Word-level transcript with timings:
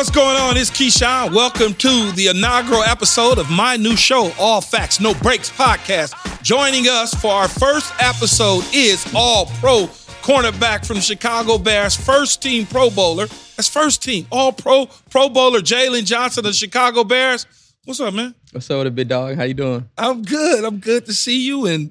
What's 0.00 0.08
going 0.08 0.38
on? 0.38 0.56
It's 0.56 0.70
Keyshawn. 0.70 1.34
Welcome 1.34 1.74
to 1.74 2.12
the 2.12 2.28
inaugural 2.28 2.82
episode 2.82 3.36
of 3.36 3.50
my 3.50 3.76
new 3.76 3.96
show, 3.96 4.32
All 4.38 4.62
Facts, 4.62 4.98
No 4.98 5.12
Brakes 5.12 5.50
podcast. 5.50 6.42
Joining 6.42 6.88
us 6.88 7.12
for 7.12 7.30
our 7.30 7.48
first 7.48 7.92
episode 7.98 8.64
is 8.72 9.06
All 9.14 9.44
Pro 9.60 9.88
cornerback 10.22 10.86
from 10.86 11.00
Chicago 11.00 11.58
Bears, 11.58 11.94
first 11.94 12.40
team 12.40 12.64
Pro 12.64 12.88
Bowler. 12.88 13.26
That's 13.26 13.68
first 13.68 14.02
team, 14.02 14.26
All 14.32 14.52
Pro 14.54 14.86
Pro 15.10 15.28
Bowler 15.28 15.60
Jaylon 15.60 16.06
Johnson 16.06 16.46
of 16.46 16.54
Chicago 16.54 17.04
Bears. 17.04 17.46
What's 17.84 18.00
up, 18.00 18.14
man? 18.14 18.34
What's 18.52 18.70
up 18.70 18.78
with 18.78 18.86
the 18.86 18.92
big 18.92 19.08
dog? 19.08 19.36
How 19.36 19.44
you 19.44 19.52
doing? 19.52 19.86
I'm 19.98 20.22
good. 20.22 20.64
I'm 20.64 20.78
good 20.78 21.04
to 21.04 21.12
see 21.12 21.44
you. 21.44 21.66
And 21.66 21.90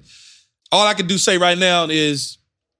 all 0.71 0.87
I 0.87 0.95
can 0.95 1.05
do 1.05 1.19
say 1.19 1.37
right 1.37 1.59
now 1.59 1.85
is 1.85 2.39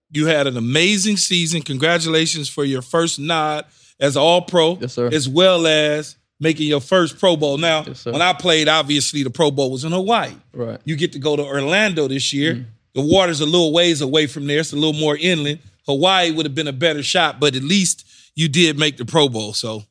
you 0.10 0.26
had 0.26 0.48
an 0.48 0.58
amazing 0.58 1.18
season. 1.18 1.62
Congratulations 1.62 2.50
for 2.50 2.66
your 2.66 2.82
first 2.82 3.20
nod 3.20 3.66
as 4.00 4.16
All 4.18 4.42
Pro, 4.44 4.78
Yes, 4.80 4.94
sir. 4.94 5.10
as 5.12 5.28
well 5.28 5.68
as 5.68 6.16
making 6.40 6.68
your 6.68 6.82
first 6.82 7.20
Pro 7.20 7.36
Bowl. 7.36 7.58
Now, 7.58 7.84
Yes, 7.86 8.06
when 8.06 8.22
I 8.22 8.34
played, 8.34 8.68
obviously 8.68 9.24
the 9.24 9.30
Pro 9.30 9.52
Bowl 9.52 9.72
was 9.72 9.84
in 9.84 9.92
Hawaii. 9.92 10.34
Right. 10.54 10.80
You 10.86 10.96
get 10.96 11.14
to 11.14 11.20
go 11.20 11.36
to 11.36 11.44
Orlando 11.44 12.08
this 12.08 12.32
year. 12.34 12.56
Mm. 12.56 12.66
The 12.96 13.02
water's 13.02 13.42
a 13.42 13.46
little 13.46 13.72
ways 13.74 14.02
away 14.02 14.26
from 14.28 14.48
there. 14.48 14.60
It's 14.60 14.72
a 14.74 14.76
little 14.76 14.94
more 15.00 15.16
inland. 15.18 15.60
Hawaii 15.86 16.32
would 16.32 16.46
have 16.46 16.56
been 16.56 16.68
a 16.68 16.74
better 16.74 17.04
shot, 17.04 17.40
but 17.40 17.56
at 17.56 17.64
least 17.64 18.06
you 18.36 18.48
did 18.48 18.80
make 18.80 18.98
the 18.98 19.06
Pro 19.06 19.28
Bowl. 19.30 19.54
So, 19.54 19.84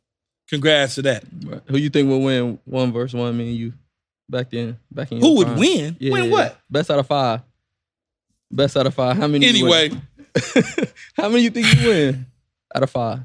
congrats 0.49 0.95
to 0.97 1.03
that. 1.03 1.25
Right. 1.45 1.61
Who 1.67 1.77
you 1.77 1.91
think 1.91 2.09
will 2.09 2.23
win 2.23 2.59
one 2.65 2.93
versus 2.93 3.15
one? 3.15 3.37
Me 3.37 3.49
and 3.49 3.57
you 3.57 3.73
back 4.29 4.51
then. 4.51 4.79
Back 4.91 5.13
in. 5.13 5.21
Who 5.21 5.37
would 5.37 5.47
prime? 5.49 5.59
win? 5.59 5.97
Yeah, 6.01 6.13
Win 6.13 6.31
what? 6.31 6.59
Best 6.71 6.91
out 6.91 6.99
of 6.99 7.07
five. 7.07 7.43
Best 8.51 8.77
out 8.77 8.87
of 8.87 8.95
five. 8.95 9.17
How 9.17 9.27
many? 9.27 9.45
you 9.47 9.51
Anyway, 9.51 9.91
how 11.15 11.29
many 11.29 11.43
you 11.43 11.51
think 11.51 11.67
you 11.77 11.89
win 11.89 12.27
out 12.75 12.83
of 12.83 12.91
five? 12.91 13.21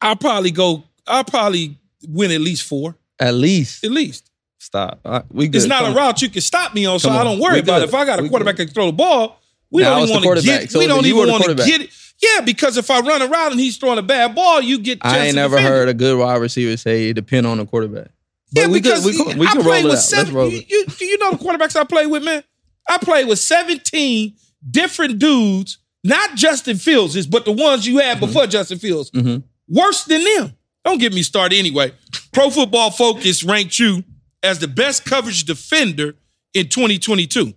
I'll 0.00 0.16
probably 0.16 0.50
go. 0.50 0.84
I'll 1.06 1.24
probably 1.24 1.78
win 2.08 2.30
at 2.30 2.40
least 2.40 2.64
four. 2.64 2.96
At 3.18 3.34
least. 3.34 3.84
At 3.84 3.90
least. 3.92 4.30
Stop. 4.58 5.00
Right, 5.04 5.24
we 5.30 5.46
good. 5.48 5.56
It's 5.56 5.66
not 5.66 5.80
Come 5.82 5.86
a 5.86 5.90
on. 5.90 5.96
route 5.96 6.22
you 6.22 6.28
can 6.28 6.42
stop 6.42 6.74
me 6.74 6.86
on, 6.86 6.98
so 6.98 7.08
Come 7.08 7.18
I 7.18 7.24
don't 7.24 7.38
worry 7.38 7.60
about 7.60 7.82
it. 7.82 7.88
If 7.88 7.94
I 7.94 8.04
got 8.04 8.18
a 8.18 8.22
We 8.22 8.28
quarterback 8.28 8.56
good. 8.56 8.62
that 8.68 8.72
can 8.72 8.74
throw 8.74 8.86
the 8.86 8.92
ball, 8.92 9.40
we 9.70 9.84
I 9.84 9.90
don't 9.90 10.08
even 10.08 10.24
want 10.24 10.40
to 10.40 10.44
get 10.44 10.70
so 10.70 10.78
we 10.78 10.86
don't 10.86 11.06
even 11.06 11.28
want 11.28 11.44
to 11.44 11.54
get 11.54 11.82
it. 11.82 11.90
Yeah, 12.20 12.40
because 12.40 12.76
if 12.78 12.90
I 12.90 13.00
run 13.00 13.20
around 13.22 13.52
and 13.52 13.60
he's 13.60 13.76
throwing 13.76 13.98
a 13.98 14.02
bad 14.02 14.34
ball, 14.34 14.60
you 14.60 14.78
get. 14.78 14.98
I 15.02 15.26
ain't 15.26 15.36
never 15.36 15.60
heard 15.60 15.88
a 15.88 15.94
good 15.94 16.18
wide 16.18 16.36
receiver 16.40 16.76
say 16.76 17.10
it 17.10 17.14
depend 17.14 17.46
on 17.46 17.58
the 17.58 17.66
quarterback. 17.66 18.08
But 18.52 18.60
Yeah, 18.62 18.66
we 18.68 18.80
because 18.80 19.04
could, 19.04 19.14
we 19.14 19.24
could, 19.24 19.38
we 19.38 19.46
I 19.46 19.52
can 19.52 19.62
played 19.62 19.84
with 19.84 19.98
seven. 19.98 20.34
You, 20.50 20.62
you, 20.68 20.86
you 21.00 21.18
know 21.18 21.32
the 21.32 21.36
quarterbacks 21.38 21.76
I 21.76 21.84
played 21.84 22.06
with, 22.10 22.24
man? 22.24 22.42
I 22.88 22.98
played 22.98 23.28
with 23.28 23.38
17 23.38 24.34
different 24.70 25.18
dudes, 25.18 25.78
not 26.04 26.34
Justin 26.36 26.76
Fields, 26.76 27.26
but 27.26 27.44
the 27.44 27.52
ones 27.52 27.86
you 27.86 27.98
Mm-hmm. 27.98 28.08
had 28.08 28.20
before 28.20 28.46
Justin 28.46 28.78
Fields. 28.78 29.10
Mhm. 29.10 29.42
Worse 29.68 30.04
than 30.04 30.24
them. 30.24 30.56
Don't 30.84 30.98
get 30.98 31.12
me 31.12 31.22
started 31.22 31.58
anyway. 31.58 31.92
Pro 32.32 32.50
Football 32.50 32.90
Focus 32.90 33.42
ranked 33.42 33.78
you 33.78 34.04
as 34.42 34.58
the 34.58 34.68
best 34.68 35.04
coverage 35.04 35.44
defender 35.44 36.14
in 36.54 36.68
2022. 36.68 37.52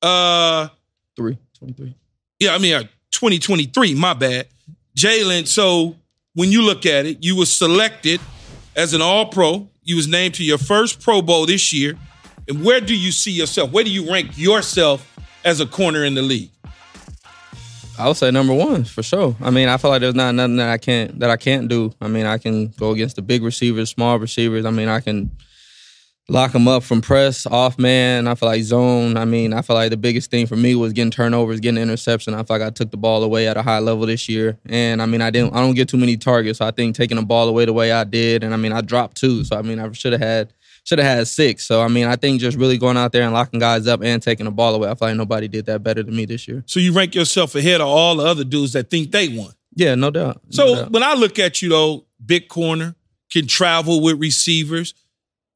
Uh, 0.00 0.68
Three. 1.16 1.36
23. 1.58 1.94
yeah, 2.38 2.54
I 2.54 2.58
mean, 2.58 2.74
uh, 2.74 2.82
2023, 3.12 3.94
my 3.94 4.14
bad. 4.14 4.46
Jaylon, 4.96 5.46
so 5.46 5.96
when 6.34 6.50
you 6.50 6.62
look 6.62 6.86
at 6.86 7.04
it, 7.04 7.18
you 7.22 7.36
were 7.36 7.46
selected 7.46 8.20
as 8.74 8.94
an 8.94 9.02
all 9.02 9.26
pro. 9.26 9.68
You 9.82 9.96
was 9.96 10.08
named 10.08 10.34
to 10.34 10.44
your 10.44 10.58
first 10.58 11.00
Pro 11.02 11.20
Bowl 11.20 11.44
this 11.44 11.72
year. 11.72 11.98
And 12.48 12.64
where 12.64 12.80
do 12.80 12.96
you 12.96 13.12
see 13.12 13.32
yourself? 13.32 13.70
Where 13.70 13.84
do 13.84 13.90
you 13.90 14.10
rank 14.10 14.38
yourself 14.38 15.06
as 15.44 15.60
a 15.60 15.66
corner 15.66 16.04
in 16.04 16.14
the 16.14 16.22
league? 16.22 16.50
I 18.00 18.08
would 18.08 18.16
say 18.16 18.30
number 18.30 18.54
one 18.54 18.84
for 18.84 19.02
sure. 19.02 19.36
I 19.40 19.50
mean, 19.50 19.68
I 19.68 19.76
feel 19.76 19.90
like 19.90 20.00
there's 20.00 20.14
not 20.14 20.34
nothing 20.34 20.56
that 20.56 20.70
I 20.70 20.78
can't 20.78 21.18
that 21.20 21.30
I 21.30 21.36
can't 21.36 21.68
do. 21.68 21.92
I 22.00 22.08
mean, 22.08 22.26
I 22.26 22.38
can 22.38 22.68
go 22.68 22.92
against 22.92 23.16
the 23.16 23.22
big 23.22 23.42
receivers, 23.42 23.90
small 23.90 24.18
receivers. 24.18 24.64
I 24.64 24.70
mean, 24.70 24.88
I 24.88 25.00
can 25.00 25.30
lock 26.30 26.52
them 26.52 26.68
up 26.68 26.82
from 26.82 27.02
press, 27.02 27.44
off 27.44 27.78
man. 27.78 28.26
I 28.26 28.34
feel 28.36 28.48
like 28.48 28.62
zone. 28.62 29.16
I 29.16 29.24
mean, 29.24 29.52
I 29.52 29.62
feel 29.62 29.76
like 29.76 29.90
the 29.90 29.96
biggest 29.96 30.30
thing 30.30 30.46
for 30.46 30.56
me 30.56 30.74
was 30.74 30.92
getting 30.92 31.10
turnovers, 31.10 31.60
getting 31.60 31.82
interception. 31.82 32.32
I 32.32 32.42
feel 32.42 32.58
like 32.58 32.66
I 32.66 32.70
took 32.70 32.90
the 32.90 32.96
ball 32.96 33.22
away 33.22 33.48
at 33.48 33.56
a 33.56 33.62
high 33.62 33.80
level 33.80 34.06
this 34.06 34.28
year, 34.28 34.58
and 34.66 35.02
I 35.02 35.06
mean, 35.06 35.20
I 35.20 35.30
didn't. 35.30 35.54
I 35.54 35.60
don't 35.60 35.74
get 35.74 35.88
too 35.88 35.98
many 35.98 36.16
targets, 36.16 36.60
so 36.60 36.66
I 36.66 36.70
think 36.70 36.96
taking 36.96 37.16
the 37.16 37.24
ball 37.24 37.48
away 37.48 37.66
the 37.66 37.72
way 37.72 37.92
I 37.92 38.04
did, 38.04 38.44
and 38.44 38.54
I 38.54 38.56
mean, 38.56 38.72
I 38.72 38.80
dropped 38.80 39.18
two, 39.18 39.44
so 39.44 39.56
I 39.56 39.62
mean, 39.62 39.78
I 39.78 39.92
should 39.92 40.12
have 40.12 40.22
had. 40.22 40.52
Should 40.90 40.98
have 40.98 41.18
had 41.18 41.28
six. 41.28 41.64
So 41.66 41.80
I 41.82 41.86
mean, 41.86 42.06
I 42.08 42.16
think 42.16 42.40
just 42.40 42.56
really 42.56 42.76
going 42.76 42.96
out 42.96 43.12
there 43.12 43.22
and 43.22 43.32
locking 43.32 43.60
guys 43.60 43.86
up 43.86 44.02
and 44.02 44.20
taking 44.20 44.44
the 44.46 44.50
ball 44.50 44.74
away. 44.74 44.90
I 44.90 44.96
feel 44.96 45.06
like 45.06 45.16
nobody 45.16 45.46
did 45.46 45.66
that 45.66 45.84
better 45.84 46.02
than 46.02 46.16
me 46.16 46.24
this 46.24 46.48
year. 46.48 46.64
So 46.66 46.80
you 46.80 46.92
rank 46.92 47.14
yourself 47.14 47.54
ahead 47.54 47.80
of 47.80 47.86
all 47.86 48.16
the 48.16 48.24
other 48.24 48.42
dudes 48.42 48.72
that 48.72 48.90
think 48.90 49.12
they 49.12 49.28
won. 49.28 49.52
Yeah, 49.76 49.94
no 49.94 50.10
doubt. 50.10 50.40
No 50.46 50.50
So 50.50 50.74
doubt. 50.74 50.90
when 50.90 51.04
I 51.04 51.14
look 51.14 51.38
at 51.38 51.62
you 51.62 51.68
though, 51.68 52.06
big 52.26 52.48
corner, 52.48 52.96
can 53.32 53.46
travel 53.46 54.00
with 54.02 54.18
receivers. 54.18 54.94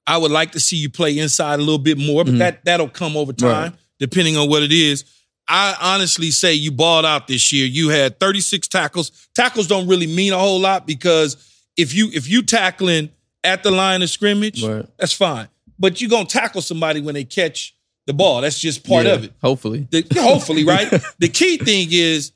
I 0.07 0.19
would 0.19 0.31
like 0.31 0.53
to 0.53 0.61
see 0.61 0.77
you 0.77 0.89
play 0.89 1.19
inside 1.19 1.55
a 1.55 1.63
little 1.65 1.79
bit 1.79 1.99
more, 1.99 2.25
but 2.25 2.35
Mhm. 2.35 2.39
that 2.39 2.65
that'll 2.65 2.89
come 2.89 3.17
over 3.17 3.33
time, 3.33 3.71
Right. 3.71 3.73
depending 3.99 4.37
on 4.37 4.49
what 4.49 4.63
it 4.63 4.71
is. 4.71 5.03
I 5.49 5.75
honestly 5.81 6.31
say 6.31 6.55
you 6.55 6.71
balled 6.71 7.05
out 7.07 7.27
this 7.27 7.51
year. 7.53 7.67
You 7.67 7.89
had 7.89 8.21
36 8.21 8.69
tackles. 8.69 9.11
Tackles 9.35 9.67
don't 9.67 9.89
really 9.89 10.07
mean 10.07 10.33
a 10.33 10.39
whole 10.39 10.61
lot 10.61 10.87
because 10.87 11.37
if 11.77 11.93
you 11.93 12.09
if 12.15 12.29
you 12.29 12.43
tackling 12.43 13.11
at 13.45 13.63
the 13.63 13.71
line 13.71 14.03
of 14.03 14.11
scrimmage, 14.11 14.63
Right. 14.65 14.87
that's 14.99 15.13
fine. 15.13 15.49
But 15.79 16.01
you're 16.01 16.11
gonna 16.11 16.27
tackle 16.27 16.63
somebody 16.63 17.01
when 17.01 17.15
they 17.15 17.25
catch 17.25 17.75
the 18.07 18.13
ball. 18.13 18.41
That's 18.41 18.59
just 18.59 18.85
part 18.87 19.07
Yeah, 19.07 19.13
of 19.13 19.25
it. 19.25 19.33
Hopefully. 19.43 19.87
The, 19.91 20.05
hopefully, 20.21 20.65
right? 20.75 20.89
the 21.19 21.29
key 21.29 21.57
thing 21.59 21.89
is 21.91 22.33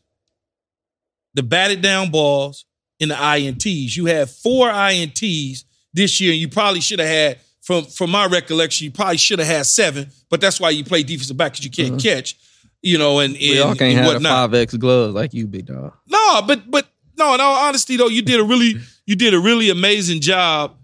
the 1.35 1.43
batted 1.43 1.83
down 1.83 2.11
balls 2.11 2.65
and 3.01 3.11
the 3.11 3.15
INTs. 3.15 3.97
You 3.97 4.07
had 4.07 4.29
four 4.29 4.69
INTs 4.71 5.65
this 5.95 6.21
year, 6.21 6.33
and 6.33 6.41
you 6.41 6.49
probably 6.49 6.81
should 6.81 6.99
have 6.99 7.09
had, 7.09 7.39
from 7.61 7.85
from 7.85 8.11
my 8.11 8.27
recollection, 8.27 8.87
you 8.87 8.91
probably 8.91 9.19
should 9.19 9.39
have 9.39 9.49
had 9.49 9.67
seven. 9.67 10.11
But 10.31 10.41
that's 10.41 10.59
why 10.61 10.71
you 10.71 10.85
play 10.85 11.03
defensive 11.03 11.37
back 11.37 11.53
because 11.53 11.65
you 11.65 11.71
can't 11.71 12.03
catch, 12.03 12.37
you 12.83 12.99
know, 12.99 13.21
and, 13.21 13.35
and, 13.35 13.43
Uh-huh. 13.43 13.53
We 13.53 13.61
all 13.61 13.75
can't 13.75 13.81
and 13.97 13.99
have 13.99 14.07
whatnot. 14.15 14.51
five 14.51 14.55
X 14.55 14.75
gloves 14.75 15.15
like 15.15 15.33
you, 15.35 15.47
big 15.47 15.67
dog. 15.67 15.93
No, 16.09 16.43
but 16.47 16.71
but 16.71 16.87
no, 17.17 17.35
in 17.35 17.41
all 17.41 17.57
honesty 17.69 17.97
though, 17.97 18.09
you 18.09 18.23
did 18.23 18.41
a 18.41 18.45
really 18.45 18.75
you 19.07 19.17
did 19.17 19.33
a 19.35 19.39
really 19.39 19.71
amazing 19.71 20.21
job 20.21 20.75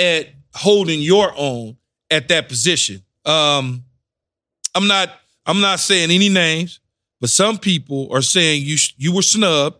at 0.00 0.28
holding 0.54 1.00
your 1.00 1.32
own 1.36 1.76
at 2.10 2.28
that 2.28 2.48
position. 2.48 3.02
Um 3.24 3.84
I'm 4.74 4.86
not 4.86 5.10
I'm 5.46 5.60
not 5.60 5.80
saying 5.80 6.10
any 6.10 6.28
names, 6.28 6.80
but 7.20 7.30
some 7.30 7.58
people 7.58 8.08
are 8.12 8.22
saying 8.22 8.62
you 8.64 8.76
you 8.96 9.12
were 9.12 9.22
snubbed 9.22 9.76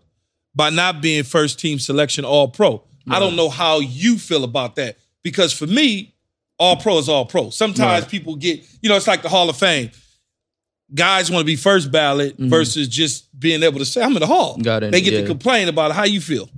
by 0.55 0.69
not 0.71 1.01
being 1.01 1.23
first 1.25 1.59
team 1.61 1.79
selection 1.79 2.25
all 2.25 2.49
pro. 2.49 2.83
I 3.09 3.19
don't 3.19 3.35
know 3.37 3.49
how 3.49 3.81
you 3.81 4.19
feel 4.19 4.45
about 4.45 4.77
that 4.77 4.99
because 5.25 5.53
for 5.53 5.67
me, 5.67 6.15
all 6.59 6.77
pro 6.77 6.99
is 6.99 7.09
all 7.09 7.25
pro. 7.25 7.51
Sometimes 7.51 8.03
Right. 8.03 8.11
people 8.11 8.37
get, 8.37 8.63
you 8.83 8.89
know, 8.89 8.97
it's 8.97 9.07
like 9.09 9.23
the 9.23 9.29
Hall 9.29 9.49
of 9.49 9.57
Fame. 9.57 9.91
Guys 10.95 11.31
want 11.31 11.41
to 11.41 11.47
be 11.47 11.57
first 11.57 11.91
ballot 11.91 12.37
Mhm. 12.39 12.51
versus 12.51 12.89
just 12.89 13.27
being 13.39 13.63
able 13.63 13.79
to 13.79 13.85
say, 13.85 14.03
I'm 14.03 14.13
in 14.15 14.21
the 14.21 14.27
hall. 14.27 14.59
Got 14.59 14.83
it, 14.83 14.91
They 14.93 15.01
get 15.01 15.13
to 15.21 15.27
complain 15.27 15.69
about 15.69 15.93
how 15.93 16.05
you 16.05 16.21
feel. 16.21 16.49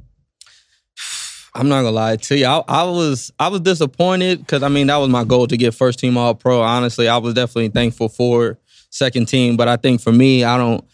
I'm 1.55 1.69
not 1.69 1.83
gonna 1.83 1.91
lie 1.91 2.17
to 2.17 2.39
you. 2.39 2.47
I, 2.47 2.63
I 2.67 2.85
was 2.85 3.33
I 3.39 3.49
was 3.49 3.61
disappointed 3.61 4.39
because 4.39 4.63
I 4.63 4.69
mean 4.69 4.87
that 4.87 4.97
was 4.97 5.11
my 5.11 5.25
goal 5.25 5.47
to 5.47 5.57
get 5.57 5.75
first 5.75 5.99
team 5.99 6.17
All 6.17 6.35
Pro. 6.35 6.63
Honestly, 6.63 7.09
I 7.09 7.19
was 7.19 7.35
definitely 7.35 7.69
thankful 7.69 8.09
for 8.09 8.59
second 8.91 9.27
team, 9.27 9.57
but 9.57 9.69
I 9.69 9.77
think 9.77 10.01
for 10.01 10.13
me, 10.13 10.45
I 10.45 10.57
don't. 10.57 10.85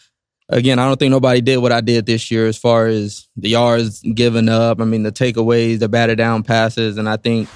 Again, 0.51 0.79
I 0.79 0.89
don't 0.89 0.99
think 0.99 1.11
nobody 1.11 1.43
did 1.43 1.59
what 1.59 1.73
I 1.73 1.83
did 1.83 2.07
this 2.07 2.31
year 2.31 2.47
as 2.47 2.57
far 2.57 2.87
as 2.87 3.29
the 3.37 3.51
yards 3.51 4.01
given 4.01 4.49
up. 4.49 4.81
I 4.81 4.85
mean, 4.85 5.03
the 5.03 5.13
takeaways, 5.13 5.79
the 5.79 5.91
batted 5.91 6.17
down 6.17 6.43
passes, 6.43 6.97
and 6.97 7.07
I 7.07 7.19
think 7.19 7.51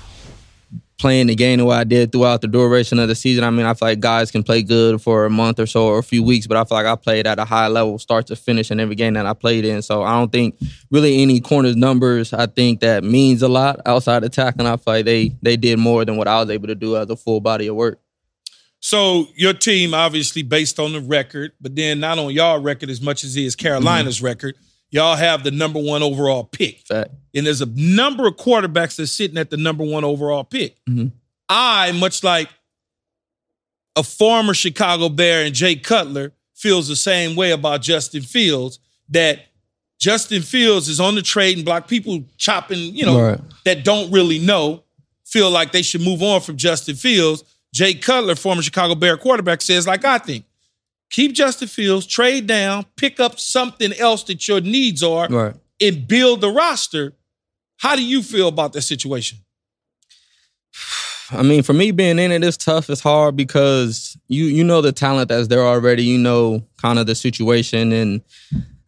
playing 0.99 1.27
the 1.27 1.35
game 1.35 1.59
the 1.59 1.65
way 1.65 1.77
I 1.77 1.85
did 1.85 2.13
throughout 2.13 2.41
the 2.41 2.49
duration 2.49 2.99
of 2.99 3.09
the 3.09 3.15
season. 3.15 3.45
I 3.45 3.51
mean, 3.51 3.67
I 3.67 3.75
feel 3.75 3.89
like 3.89 4.01
guys 4.01 4.31
can 4.31 4.43
play 4.43 4.63
good 4.63 5.03
for 5.03 5.25
a 5.25 5.31
month 5.31 5.59
or 5.59 5.67
so 5.67 5.87
or 5.87 5.99
a 5.99 6.03
few 6.03 6.23
weeks, 6.23 6.47
but 6.47 6.57
I 6.57 6.65
feel 6.65 6.79
like 6.79 6.87
I 6.87 6.95
played 6.97 7.27
at 7.27 7.39
a 7.39 7.45
high 7.45 7.69
level, 7.69 7.99
start 7.99 8.29
to 8.29 8.37
finish 8.37 8.71
in 8.71 8.79
every 8.79 8.95
game 8.95 9.15
that 9.15 9.27
I 9.27 9.35
played 9.35 9.65
in. 9.65 9.83
So 9.83 10.03
I 10.03 10.13
don't 10.13 10.31
think 10.31 10.57
really 10.91 11.23
any 11.23 11.41
corners 11.41 11.77
numbers. 11.77 12.33
I 12.33 12.47
think 12.47 12.81
that 12.81 13.05
means 13.05 13.43
a 13.43 13.49
lot 13.49 13.81
outside 13.85 14.23
of 14.25 14.31
tackling. 14.31 14.67
I 14.67 14.77
feel 14.77 14.95
like 14.95 15.05
they 15.05 15.37
they 15.43 15.57
did 15.57 15.79
more 15.79 16.05
than 16.05 16.17
what 16.17 16.29
I 16.29 16.41
was 16.41 16.51
able 16.51 16.69
to 16.69 16.75
do 16.75 16.97
as 16.97 17.11
a 17.11 17.17
full 17.17 17.41
body 17.41 17.67
of 17.67 17.77
work. 17.77 17.99
So 18.85 19.29
your 19.37 19.53
team, 19.55 19.95
obviously 19.95 20.43
based 20.43 20.81
on 20.81 20.93
the 20.93 21.01
record, 21.01 21.53
but 21.61 21.77
then 21.77 22.01
not 22.01 22.19
on 22.19 22.33
y'all 22.33 22.61
record 22.61 22.91
as 22.91 23.01
much 23.01 23.23
as 23.23 23.37
it 23.37 23.45
is 23.45 23.55
Carolina's 23.55 24.17
mm-hmm. 24.17 24.27
record. 24.27 24.57
Y'all 24.93 25.17
have 25.17 25.43
the 25.43 25.51
number 25.51 25.81
one 25.81 26.03
overall 26.03 26.45
pick. 26.45 26.81
Fact. 26.87 27.11
And 27.35 27.47
there's 27.47 27.63
a 27.63 27.67
number 27.75 28.27
of 28.29 28.37
quarterbacks 28.37 28.97
that's 28.97 29.11
sitting 29.11 29.39
at 29.39 29.51
the 29.51 29.57
number 29.57 29.83
one 29.83 30.05
overall 30.05 30.45
pick. 30.45 30.77
Mhm. 30.89 31.11
I, 31.49 31.91
much 31.93 32.23
like 32.23 32.49
a 33.97 34.03
former 34.03 34.55
Chicago 34.55 35.09
Bear 35.09 35.45
and 35.45 35.55
Jay 35.55 35.75
Cutler, 35.77 36.33
feels 36.55 36.87
the 36.89 36.95
same 36.97 37.35
way 37.35 37.51
about 37.51 37.83
Justin 37.83 38.23
Fields. 38.23 38.79
That 39.09 39.47
Justin 39.99 40.43
Fields 40.43 40.89
is 40.89 41.01
on 41.01 41.15
the 41.15 41.23
trading 41.23 41.65
block. 41.65 41.89
People 41.89 42.25
chopping, 42.39 42.95
you 42.95 43.05
know, 43.05 43.21
Right. 43.21 43.41
that 43.65 43.85
don't 43.85 44.11
really 44.13 44.39
know, 44.39 44.85
feel 45.25 45.51
like 45.51 45.73
they 45.73 45.83
should 45.83 46.01
move 46.03 46.23
on 46.23 46.41
from 46.41 46.57
Justin 46.57 46.95
Fields. 46.97 47.43
Jay 47.75 47.95
Cutler, 47.95 48.35
former 48.37 48.63
Chicago 48.63 48.95
Bear 48.95 49.17
quarterback, 49.17 49.63
says, 49.63 49.87
like 49.87 50.05
I 50.05 50.19
think, 50.19 50.45
keep 51.13 51.33
Justin 51.35 51.69
Fields, 51.69 52.07
trade 52.07 52.49
down, 52.49 52.87
pick 52.97 53.21
up 53.21 53.39
something 53.39 53.93
else 53.93 54.25
that 54.25 54.49
your 54.49 54.61
needs 54.61 55.03
are, 55.05 55.29
Right. 55.29 55.55
and 55.81 56.09
build 56.09 56.41
the 56.41 56.51
roster. 56.51 57.13
How 57.77 57.95
do 57.95 58.05
you 58.05 58.23
feel 58.23 58.49
about 58.49 58.73
that 58.73 58.83
situation? 58.83 59.39
I 61.31 61.43
mean, 61.43 61.63
for 61.63 61.73
me 61.73 61.91
being 61.93 62.19
in 62.19 62.31
it 62.33 62.45
is 62.45 62.57
tough. 62.57 62.91
It's 62.91 63.01
hard 63.01 63.37
because 63.37 64.17
you 64.29 64.45
you 64.45 64.65
know 64.65 64.81
the 64.83 64.93
talent 64.93 65.29
that's 65.29 65.49
there 65.49 65.65
already. 65.65 66.05
You 66.05 66.19
know 66.19 66.63
kind 66.81 66.99
of 66.99 67.07
the 67.07 67.15
situation, 67.15 67.93
and 67.93 68.21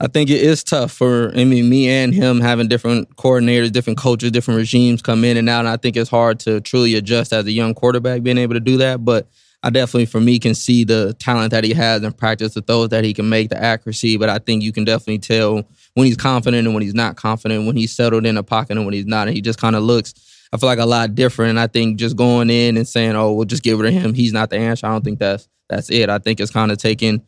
I 0.01 0.09
think 0.09 0.29
it 0.31 0.43
is 0.43 0.63
tough 0.63 0.93
for 0.93 1.33
I 1.37 1.45
mean 1.45 1.69
me 1.71 1.89
and 1.89 2.13
him 2.15 2.41
having 2.41 2.69
different 2.69 3.17
coordinators, 3.17 3.73
different 3.73 3.99
coaches, 3.99 4.31
different 4.31 4.59
regimes 4.59 5.01
come 5.01 5.25
in 5.25 5.37
and 5.39 5.49
out. 5.49 5.61
And 5.61 5.69
I 5.69 5.77
think 5.79 5.97
it's 5.97 6.11
hard 6.11 6.39
to 6.41 6.61
truly 6.61 6.95
adjust 6.97 7.33
as 7.33 7.47
a 7.47 7.53
young 7.53 7.73
quarterback 7.75 8.23
being 8.23 8.39
able 8.39 8.55
to 8.55 8.61
do 8.61 8.77
that. 8.79 9.05
But 9.05 9.29
I 9.65 9.71
definitely, 9.71 10.07
for 10.07 10.21
me, 10.21 10.39
can 10.39 10.55
see 10.55 10.85
the 10.85 11.15
talent 11.15 11.51
that 11.53 11.65
he 11.65 11.73
has 11.73 12.03
in 12.03 12.13
practice, 12.13 12.53
the 12.53 12.61
throws 12.61 12.91
that 12.91 13.03
he 13.03 13.15
can 13.15 13.29
make, 13.29 13.49
the 13.49 13.57
accuracy. 13.57 14.19
But 14.19 14.29
I 14.29 14.39
think 14.39 14.63
you 14.63 14.73
can 14.73 14.85
definitely 14.85 15.19
tell 15.19 15.65
when 15.95 16.07
he's 16.07 16.19
confident 16.19 16.67
and 16.67 16.75
when 16.75 16.83
he's 16.83 16.95
not 16.95 17.17
confident, 17.17 17.67
when 17.67 17.75
he's 17.75 17.91
settled 17.91 18.27
in 18.27 18.37
a 18.37 18.43
pocket 18.43 18.77
and 18.77 18.85
when 18.85 18.93
he's 18.93 19.07
not. 19.07 19.27
And 19.27 19.35
he 19.35 19.41
just 19.41 19.59
kind 19.59 19.75
of 19.75 19.83
looks 19.83 20.13
I 20.53 20.57
feel 20.57 20.69
like 20.69 20.79
a 20.79 20.87
lot 20.87 21.17
different. 21.17 21.51
And 21.51 21.61
I 21.61 21.67
think 21.67 21.99
just 21.99 22.15
going 22.15 22.49
in 22.49 22.77
and 22.77 22.87
saying, 22.87 23.17
"Oh, 23.17 23.33
we'll 23.33 23.45
just 23.45 23.65
give 23.65 23.81
it 23.81 23.83
to 23.83 23.91
him," 23.91 24.15
he's 24.15 24.33
not 24.33 24.51
the 24.51 24.57
answer. 24.57 24.87
I 24.87 24.91
don't 24.91 25.05
think 25.05 25.19
that's 25.19 25.49
that's 25.69 25.91
it. 25.91 26.09
I 26.09 26.19
think 26.19 26.39
it's 26.39 26.53
kind 26.53 26.71
of 26.71 26.79
taking 26.79 27.23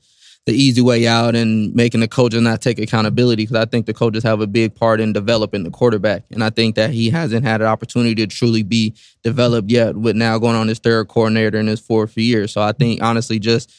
the 0.46 0.52
easy 0.52 0.80
way 0.80 1.08
out 1.08 1.34
and 1.34 1.74
making 1.74 2.00
the 2.00 2.08
coaches 2.08 2.40
not 2.40 2.62
take 2.62 2.78
accountability 2.78 3.42
because 3.42 3.56
I 3.56 3.64
think 3.64 3.86
the 3.86 3.92
coaches 3.92 4.22
have 4.22 4.40
a 4.40 4.46
big 4.46 4.76
part 4.76 5.00
in 5.00 5.12
developing 5.12 5.64
the 5.64 5.70
quarterback. 5.70 6.22
And 6.30 6.42
I 6.42 6.50
think 6.50 6.76
that 6.76 6.90
he 6.90 7.10
hasn't 7.10 7.44
had 7.44 7.60
an 7.60 7.66
opportunity 7.66 8.14
to 8.14 8.28
truly 8.28 8.62
be 8.62 8.94
developed 9.24 9.70
yet 9.70 9.96
with 9.96 10.14
now 10.14 10.38
going 10.38 10.54
on 10.54 10.68
his 10.68 10.78
third 10.78 11.08
coordinator 11.08 11.58
in 11.58 11.66
his 11.66 11.80
fourth 11.80 12.16
year. 12.16 12.46
So 12.46 12.62
I 12.62 12.70
think 12.70 13.02
honestly 13.02 13.40
just 13.40 13.72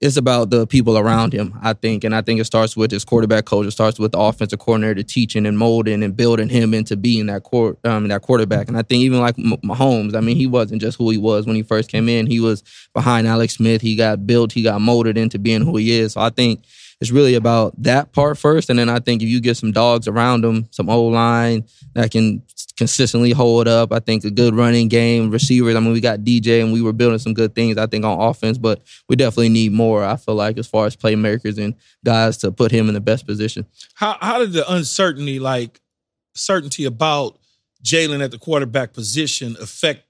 it's 0.00 0.16
about 0.16 0.50
the 0.50 0.66
people 0.66 0.98
around 0.98 1.32
him, 1.32 1.58
I 1.62 1.72
think. 1.72 2.04
And 2.04 2.14
I 2.14 2.20
think 2.20 2.40
it 2.40 2.44
starts 2.44 2.76
with 2.76 2.90
his 2.90 3.04
quarterback 3.04 3.44
coach. 3.44 3.66
It 3.66 3.70
starts 3.70 3.98
with 3.98 4.12
the 4.12 4.18
offensive 4.18 4.58
coordinator 4.58 5.02
teaching 5.02 5.46
and 5.46 5.56
molding 5.56 6.02
and 6.02 6.16
building 6.16 6.48
him 6.48 6.74
into 6.74 6.96
being 6.96 7.26
that 7.26 7.44
court, 7.44 7.78
um, 7.84 8.08
that 8.08 8.22
quarterback. 8.22 8.68
And 8.68 8.76
I 8.76 8.82
think 8.82 9.02
even 9.02 9.20
like 9.20 9.36
Mahomes, 9.36 10.14
I 10.14 10.20
mean, 10.20 10.36
he 10.36 10.46
wasn't 10.46 10.82
just 10.82 10.98
who 10.98 11.10
he 11.10 11.16
was 11.16 11.46
when 11.46 11.56
he 11.56 11.62
first 11.62 11.90
came 11.90 12.08
in. 12.08 12.26
He 12.26 12.40
was 12.40 12.62
behind 12.92 13.26
Alex 13.26 13.54
Smith. 13.54 13.80
He 13.80 13.96
got 13.96 14.26
built. 14.26 14.52
He 14.52 14.62
got 14.62 14.80
molded 14.80 15.16
into 15.16 15.38
being 15.38 15.62
who 15.62 15.76
he 15.76 15.92
is. 15.92 16.14
So 16.14 16.20
I 16.20 16.30
think 16.30 16.64
it's 17.00 17.10
really 17.10 17.34
about 17.34 17.80
that 17.82 18.12
part 18.12 18.38
first. 18.38 18.70
And 18.70 18.78
then 18.78 18.88
I 18.88 18.98
think 18.98 19.22
if 19.22 19.28
you 19.28 19.40
get 19.40 19.56
some 19.56 19.72
dogs 19.72 20.08
around 20.08 20.42
them, 20.42 20.68
some 20.70 20.88
old 20.88 21.12
line 21.12 21.64
that 21.94 22.10
can 22.10 22.42
consistently 22.76 23.30
hold 23.30 23.68
up, 23.68 23.92
I 23.92 24.00
think 24.00 24.24
a 24.24 24.30
good 24.30 24.54
running 24.54 24.88
game, 24.88 25.30
receivers. 25.30 25.76
I 25.76 25.80
mean, 25.80 25.92
we 25.92 26.00
got 26.00 26.20
DJ 26.20 26.62
and 26.62 26.72
we 26.72 26.82
were 26.82 26.92
building 26.92 27.18
some 27.18 27.34
good 27.34 27.54
things, 27.54 27.76
I 27.76 27.86
think, 27.86 28.04
on 28.04 28.20
offense, 28.20 28.58
but 28.58 28.82
we 29.08 29.16
definitely 29.16 29.50
need 29.50 29.72
more, 29.72 30.04
I 30.04 30.16
feel 30.16 30.34
like, 30.34 30.58
as 30.58 30.66
far 30.66 30.86
as 30.86 30.96
playmakers 30.96 31.62
and 31.62 31.74
guys 32.04 32.38
to 32.38 32.50
put 32.50 32.72
him 32.72 32.88
in 32.88 32.94
the 32.94 33.00
best 33.00 33.26
position. 33.26 33.66
How 33.94 34.16
how 34.20 34.38
did 34.38 34.52
the 34.52 34.70
uncertainty, 34.72 35.38
like 35.38 35.80
certainty 36.34 36.84
about 36.84 37.38
Jalen 37.84 38.24
at 38.24 38.30
the 38.30 38.38
quarterback 38.38 38.92
position 38.92 39.56
affect 39.60 40.04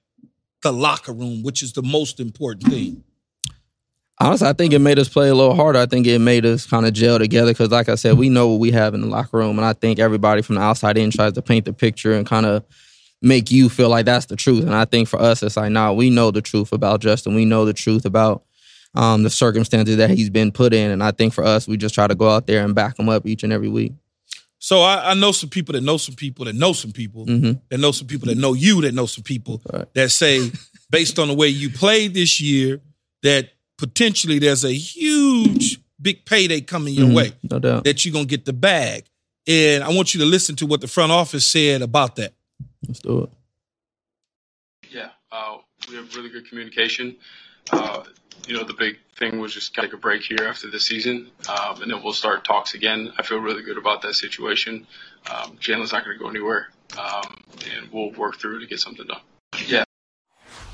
the 0.63 0.73
locker 0.73 1.13
room, 1.13 1.43
which 1.43 1.61
is 1.61 1.73
the 1.73 1.83
most 1.83 2.19
important 2.19 2.71
thing? 2.71 3.03
Honestly, 4.19 4.47
I 4.47 4.53
think 4.53 4.71
it 4.71 4.79
made 4.79 4.97
us 4.97 5.09
play 5.09 5.27
a 5.27 5.35
little 5.35 5.55
harder. 5.55 5.79
I 5.79 5.87
think 5.87 6.07
it 6.07 6.19
made 6.19 6.45
us 6.45 6.65
kind 6.65 6.85
of 6.85 6.93
gel 6.93 7.19
together 7.19 7.51
because, 7.51 7.71
like 7.71 7.89
I 7.89 7.95
said, 7.95 8.17
we 8.17 8.29
know 8.29 8.47
what 8.47 8.59
we 8.59 8.71
have 8.71 8.93
in 8.93 9.01
the 9.01 9.07
locker 9.07 9.37
room, 9.37 9.57
and 9.57 9.65
I 9.65 9.73
think 9.73 9.99
everybody 9.99 10.41
from 10.41 10.55
the 10.55 10.61
outside 10.61 10.97
in 10.97 11.11
tries 11.11 11.33
to 11.33 11.41
paint 11.41 11.65
the 11.65 11.73
picture 11.73 12.13
and 12.13 12.25
kind 12.25 12.45
of 12.45 12.63
make 13.21 13.51
you 13.51 13.67
feel 13.67 13.89
like 13.89 14.05
that's 14.05 14.27
the 14.27 14.37
truth. 14.37 14.63
And 14.63 14.73
I 14.73 14.85
think 14.85 15.09
for 15.09 15.19
us, 15.19 15.43
it's 15.43 15.57
like, 15.57 15.71
nah, 15.71 15.91
we 15.91 16.09
know 16.09 16.31
the 16.31 16.41
truth 16.41 16.71
about 16.71 17.01
Justin. 17.01 17.35
We 17.35 17.43
know 17.43 17.65
the 17.65 17.73
truth 17.73 18.05
about 18.05 18.43
um, 18.93 19.23
the 19.23 19.29
circumstances 19.29 19.97
that 19.97 20.11
he's 20.11 20.29
been 20.29 20.53
put 20.53 20.73
in, 20.73 20.91
and 20.91 21.03
I 21.03 21.11
think 21.11 21.33
for 21.33 21.43
us, 21.43 21.67
we 21.67 21.75
just 21.75 21.93
try 21.93 22.07
to 22.07 22.15
go 22.15 22.29
out 22.29 22.47
there 22.47 22.63
and 22.63 22.73
back 22.73 22.97
him 22.97 23.09
up 23.09 23.25
each 23.25 23.43
and 23.43 23.51
every 23.51 23.69
week. 23.69 23.91
So 24.59 24.81
I, 24.81 25.11
I 25.11 25.13
know 25.13 25.33
some 25.33 25.49
people 25.49 25.73
that 25.73 25.81
know 25.81 25.97
some 25.97 26.15
people 26.15 26.45
that 26.45 26.55
know 26.55 26.73
some 26.73 26.91
people 26.91 27.25
mm-hmm. 27.25 27.59
that 27.69 27.77
know 27.79 27.91
some 27.91 28.07
people 28.07 28.27
that 28.27 28.37
know 28.37 28.53
you 28.53 28.81
that 28.81 28.93
know 28.93 29.05
some 29.05 29.23
people 29.23 29.61
right. 29.71 29.93
that 29.93 30.09
say, 30.09 30.49
based 30.89 31.19
on 31.19 31.27
the 31.27 31.33
way 31.33 31.49
you 31.49 31.69
played 31.69 32.13
this 32.13 32.39
year, 32.39 32.81
that 33.21 33.49
potentially 33.77 34.39
there's 34.39 34.63
a 34.63 34.73
huge 34.73 35.79
big 36.01 36.25
payday 36.25 36.61
coming 36.61 36.93
your 36.93 37.07
mm-hmm. 37.07 37.15
way. 37.15 37.33
No 37.49 37.59
doubt. 37.59 37.83
That 37.83 38.05
you're 38.05 38.13
gonna 38.13 38.25
get 38.25 38.45
the 38.45 38.53
bag. 38.53 39.05
And 39.47 39.83
I 39.83 39.89
want 39.89 40.13
you 40.13 40.19
to 40.21 40.25
listen 40.25 40.55
to 40.57 40.65
what 40.65 40.81
the 40.81 40.87
front 40.87 41.11
office 41.11 41.45
said 41.45 41.81
about 41.81 42.15
that. 42.15 42.33
Let's 42.87 42.99
do 42.99 43.23
it. 43.23 43.29
Yeah, 44.91 45.09
uh, 45.31 45.57
we 45.89 45.95
have 45.95 46.15
really 46.15 46.29
good 46.29 46.47
communication. 46.49 47.17
Uh, 47.71 48.03
you 48.47 48.55
know, 48.55 48.63
the 48.63 48.73
big 48.73 48.97
thing 49.17 49.39
was 49.39 49.53
just 49.53 49.73
take 49.73 49.93
a 49.93 49.97
break 49.97 50.21
here 50.21 50.47
after 50.47 50.69
the 50.69 50.79
season, 50.79 51.29
um, 51.49 51.81
and 51.81 51.91
then 51.91 52.03
we'll 52.03 52.13
start 52.13 52.43
talks 52.43 52.73
again. 52.73 53.11
I 53.17 53.23
feel 53.23 53.39
really 53.39 53.63
good 53.63 53.77
about 53.77 54.01
that 54.03 54.13
situation. 54.13 54.85
Um, 55.31 55.57
Jaylon's 55.57 55.91
not 55.91 56.05
going 56.05 56.17
to 56.17 56.23
go 56.23 56.29
anywhere, 56.29 56.67
um, 56.97 57.43
and 57.65 57.89
we'll 57.91 58.11
work 58.11 58.39
through 58.39 58.59
to 58.59 58.67
get 58.67 58.79
something 58.79 59.05
done. 59.07 59.21
Yeah. 59.67 59.83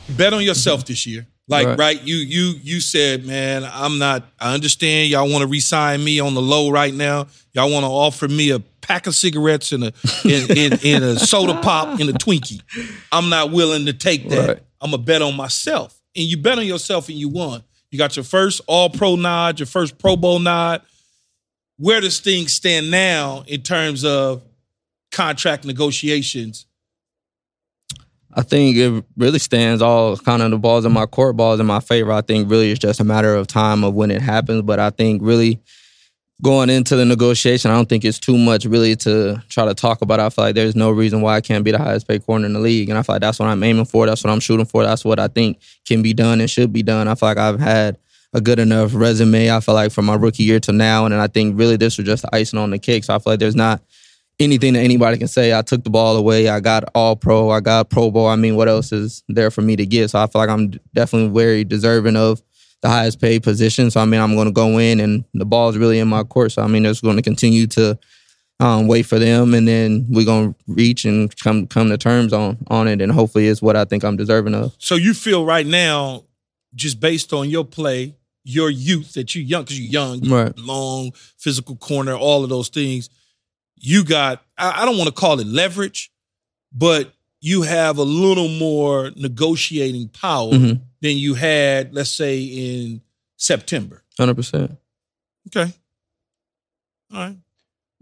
Bet 0.10 0.34
on 0.34 0.44
yourself 0.44 0.86
this 0.86 1.06
year. 1.06 1.28
Like 1.52 1.68
right. 1.68 1.78
right. 1.78 2.02
you 2.02 2.16
you 2.16 2.54
you 2.64 2.80
said, 2.80 3.26
man, 3.26 3.70
I'm 3.70 4.00
not. 4.00 4.24
I 4.40 4.54
understand 4.54 5.10
y'all 5.10 5.30
want 5.30 5.42
to 5.42 5.48
resign 5.48 6.02
me 6.02 6.22
on 6.22 6.34
the 6.34 6.42
low 6.42 6.72
right 6.72 6.94
now. 6.94 7.28
Y'all 7.52 7.70
want 7.70 7.84
to 7.84 7.90
offer 7.90 8.30
me 8.30 8.52
a 8.52 8.60
pack 8.60 9.06
of 9.06 9.14
cigarettes 9.14 9.74
and 9.74 9.84
a 9.84 9.94
in, 10.24 10.58
in, 10.58 10.80
in, 10.82 11.04
a 11.04 11.20
soda 11.20 11.60
pop 11.62 12.00
and 12.00 12.10
a 12.10 12.14
Twinkie. 12.14 12.62
I'm 13.12 13.28
not 13.28 13.52
willing 13.52 13.86
to 13.88 13.94
take 13.94 14.30
that. 14.30 14.48
Right. 14.48 14.64
I'm 14.80 14.92
gonna 14.92 15.04
bet 15.04 15.22
on 15.22 15.36
myself, 15.36 16.00
and 16.16 16.24
you 16.24 16.38
bet 16.38 16.58
on 16.58 16.66
yourself, 16.66 17.10
and 17.10 17.18
you 17.18 17.28
won. 17.28 17.62
You 17.92 17.98
got 17.98 18.16
your 18.16 18.24
first 18.24 18.62
All 18.66 18.90
Pro 18.90 19.18
nod, 19.18 19.60
your 19.60 19.68
first 19.68 19.98
Pro 19.98 20.16
Bowl 20.16 20.40
nod. 20.40 20.84
Where 21.78 22.00
does 22.00 22.22
things 22.22 22.54
stand 22.54 22.90
now 22.90 23.44
in 23.46 23.62
terms 23.62 24.06
of 24.06 24.42
contract 25.12 25.66
negotiations 25.66 26.66
I 28.34 28.44
think 28.44 28.78
it 28.78 29.04
really 29.18 29.40
stands 29.40 29.82
all 29.82 30.18
kind 30.18 30.42
of 30.42 30.52
the 30.52 30.58
balls 30.58 30.86
in 30.86 30.92
my 30.92 31.06
court 31.06 31.36
balls 31.36 31.60
in 31.60 31.66
my 31.66 31.80
favor. 31.80 32.12
I 32.12 32.22
think 32.22 32.50
really 32.50 32.72
it's 32.72 32.80
just 32.80 33.00
a 33.00 33.04
matter 33.04 33.36
of 33.36 33.48
time 33.48 33.84
of 33.84 33.94
when 33.94 34.12
it 34.12 34.22
happens. 34.22 34.62
But 34.62 34.80
I 34.80 34.90
think 34.90 35.22
really 35.22 35.60
going 36.42 36.70
into 36.70 36.96
the 36.96 37.06
negotiation, 37.06 37.72
I 37.72 37.76
don't 37.76 37.90
think 37.90 38.06
it's 38.06 38.20
too 38.20 38.38
much 38.38 38.66
really 38.66 38.96
to 38.98 39.42
try 39.50 39.66
to 39.66 39.74
talk 39.74 40.02
about. 40.02 40.20
I 40.20 40.30
feel 40.30 40.46
like 40.46 40.56
there's 40.56 40.76
no 40.76 40.92
reason 40.92 41.22
why 41.22 41.36
I 41.36 41.42
can't 41.42 41.64
be 41.64 41.72
the 41.72 41.78
highest 41.78 42.08
paid 42.08 42.26
corner 42.26 42.46
in 42.46 42.54
the 42.54 42.60
league. 42.60 42.90
And 42.90 42.98
I 42.98 43.04
feel 43.04 43.16
like 43.16 43.22
that's 43.22 43.38
what 43.38 43.50
I'm 43.50 43.64
aiming 43.64 43.86
for. 43.86 44.06
That's 44.06 44.24
what 44.24 44.32
I'm 44.32 44.40
shooting 44.40 44.66
for. 44.66 44.84
That's 44.84 45.04
what 45.04 45.20
I 45.20 45.28
think 45.28 45.60
can 45.86 46.02
be 46.02 46.14
done 46.14 46.40
and 46.40 46.50
should 46.50 46.72
be 46.72 46.84
done. 46.84 47.08
I 47.08 47.16
feel 47.16 47.30
like 47.30 47.38
I've 47.38 47.60
had 47.60 47.98
a 48.34 48.40
good 48.40 48.60
enough 48.60 48.92
resume. 48.94 49.52
I 49.52 49.60
feel 49.60 49.76
like 49.76 49.92
from 49.92 50.06
my 50.06 50.16
rookie 50.16 50.44
year 50.44 50.60
to 50.62 50.72
now. 50.72 51.06
And 51.06 51.14
I 51.14 51.28
think 51.28 51.60
really 51.60 51.76
this 51.76 51.98
was 51.98 52.08
just 52.08 52.26
icing 52.32 52.60
on 52.60 52.72
the 52.72 52.80
cake. 52.80 53.04
So 53.04 53.14
I 53.14 53.20
feel 53.20 53.34
like 53.34 53.40
there's 53.40 53.56
not 53.56 53.82
anything 54.40 54.74
that 54.74 54.80
anybody 54.80 55.18
can 55.18 55.28
say. 55.28 55.58
I 55.58 55.62
took 55.62 55.84
the 55.84 55.90
ball 55.90 56.18
away. 56.18 56.50
I 56.50 56.60
got 56.60 56.86
all 56.96 57.16
pro. 57.16 57.50
I 57.50 57.60
got 57.60 57.90
Pro 57.90 58.12
Bowl. 58.12 58.28
I 58.28 58.36
mean, 58.36 58.56
what 58.56 58.68
else 58.68 58.92
is 58.92 59.24
there 59.28 59.52
for 59.52 59.62
me 59.62 59.76
to 59.76 59.86
get? 59.86 60.10
So 60.10 60.20
I 60.20 60.28
feel 60.28 60.42
like 60.42 60.50
I'm 60.50 60.72
definitely 60.94 61.30
very 61.30 61.64
deserving 61.64 62.16
of 62.16 62.42
the 62.82 62.90
highest 62.90 63.22
paid 63.22 63.44
position. 63.44 63.92
So 63.92 64.02
I 64.02 64.06
mean, 64.06 64.20
I'm 64.20 64.36
going 64.36 64.48
to 64.48 64.54
go 64.54 64.78
in, 64.80 65.00
and 65.00 65.24
the 65.34 65.46
ball 65.46 65.70
is 65.70 65.78
really 65.78 66.00
in 66.00 66.08
my 66.08 66.24
court. 66.24 66.52
So 66.52 66.64
I 66.64 66.68
mean, 66.68 66.86
it's 66.86 67.02
going 67.02 67.18
to 67.18 67.22
continue 67.22 67.68
to 67.68 67.98
um, 68.60 68.88
wait 68.88 69.04
for 69.04 69.20
them, 69.20 69.54
and 69.54 69.68
then 69.68 70.06
we're 70.10 70.26
going 70.26 70.54
to 70.54 70.60
reach 70.68 71.06
and 71.06 71.36
come 71.40 71.68
come 71.68 71.90
to 71.90 71.98
terms 71.98 72.34
on 72.34 72.58
on 72.68 72.88
it, 72.88 73.02
and 73.02 73.12
hopefully, 73.12 73.48
it's 73.48 73.62
what 73.62 73.76
I 73.76 73.86
think 73.86 74.04
I'm 74.04 74.18
deserving 74.18 74.56
of. 74.56 74.76
So 74.80 74.96
you 74.96 75.14
feel 75.14 75.46
right 75.46 75.66
now, 75.66 76.26
just 76.74 77.00
based 77.00 77.34
on 77.34 77.50
your 77.50 77.66
play, 77.66 78.16
your 78.44 78.70
youth, 78.70 79.14
that 79.14 79.36
you're 79.36 79.44
young 79.44 79.64
because 79.64 79.80
you're 79.80 79.92
young, 79.92 80.28
right. 80.28 80.58
long, 80.58 81.12
physical 81.38 81.76
corner, 81.76 82.16
all 82.16 82.44
of 82.44 82.50
those 82.50 82.70
things 82.70 83.10
you 83.82 84.04
got, 84.06 84.44
I, 84.58 84.86
don't 84.86 84.98
want 84.98 85.08
to 85.08 85.14
call 85.14 85.40
it 85.40 85.48
leverage, 85.48 86.12
but 86.72 87.12
you 87.40 87.64
have 87.64 87.98
a 87.98 88.04
little 88.04 88.48
more 88.48 89.12
negotiating 89.16 90.10
power 90.10 90.52
mm-hmm. 90.52 90.84
than 91.02 91.18
you 91.18 91.34
had, 91.34 91.94
let's 91.94 92.12
say, 92.12 92.42
in 92.44 93.02
September. 93.38 94.04
100%. 94.20 94.78
Okay. 95.48 95.74
All 97.12 97.20
right. 97.20 97.38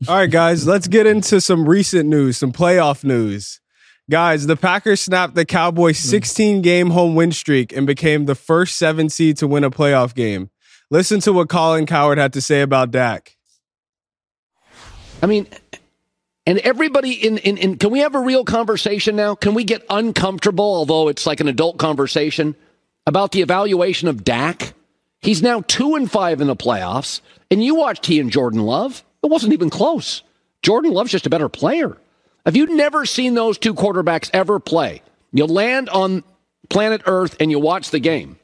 All 0.08 0.16
right, 0.16 0.32
guys, 0.32 0.68
let's 0.68 0.88
get 0.88 1.06
into 1.06 1.42
some 1.42 1.68
recent 1.68 2.08
news, 2.08 2.38
some 2.38 2.52
playoff 2.52 3.04
news. 3.04 3.60
Guys, 4.10 4.48
the 4.48 4.56
Packers 4.56 5.02
snapped 5.02 5.36
the 5.36 5.46
Cowboys' 5.46 6.00
mm. 6.00 6.10
16 6.10 6.62
game 6.62 6.90
home 6.90 7.16
win 7.16 7.32
streak 7.32 7.72
and 7.74 7.86
became 7.86 8.26
the 8.26 8.36
first 8.36 8.78
seven 8.78 9.10
seed 9.10 9.38
to 9.38 9.48
win 9.48 9.64
a 9.64 9.72
playoff 9.72 10.14
game. 10.14 10.50
Listen 10.90 11.20
to 11.22 11.34
what 11.34 11.50
Colin 11.50 11.86
Cowherd 11.86 12.18
had 12.18 12.34
to 12.34 12.42
say 12.42 12.62
about 12.62 12.92
Dak. 12.92 13.38
I 15.22 15.26
mean, 15.26 15.48
and 16.46 16.58
everybody 16.60 17.12
in, 17.12 17.38
in, 17.40 17.58
in, 17.58 17.78
can 17.78 17.92
we 17.92 18.00
have 18.00 18.16
a 18.16 18.20
real 18.20 18.44
conversation 18.44 19.16
now? 19.16 19.36
Can 19.36 19.54
we 19.54 19.64
get 19.64 19.86
uncomfortable, 19.90 20.66
although 20.66 21.08
it's 21.08 21.28
like 21.28 21.40
an 21.40 21.48
adult 21.48 21.78
conversation, 21.78 22.56
about 23.06 23.32
the 23.32 23.42
evaluation 23.42 24.08
of 24.08 24.24
Dak? 24.24 24.74
He's 25.22 25.42
now 25.42 25.62
two 25.62 25.96
and 25.96 26.10
five 26.10 26.42
in 26.42 26.48
the 26.48 26.56
playoffs. 26.56 27.22
And 27.52 27.64
you 27.64 27.76
watched 27.76 28.06
he 28.06 28.20
and 28.20 28.32
Jordan 28.32 28.62
Love. 28.62 29.04
It 29.24 29.30
wasn't 29.30 29.54
even 29.54 29.70
close. 29.70 30.24
Jordan 30.62 30.92
Love's 30.92 31.12
just 31.12 31.28
a 31.28 31.30
better 31.30 31.50
player. 31.50 31.98
Have 32.46 32.56
you 32.56 32.76
never 32.76 33.06
seen 33.06 33.34
those 33.34 33.58
two 33.58 33.74
quarterbacks 33.74 34.30
ever 34.34 34.60
play? 34.60 35.02
You 35.32 35.46
land 35.46 35.90
on 35.90 36.24
planet 36.70 37.02
Earth 37.06 37.36
and 37.40 37.52
you 37.52 37.60
watch 37.60 37.92
the 37.92 38.00
game. 38.00 38.38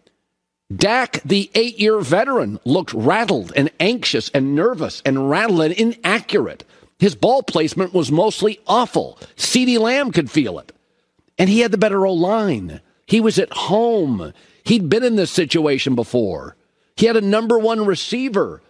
Dak, 0.75 1.21
the 1.23 1.49
eight 1.53 1.79
year 1.79 1.99
veteran, 1.99 2.59
looked 2.65 2.93
rattled 2.93 3.53
and 3.55 3.69
anxious 3.79 4.29
and 4.29 4.55
nervous 4.55 5.01
and 5.05 5.29
rattled 5.29 5.61
and 5.61 5.73
inaccurate. 5.73 6.63
His 6.99 7.15
ball 7.15 7.43
placement 7.43 7.93
was 7.93 8.11
mostly 8.11 8.59
awful. 8.67 9.19
CeeDee 9.35 9.79
Lamb 9.79 10.11
could 10.11 10.31
feel 10.31 10.59
it. 10.59 10.71
And 11.37 11.49
he 11.49 11.59
had 11.59 11.71
the 11.71 11.77
better 11.77 12.05
O 12.05 12.13
line. 12.13 12.81
He 13.05 13.19
was 13.19 13.37
at 13.37 13.51
home. 13.51 14.33
He'd 14.63 14.89
been 14.89 15.03
in 15.03 15.15
this 15.15 15.31
situation 15.31 15.95
before. 15.95 16.55
He 16.95 17.05
had 17.05 17.17
a 17.17 17.21
number 17.21 17.59
one 17.59 17.85
receiver. 17.85 18.61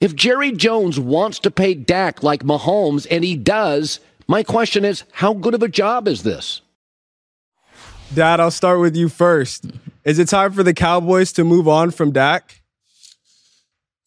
If 0.00 0.14
Jerry 0.14 0.52
Jones 0.52 1.00
wants 1.00 1.38
to 1.40 1.50
pay 1.50 1.74
Dak 1.74 2.22
like 2.22 2.42
Mahomes, 2.42 3.06
and 3.10 3.24
he 3.24 3.36
does, 3.36 4.00
my 4.28 4.42
question 4.42 4.84
is 4.84 5.04
how 5.12 5.32
good 5.32 5.54
of 5.54 5.62
a 5.62 5.68
job 5.68 6.06
is 6.06 6.22
this? 6.22 6.60
Dad, 8.14 8.40
I'll 8.40 8.50
start 8.50 8.80
with 8.80 8.94
you 8.94 9.08
first. 9.08 9.66
Is 10.04 10.18
it 10.18 10.28
time 10.28 10.52
for 10.52 10.62
the 10.62 10.74
Cowboys 10.74 11.32
to 11.32 11.44
move 11.44 11.66
on 11.66 11.90
from 11.92 12.12
Dak? 12.12 12.61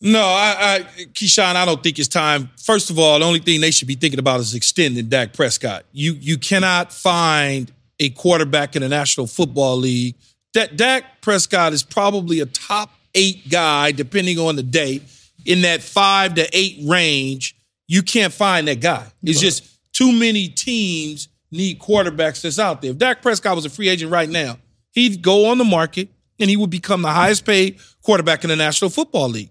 No, 0.01 0.19
I, 0.19 0.55
I 0.59 0.79
Keyshawn, 1.13 1.55
I 1.55 1.65
don't 1.65 1.81
think 1.81 1.97
it's 1.99 2.07
time. 2.07 2.49
First 2.61 2.89
of 2.89 2.99
all, 2.99 3.17
the 3.19 3.25
only 3.25 3.39
thing 3.39 3.61
they 3.61 3.71
should 3.71 3.87
be 3.87 3.95
thinking 3.95 4.19
about 4.19 4.39
is 4.39 4.53
extending 4.53 5.07
Dak 5.07 5.33
Prescott. 5.33 5.85
You 5.93 6.13
you 6.13 6.37
cannot 6.37 6.91
find 6.91 7.71
a 7.99 8.09
quarterback 8.09 8.75
in 8.75 8.81
the 8.81 8.89
National 8.89 9.25
Football 9.25 9.77
League. 9.77 10.15
That 10.53 10.75
Dak 10.77 11.21
Prescott 11.21 11.73
is 11.73 11.83
probably 11.83 12.39
a 12.41 12.45
top 12.45 12.91
eight 13.13 13.49
guy, 13.49 13.91
depending 13.91 14.37
on 14.37 14.57
the 14.57 14.63
day, 14.63 15.01
in 15.45 15.61
that 15.61 15.81
five 15.81 16.35
to 16.35 16.47
eight 16.57 16.79
range. 16.83 17.55
You 17.87 18.03
can't 18.03 18.33
find 18.33 18.67
that 18.67 18.81
guy. 18.81 19.05
It's 19.23 19.39
just 19.39 19.63
too 19.93 20.11
many 20.11 20.49
teams 20.49 21.29
need 21.51 21.79
quarterbacks 21.79 22.41
that's 22.41 22.59
out 22.59 22.81
there. 22.81 22.91
If 22.91 22.97
Dak 22.97 23.21
Prescott 23.21 23.55
was 23.55 23.65
a 23.65 23.69
free 23.69 23.87
agent 23.89 24.11
right 24.11 24.29
now, 24.29 24.57
he'd 24.91 25.21
go 25.21 25.47
on 25.47 25.57
the 25.57 25.63
market 25.63 26.09
and 26.39 26.49
he 26.49 26.57
would 26.57 26.69
become 26.69 27.01
the 27.01 27.11
highest 27.11 27.45
paid 27.45 27.79
quarterback 28.01 28.43
in 28.43 28.49
the 28.49 28.55
National 28.55 28.89
Football 28.89 29.29
League. 29.29 29.49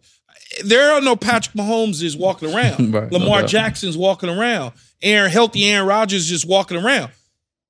There 0.64 0.92
are 0.92 1.00
no 1.00 1.16
Patrick 1.16 1.54
Mahomes 1.56 2.02
is 2.02 2.16
walking 2.16 2.54
around. 2.54 2.92
Right, 2.94 3.10
Lamar 3.10 3.40
doubt. 3.40 3.50
Jackson's 3.50 3.96
walking 3.96 4.28
around. 4.28 4.72
Aaron, 5.02 5.30
healthy 5.30 5.64
Aaron 5.66 5.86
Rodgers 5.86 6.26
just 6.28 6.46
walking 6.46 6.76
around. 6.76 7.10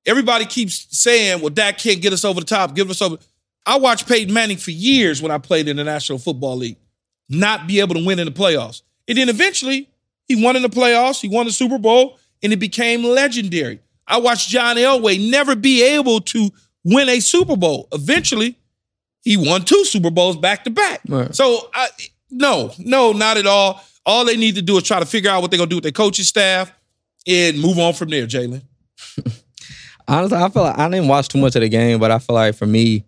Everybody 0.06 0.44
keeps 0.44 0.86
saying, 0.90 1.40
well, 1.40 1.50
Dak 1.50 1.78
can't 1.78 2.02
get 2.02 2.12
us 2.12 2.24
over 2.24 2.40
the 2.40 2.46
top, 2.46 2.74
give 2.74 2.90
us 2.90 3.00
over. 3.00 3.16
I 3.64 3.78
watched 3.78 4.06
Peyton 4.06 4.32
Manning 4.34 4.58
for 4.58 4.70
years 4.70 5.22
when 5.22 5.30
I 5.32 5.38
played 5.38 5.68
in 5.68 5.76
the 5.76 5.84
National 5.84 6.18
Football 6.18 6.56
League, 6.58 6.76
not 7.28 7.66
be 7.66 7.80
able 7.80 7.94
to 7.94 8.04
win 8.04 8.18
in 8.18 8.26
the 8.26 8.32
playoffs. 8.32 8.82
And 9.08 9.16
then 9.16 9.28
eventually, 9.30 9.88
he 10.28 10.42
won 10.42 10.56
in 10.56 10.62
the 10.62 10.68
playoffs, 10.68 11.20
he 11.20 11.28
won 11.28 11.46
the 11.46 11.52
Super 11.52 11.78
Bowl, 11.78 12.18
and 12.42 12.52
it 12.52 12.58
became 12.58 13.02
legendary. 13.02 13.80
I 14.06 14.18
watched 14.18 14.50
John 14.50 14.76
Elway 14.76 15.30
never 15.30 15.56
be 15.56 15.82
able 15.82 16.20
to 16.20 16.50
win 16.84 17.08
a 17.08 17.20
Super 17.20 17.56
Bowl. 17.56 17.88
Eventually, 17.92 18.58
he 19.22 19.38
won 19.38 19.64
two 19.64 19.84
Super 19.86 20.10
Bowls 20.10 20.36
back 20.36 20.64
to 20.64 20.70
back. 20.70 21.00
So, 21.32 21.70
I, 21.72 21.88
no, 22.34 22.72
no, 22.78 23.12
not 23.12 23.36
at 23.36 23.46
all. 23.46 23.80
All 24.06 24.24
they 24.24 24.36
need 24.36 24.56
to 24.56 24.62
do 24.62 24.76
is 24.76 24.82
try 24.82 25.00
to 25.00 25.06
figure 25.06 25.30
out 25.30 25.40
what 25.40 25.50
they're 25.50 25.58
going 25.58 25.68
to 25.68 25.72
do 25.72 25.76
with 25.76 25.84
their 25.84 25.92
coaching 25.92 26.24
staff 26.24 26.72
and 27.26 27.58
move 27.60 27.78
on 27.78 27.94
from 27.94 28.10
there, 28.10 28.26
Jaylon. 28.26 28.62
Honestly, 30.08 30.36
I 30.36 30.48
feel 30.50 30.62
like 30.62 30.78
I 30.78 30.88
didn't 30.90 31.08
watch 31.08 31.28
too 31.28 31.38
much 31.38 31.56
of 31.56 31.62
the 31.62 31.68
game, 31.68 31.98
but 31.98 32.10
I 32.10 32.18
feel 32.18 32.34
like 32.34 32.54
for 32.54 32.66
me, 32.66 33.04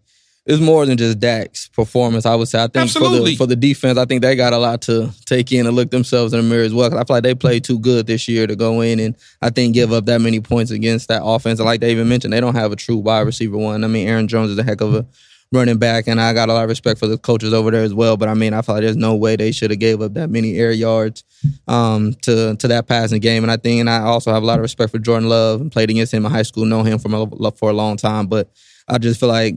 it's 0.46 0.62
more 0.62 0.86
than 0.86 0.96
just 0.96 1.18
Dak's 1.18 1.68
performance. 1.68 2.24
I 2.24 2.34
would 2.36 2.46
say 2.48 2.58
I 2.62 2.68
think 2.68 2.74
for 2.92 3.00
the 3.10 3.16
for 3.36 3.46
the 3.46 3.56
defense, 3.56 3.98
I 3.98 4.04
think 4.06 4.22
they 4.22 4.36
got 4.36 4.52
a 4.52 4.58
lot 4.58 4.80
to 4.82 5.10
take 5.26 5.50
in 5.52 5.66
and 5.66 5.74
look 5.74 5.90
themselves 5.90 6.32
in 6.32 6.40
the 6.40 6.48
mirror 6.48 6.62
as 6.64 6.72
well. 6.72 6.88
'Cause 6.88 6.98
I 6.98 7.04
feel 7.04 7.16
like 7.16 7.24
they 7.24 7.34
played 7.34 7.64
too 7.64 7.78
good 7.80 8.06
this 8.06 8.28
year 8.28 8.46
to 8.46 8.54
go 8.56 8.80
in 8.80 9.00
and 9.00 9.16
I 9.42 9.50
think 9.50 9.74
give 9.74 9.92
up 9.92 10.06
that 10.06 10.20
many 10.20 10.40
points 10.40 10.70
against 10.70 11.08
that 11.08 11.22
offense. 11.24 11.58
And 11.58 11.66
like 11.66 11.80
they 11.80 11.90
even 11.90 12.08
mentioned, 12.08 12.32
they 12.32 12.40
don't 12.40 12.54
have 12.54 12.70
a 12.72 12.76
true 12.76 12.96
wide 12.96 13.26
receiver 13.26 13.58
one. 13.58 13.82
I 13.82 13.88
mean, 13.88 14.06
Aaron 14.06 14.28
Jones 14.28 14.50
is 14.52 14.58
a 14.58 14.62
heck 14.62 14.80
of 14.80 14.94
a 14.94 15.04
running 15.52 15.78
back, 15.78 16.06
and 16.06 16.20
I 16.20 16.32
got 16.32 16.48
a 16.48 16.52
lot 16.52 16.64
of 16.64 16.68
respect 16.68 16.98
for 16.98 17.06
the 17.06 17.18
coaches 17.18 17.52
over 17.52 17.70
there 17.70 17.82
as 17.82 17.94
well. 17.94 18.16
But 18.16 18.28
I 18.28 18.34
mean, 18.34 18.52
I 18.52 18.62
feel 18.62 18.74
like 18.74 18.82
there's 18.82 18.96
no 18.96 19.14
way 19.14 19.36
they 19.36 19.52
should 19.52 19.70
have 19.70 19.80
gave 19.80 20.00
up 20.02 20.14
that 20.14 20.30
many 20.30 20.56
air 20.56 20.72
yards 20.72 21.24
um, 21.68 22.14
to 22.22 22.56
to 22.56 22.68
that 22.68 22.86
passing 22.86 23.20
game. 23.20 23.42
And 23.42 23.50
I 23.50 23.56
think, 23.56 23.80
and 23.80 23.90
I 23.90 24.00
also 24.00 24.32
have 24.32 24.42
a 24.42 24.46
lot 24.46 24.58
of 24.58 24.62
respect 24.62 24.90
for 24.90 24.98
Jordan 24.98 25.28
Love 25.28 25.60
and 25.60 25.72
played 25.72 25.90
against 25.90 26.12
him 26.12 26.26
in 26.26 26.32
high 26.32 26.42
school, 26.42 26.64
know 26.64 26.82
him 26.82 26.98
from 26.98 27.14
a, 27.14 27.50
for 27.52 27.70
a 27.70 27.74
long 27.74 27.96
time. 27.96 28.26
But 28.26 28.50
I 28.88 28.98
just 28.98 29.20
feel 29.20 29.28
like 29.28 29.56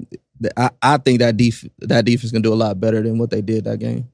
I, 0.55 0.69
I 0.81 0.97
think 0.97 1.19
that 1.19 1.37
def- 1.37 1.65
that 1.79 2.05
defense 2.05 2.31
can 2.31 2.41
do 2.41 2.53
a 2.53 2.55
lot 2.55 2.79
better 2.79 3.01
than 3.01 3.17
what 3.17 3.29
they 3.29 3.41
did 3.41 3.65
that 3.65 3.79
game. 3.79 4.09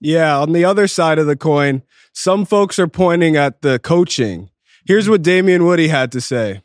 Yeah, 0.00 0.38
on 0.38 0.52
the 0.52 0.64
other 0.64 0.86
side 0.88 1.18
of 1.18 1.26
the 1.26 1.36
coin, 1.36 1.82
some 2.12 2.44
folks 2.44 2.78
are 2.78 2.86
pointing 2.88 3.36
at 3.36 3.62
the 3.62 3.78
coaching. 3.78 4.50
Here's 4.84 5.08
what 5.08 5.22
Damien 5.22 5.64
Woody 5.64 5.88
had 5.88 6.12
to 6.12 6.20
say. 6.20 6.62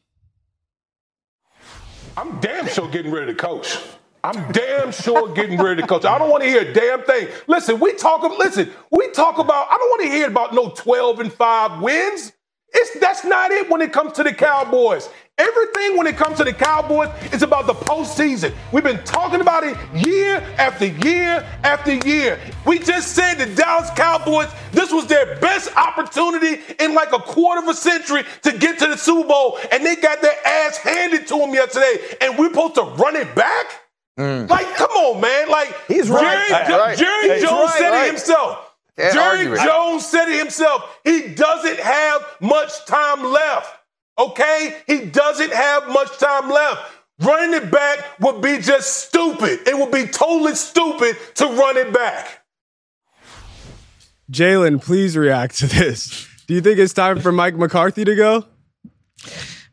I'm 2.17 2.39
damn 2.39 2.67
sure 2.67 2.87
getting 2.89 3.11
ready 3.11 3.27
to 3.33 3.35
coach. 3.37 3.77
I'm 4.23 4.51
damn 4.53 4.91
sure 4.91 5.33
getting 5.33 5.59
ready 5.61 5.81
to 5.81 5.87
coach. 5.87 6.05
I 6.05 6.17
don't 6.17 6.29
want 6.29 6.43
to 6.43 6.49
hear 6.49 6.61
a 6.61 6.73
damn 6.73 7.03
thing. 7.03 7.27
Listen, 7.47 7.79
we 7.79 7.93
talk. 7.95 8.23
Listen, 8.39 8.71
we 8.91 9.11
talk 9.11 9.39
about. 9.39 9.67
I 9.71 9.77
don't 9.77 9.89
want 9.89 10.03
to 10.03 10.09
hear 10.09 10.27
about 10.27 10.53
no 10.53 10.69
12 10.69 11.19
and 11.21 11.33
five 11.33 11.81
wins. 11.81 12.33
It's 12.73 12.99
that's 12.99 13.25
not 13.25 13.51
it 13.51 13.69
when 13.69 13.81
it 13.81 13.93
comes 13.93 14.13
to 14.13 14.23
the 14.23 14.33
Cowboys. 14.33 15.09
Everything 15.37 15.97
when 15.97 16.05
it 16.07 16.17
comes 16.17 16.37
to 16.37 16.43
the 16.43 16.53
Cowboys 16.53 17.09
is 17.33 17.41
about 17.41 17.65
the 17.65 17.73
postseason. 17.73 18.53
We've 18.71 18.83
been 18.83 19.03
talking 19.03 19.41
about 19.41 19.63
it 19.63 19.75
year 20.05 20.37
after 20.59 20.85
year 20.85 21.45
after 21.63 21.93
year. 22.07 22.39
We 22.65 22.77
just 22.77 23.15
said 23.15 23.35
the 23.35 23.47
Dallas 23.55 23.89
Cowboys, 23.95 24.49
this 24.71 24.91
was 24.91 25.07
their 25.07 25.37
best 25.39 25.75
opportunity 25.75 26.61
in 26.79 26.93
like 26.93 27.11
a 27.13 27.17
quarter 27.19 27.61
of 27.61 27.67
a 27.69 27.73
century 27.73 28.23
to 28.43 28.51
get 28.55 28.77
to 28.79 28.87
the 28.87 28.97
Super 28.97 29.27
Bowl, 29.27 29.57
and 29.71 29.83
they 29.85 29.95
got 29.95 30.21
their 30.21 30.35
ass 30.45 30.77
handed 30.77 31.25
to 31.27 31.37
them 31.39 31.53
yesterday, 31.53 31.95
and 32.21 32.37
we're 32.37 32.49
supposed 32.49 32.75
to 32.75 32.83
run 32.83 33.15
it 33.15 33.33
back? 33.33 33.65
Like, 34.17 34.75
come 34.75 34.91
on, 34.91 35.21
man. 35.21 35.49
Like, 35.49 35.75
He's 35.87 36.05
Jerry, 36.07 36.21
right. 36.21 36.65
Jo- 36.67 36.77
Right. 36.77 36.97
Jerry 36.97 37.39
Jones 37.41 37.71
right, 37.71 37.75
said 37.79 37.89
right. 37.89 38.03
it 38.03 38.07
himself. 38.11 38.75
Can't 38.97 39.13
Jerry. 39.13 39.57
Jones 39.57 40.05
said 40.05 40.27
it 40.29 40.37
himself. 40.37 40.99
He 41.03 41.29
doesn't 41.29 41.79
have 41.79 42.21
much 42.41 42.85
time 42.85 43.23
left. 43.23 43.77
Okay? 44.17 44.81
He 44.87 45.05
doesn't 45.05 45.53
have 45.53 45.87
much 45.87 46.17
time 46.17 46.49
left. 46.49 46.91
Running 47.19 47.61
it 47.61 47.71
back 47.71 48.19
would 48.19 48.41
be 48.41 48.57
just 48.57 49.07
stupid. 49.07 49.67
It 49.67 49.77
would 49.77 49.91
be 49.91 50.07
totally 50.07 50.55
stupid 50.55 51.17
to 51.35 51.45
run 51.45 51.77
it 51.77 51.93
back. 51.93 52.43
Jaylon, 54.31 54.81
please 54.81 55.15
react 55.15 55.57
to 55.59 55.67
this. 55.67 56.27
Do 56.47 56.55
you 56.55 56.61
think 56.61 56.79
it's 56.79 56.93
time 56.93 57.19
for 57.19 57.31
Mike 57.31 57.55
McCarthy 57.55 58.05
to 58.05 58.15
go? 58.15 58.45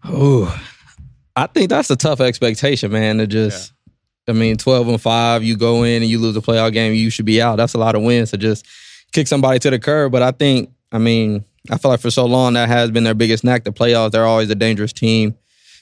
Oh, 0.04 0.62
I 1.34 1.46
think 1.46 1.70
that's 1.70 1.90
a 1.90 1.96
tough 1.96 2.20
expectation, 2.20 2.92
man. 2.92 3.18
To 3.18 3.26
just, 3.26 3.72
I 4.28 4.32
mean, 4.32 4.56
twelve 4.56 4.88
and 4.88 5.00
five, 5.00 5.42
you 5.42 5.56
go 5.56 5.84
in 5.84 6.02
and 6.02 6.10
you 6.10 6.18
lose 6.18 6.36
a 6.36 6.40
playoff 6.40 6.72
game, 6.72 6.92
you 6.94 7.08
should 7.08 7.24
be 7.24 7.40
out. 7.40 7.56
That's 7.56 7.74
a 7.74 7.78
lot 7.78 7.94
of 7.94 8.02
wins 8.02 8.32
to 8.32 8.36
just 8.36 8.66
kick 9.12 9.26
somebody 9.26 9.58
to 9.60 9.70
the 9.70 9.78
curb. 9.78 10.12
But 10.12 10.22
I 10.22 10.32
think, 10.32 10.70
I 10.92 10.98
mean, 10.98 11.44
I 11.70 11.78
feel 11.78 11.90
like 11.90 12.00
for 12.00 12.10
so 12.10 12.24
long 12.26 12.54
that 12.54 12.68
has 12.68 12.90
been 12.90 13.04
their 13.04 13.14
biggest 13.14 13.44
knack. 13.44 13.64
The 13.64 13.72
playoffs, 13.72 14.12
they're 14.12 14.24
always 14.26 14.48
a 14.50 14.54
dangerous 14.54 14.92
team 14.92 15.34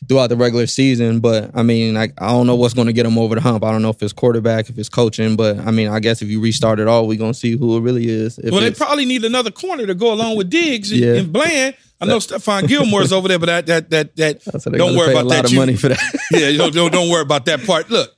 throughout 0.08 0.26
the 0.28 0.36
regular 0.36 0.66
season. 0.66 1.20
But 1.20 1.50
I 1.54 1.62
mean, 1.62 1.94
like, 1.94 2.12
I 2.20 2.28
don't 2.28 2.46
know 2.46 2.54
what's 2.56 2.74
going 2.74 2.86
to 2.88 2.92
get 2.92 3.04
them 3.04 3.16
over 3.18 3.34
the 3.34 3.40
hump. 3.40 3.64
I 3.64 3.70
don't 3.70 3.82
know 3.82 3.90
if 3.90 4.02
it's 4.02 4.12
quarterback, 4.12 4.68
if 4.68 4.78
it's 4.78 4.88
coaching. 4.88 5.36
But 5.36 5.58
I 5.60 5.70
mean, 5.70 5.88
I 5.88 6.00
guess 6.00 6.22
if 6.22 6.28
you 6.28 6.40
restart 6.40 6.80
it 6.80 6.88
all, 6.88 7.06
we're 7.06 7.18
gonna 7.18 7.34
see 7.34 7.56
who 7.56 7.76
it 7.76 7.80
really 7.80 8.08
is. 8.08 8.38
If 8.38 8.52
Well, 8.52 8.60
they 8.60 8.72
probably 8.72 9.04
need 9.04 9.24
another 9.24 9.50
corner 9.50 9.86
to 9.86 9.94
go 9.94 10.12
along 10.12 10.36
with 10.36 10.50
Diggs 10.50 10.90
and, 10.92 11.00
Yeah. 11.00 11.14
and 11.14 11.32
Bland. 11.32 11.76
I 11.98 12.04
know 12.04 12.18
Stephon 12.18 12.68
Gilmore's 12.68 13.10
over 13.12 13.26
there, 13.28 13.38
but 13.38 13.46
that 13.46 13.66
that 13.66 13.90
that 14.16 14.16
that 14.44 14.72
don't 14.76 14.96
worry 14.96 15.12
about 15.12 15.24
a 15.24 15.28
lot 15.28 15.34
that. 15.36 15.44
of 15.46 15.52
You- 15.52 15.58
money 15.60 15.76
for 15.76 15.88
that. 15.88 16.18
yeah, 16.30 16.52
don't, 16.56 16.74
don't 16.74 16.92
don't 16.92 17.08
worry 17.10 17.22
about 17.22 17.46
that 17.46 17.64
part. 17.64 17.88
Look, 17.90 18.10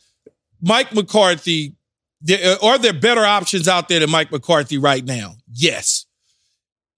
Mike 0.63 0.93
McCarthy. 0.95 1.75
There, 2.21 2.57
are 2.65 2.79
there 2.79 2.93
better 2.93 3.25
options 3.25 3.69
out 3.69 3.89
there 3.89 4.01
than 4.01 4.11
Mike 4.11 4.33
McCarthy 4.33 4.77
right 4.79 5.05
now? 5.05 5.37
Yes. 5.53 6.07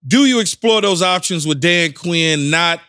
Do 0.06 0.24
you 0.24 0.40
explore 0.40 0.80
those 0.80 1.02
options 1.02 1.46
with 1.46 1.60
Dan 1.60 1.92
Quinn 1.92 2.50
not 2.50 2.80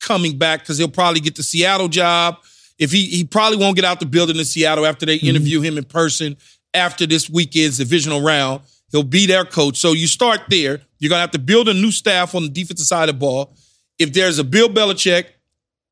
coming 0.00 0.38
back 0.38 0.60
because 0.60 0.78
he'll 0.78 0.88
probably 0.88 1.20
get 1.20 1.36
the 1.36 1.42
Seattle 1.42 1.88
job? 1.88 2.38
If 2.78 2.90
he 2.90 3.06
he 3.06 3.24
probably 3.24 3.58
won't 3.58 3.76
get 3.76 3.84
out 3.84 4.00
the 4.00 4.06
building 4.06 4.36
in 4.36 4.44
Seattle 4.44 4.86
after 4.86 5.06
they 5.06 5.18
mm-hmm. 5.18 5.28
interview 5.28 5.60
him 5.60 5.78
in 5.78 5.84
person 5.84 6.36
after 6.74 7.06
this 7.06 7.28
weekend's 7.28 7.78
divisional 7.78 8.22
round. 8.22 8.62
He'll 8.90 9.02
be 9.02 9.26
their 9.26 9.44
coach. 9.44 9.76
So 9.76 9.92
you 9.92 10.06
start 10.06 10.40
there. 10.48 10.80
You're 10.98 11.10
gonna 11.10 11.20
have 11.20 11.30
to 11.32 11.38
build 11.38 11.68
a 11.68 11.74
new 11.74 11.92
staff 11.92 12.34
on 12.34 12.42
the 12.42 12.48
defensive 12.48 12.86
side 12.86 13.08
of 13.08 13.16
the 13.16 13.20
ball. 13.20 13.54
If 13.98 14.12
there's 14.12 14.38
a 14.38 14.44
Bill 14.44 14.68
Belichick, 14.68 15.26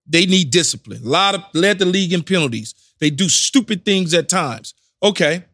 they 0.07 0.27
need 0.27 0.51
discipline. 0.51 1.03
A 1.05 1.09
lot 1.09 1.35
of 1.35 1.45
led 1.55 1.79
the 1.79 1.85
league 1.85 2.13
in 2.13 2.23
penalties. 2.23 2.75
They 2.99 3.11
do 3.11 3.29
stupid 3.29 3.85
things 3.85 4.15
at 4.15 4.29
times. 4.29 4.75
Okay, 5.03 5.45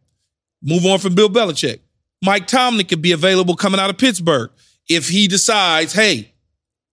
move 0.63 0.87
on 0.87 0.99
from 0.99 1.15
Bill 1.15 1.29
Belichick. 1.29 1.81
Mike 2.25 2.47
Tomlin 2.47 2.87
could 2.87 3.03
be 3.03 3.13
available 3.13 3.55
coming 3.55 3.79
out 3.79 3.91
of 3.91 3.99
Pittsburgh 3.99 4.51
if 4.89 5.09
he 5.09 5.29
decides, 5.29 5.93
hey, 5.93 6.33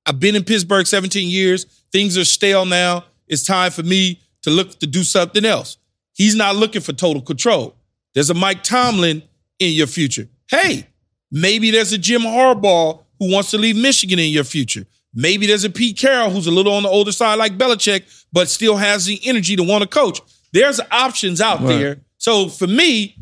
I've 0.06 0.20
been 0.20 0.36
in 0.36 0.44
Pittsburgh 0.44 0.88
17 0.88 1.30
years. 1.30 1.66
Things 1.92 2.18
are 2.18 2.26
stale 2.26 2.66
now. 2.66 3.06
It's 3.28 3.44
time 3.44 3.72
for 3.72 3.84
me 3.84 4.22
to 4.44 4.50
look 4.50 4.80
to 4.80 4.88
do 4.88 5.04
something 5.04 5.46
else. 5.46 5.78
He's 6.14 6.36
not 6.36 6.56
looking 6.56 6.82
for 6.82 6.94
total 6.94 7.22
control. 7.22 7.76
There's 8.14 8.30
a 8.30 8.34
Mike 8.34 8.64
Tomlin 8.64 9.24
in 9.60 9.74
your 9.74 9.88
future. 9.88 10.28
Hey, 10.50 10.88
maybe 11.32 11.72
there's 11.72 11.94
a 11.94 11.98
Jim 11.98 12.22
Harbaugh 12.22 13.02
who 13.20 13.32
wants 13.32 13.52
to 13.52 13.58
leave 13.58 13.76
Michigan 13.76 14.20
in 14.20 14.32
your 14.32 14.44
future. 14.44 14.86
Maybe 15.14 15.46
there's 15.46 15.64
a 15.64 15.70
Pete 15.70 15.98
Carroll 15.98 16.30
who's 16.30 16.48
a 16.48 16.52
little 16.52 16.74
on 16.74 16.84
the 16.84 16.90
older 16.90 17.12
side 17.12 17.36
like 17.36 17.58
Belichick, 17.58 18.04
but 18.32 18.50
still 18.50 18.78
has 18.78 19.06
the 19.06 19.20
energy 19.24 19.56
to 19.56 19.64
want 19.64 19.84
to 19.84 19.88
coach. 19.88 20.20
There's 20.54 20.80
options 20.90 21.40
out 21.42 21.62
there. 21.62 22.00
So 22.18 22.50
for 22.50 22.68
me, 22.68 23.16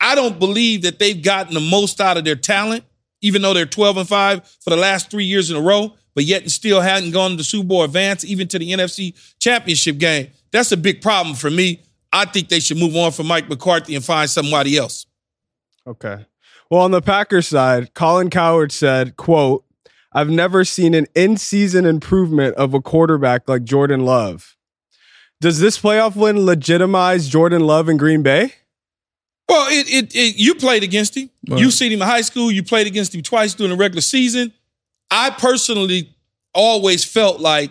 I 0.00 0.14
don't 0.14 0.38
believe 0.38 0.82
that 0.82 0.98
they've 0.98 1.20
gotten 1.20 1.54
the 1.54 1.60
most 1.60 2.00
out 2.00 2.16
of 2.16 2.24
their 2.24 2.36
talent 2.36 2.84
even 3.26 3.42
though 3.42 3.52
they're 3.52 3.66
12 3.66 3.96
and 3.96 4.08
5 4.08 4.48
for 4.60 4.70
the 4.70 4.76
last 4.76 5.10
three 5.10 5.24
years 5.24 5.50
in 5.50 5.56
a 5.56 5.60
row, 5.60 5.94
but 6.14 6.24
yet 6.24 6.48
still 6.50 6.80
hadn't 6.80 7.10
gone 7.10 7.32
to 7.32 7.36
the 7.36 7.44
Super 7.44 7.66
Bowl 7.66 7.82
advance, 7.82 8.24
even 8.24 8.46
to 8.48 8.58
the 8.58 8.70
NFC 8.70 9.14
championship 9.40 9.98
game. 9.98 10.28
That's 10.52 10.70
a 10.70 10.76
big 10.76 11.02
problem 11.02 11.34
for 11.34 11.50
me. 11.50 11.82
I 12.12 12.24
think 12.24 12.48
they 12.48 12.60
should 12.60 12.78
move 12.78 12.96
on 12.96 13.10
from 13.12 13.26
Mike 13.26 13.48
McCarthy 13.48 13.96
and 13.96 14.04
find 14.04 14.30
somebody 14.30 14.78
else. 14.78 15.06
Okay. 15.86 16.24
Well, 16.70 16.82
on 16.82 16.92
the 16.92 17.02
Packers 17.02 17.48
side, 17.48 17.94
Colin 17.94 18.30
Cowherd 18.30 18.72
said, 18.72 19.16
quote, 19.16 19.64
I've 20.12 20.30
never 20.30 20.64
seen 20.64 20.94
an 20.94 21.06
in-season 21.14 21.84
improvement 21.84 22.56
of 22.56 22.72
a 22.72 22.80
quarterback 22.80 23.48
like 23.48 23.64
Jordan 23.64 24.04
Love. 24.04 24.56
Does 25.40 25.60
this 25.60 25.78
playoff 25.78 26.16
win 26.16 26.46
legitimize 26.46 27.28
Jordan 27.28 27.66
Love 27.66 27.88
in 27.88 27.98
Green 27.98 28.22
Bay? 28.22 28.54
Well, 29.48 29.68
it, 29.70 29.88
it, 29.88 30.14
it 30.14 30.36
you 30.36 30.54
played 30.54 30.82
against 30.82 31.16
him. 31.16 31.30
Right. 31.48 31.60
You 31.60 31.70
seen 31.70 31.92
him 31.92 32.02
in 32.02 32.08
high 32.08 32.22
school. 32.22 32.50
You 32.50 32.62
played 32.62 32.86
against 32.86 33.14
him 33.14 33.22
twice 33.22 33.54
during 33.54 33.70
the 33.70 33.76
regular 33.76 34.00
season. 34.00 34.52
I 35.10 35.30
personally 35.30 36.14
always 36.52 37.04
felt 37.04 37.40
like 37.40 37.70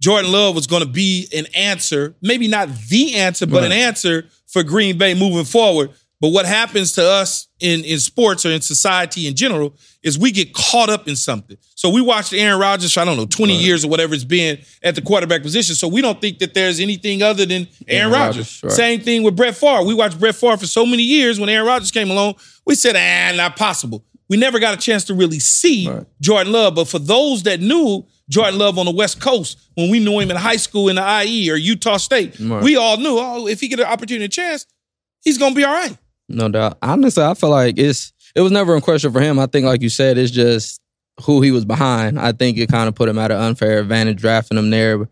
Jordan 0.00 0.32
Love 0.32 0.56
was 0.56 0.66
going 0.66 0.82
to 0.82 0.88
be 0.88 1.28
an 1.32 1.46
answer, 1.54 2.16
maybe 2.20 2.48
not 2.48 2.68
the 2.88 3.14
answer, 3.14 3.46
but 3.46 3.62
an 3.62 3.70
answer 3.70 4.26
for 4.48 4.64
Green 4.64 4.98
Bay 4.98 5.14
moving 5.14 5.44
forward. 5.44 5.90
But 6.22 6.28
what 6.28 6.46
happens 6.46 6.92
to 6.92 7.04
us 7.04 7.48
in, 7.58 7.82
in 7.84 7.98
sports 7.98 8.46
or 8.46 8.50
in 8.52 8.60
society 8.60 9.26
in 9.26 9.34
general 9.34 9.74
is 10.04 10.16
we 10.16 10.30
get 10.30 10.54
caught 10.54 10.88
up 10.88 11.08
in 11.08 11.16
something. 11.16 11.56
So 11.74 11.90
we 11.90 12.00
watched 12.00 12.32
Aaron 12.32 12.60
Rodgers 12.60 12.92
for, 12.92 13.00
I 13.00 13.04
don't 13.04 13.16
know, 13.16 13.26
20 13.26 13.56
years 13.56 13.84
or 13.84 13.88
whatever 13.88 14.14
it's 14.14 14.22
been 14.22 14.60
at 14.84 14.94
the 14.94 15.02
quarterback 15.02 15.42
position. 15.42 15.74
So 15.74 15.88
we 15.88 16.00
don't 16.00 16.20
think 16.20 16.38
that 16.38 16.54
there's 16.54 16.78
anything 16.78 17.24
other 17.24 17.44
than 17.44 17.66
Aaron, 17.88 18.12
Aaron 18.12 18.12
Rodgers. 18.12 18.60
Right. 18.62 18.72
Same 18.72 19.00
thing 19.00 19.24
with 19.24 19.34
Brett 19.34 19.56
Favre. 19.56 19.82
We 19.82 19.94
watched 19.94 20.20
Brett 20.20 20.36
Favre 20.36 20.56
for 20.58 20.66
so 20.68 20.86
many 20.86 21.02
years 21.02 21.40
when 21.40 21.48
Aaron 21.48 21.66
Rodgers 21.66 21.90
came 21.90 22.08
along. 22.08 22.36
We 22.64 22.76
said, 22.76 22.94
ah, 22.96 23.36
not 23.36 23.56
possible. 23.56 24.04
We 24.28 24.36
never 24.36 24.60
got 24.60 24.74
a 24.74 24.76
chance 24.80 25.02
to 25.06 25.14
really 25.14 25.40
see 25.40 25.90
Right. 25.90 26.06
Jordan 26.20 26.52
Love. 26.52 26.76
But 26.76 26.86
for 26.86 27.00
those 27.00 27.42
that 27.42 27.58
knew 27.60 28.06
Jordan 28.28 28.60
Love 28.60 28.78
on 28.78 28.86
the 28.86 28.92
West 28.92 29.20
Coast, 29.20 29.58
when 29.74 29.90
we 29.90 29.98
knew 29.98 30.20
him 30.20 30.30
in 30.30 30.36
high 30.36 30.54
school 30.56 30.88
in 30.88 30.94
the 30.94 31.02
IE 31.24 31.50
or 31.50 31.56
Utah 31.56 31.96
State, 31.96 32.36
Right. 32.38 32.62
we 32.62 32.76
all 32.76 32.96
knew, 32.96 33.16
oh, 33.18 33.48
if 33.48 33.60
he 33.60 33.66
get 33.66 33.80
an 33.80 33.86
opportunity 33.86 34.24
and 34.24 34.32
chance, 34.32 34.66
he's 35.24 35.36
going 35.36 35.52
to 35.52 35.56
be 35.56 35.64
all 35.64 35.74
right. 35.74 35.96
No 36.32 36.48
doubt. 36.48 36.78
Honestly, 36.82 37.22
I 37.22 37.34
feel 37.34 37.50
like 37.50 37.78
it's 37.78 38.12
it 38.34 38.40
was 38.40 38.52
never 38.52 38.74
in 38.74 38.80
question 38.80 39.12
for 39.12 39.20
him. 39.20 39.38
I 39.38 39.46
think, 39.46 39.66
like 39.66 39.82
you 39.82 39.88
said, 39.88 40.18
it's 40.18 40.30
just 40.30 40.80
who 41.22 41.42
he 41.42 41.50
was 41.50 41.64
behind. 41.64 42.18
I 42.18 42.32
think 42.32 42.58
it 42.58 42.68
kind 42.68 42.88
of 42.88 42.94
put 42.94 43.08
him 43.08 43.18
at 43.18 43.30
an 43.30 43.38
unfair 43.38 43.78
advantage 43.78 44.18
drafting 44.18 44.58
him 44.58 44.70
there, 44.70 45.08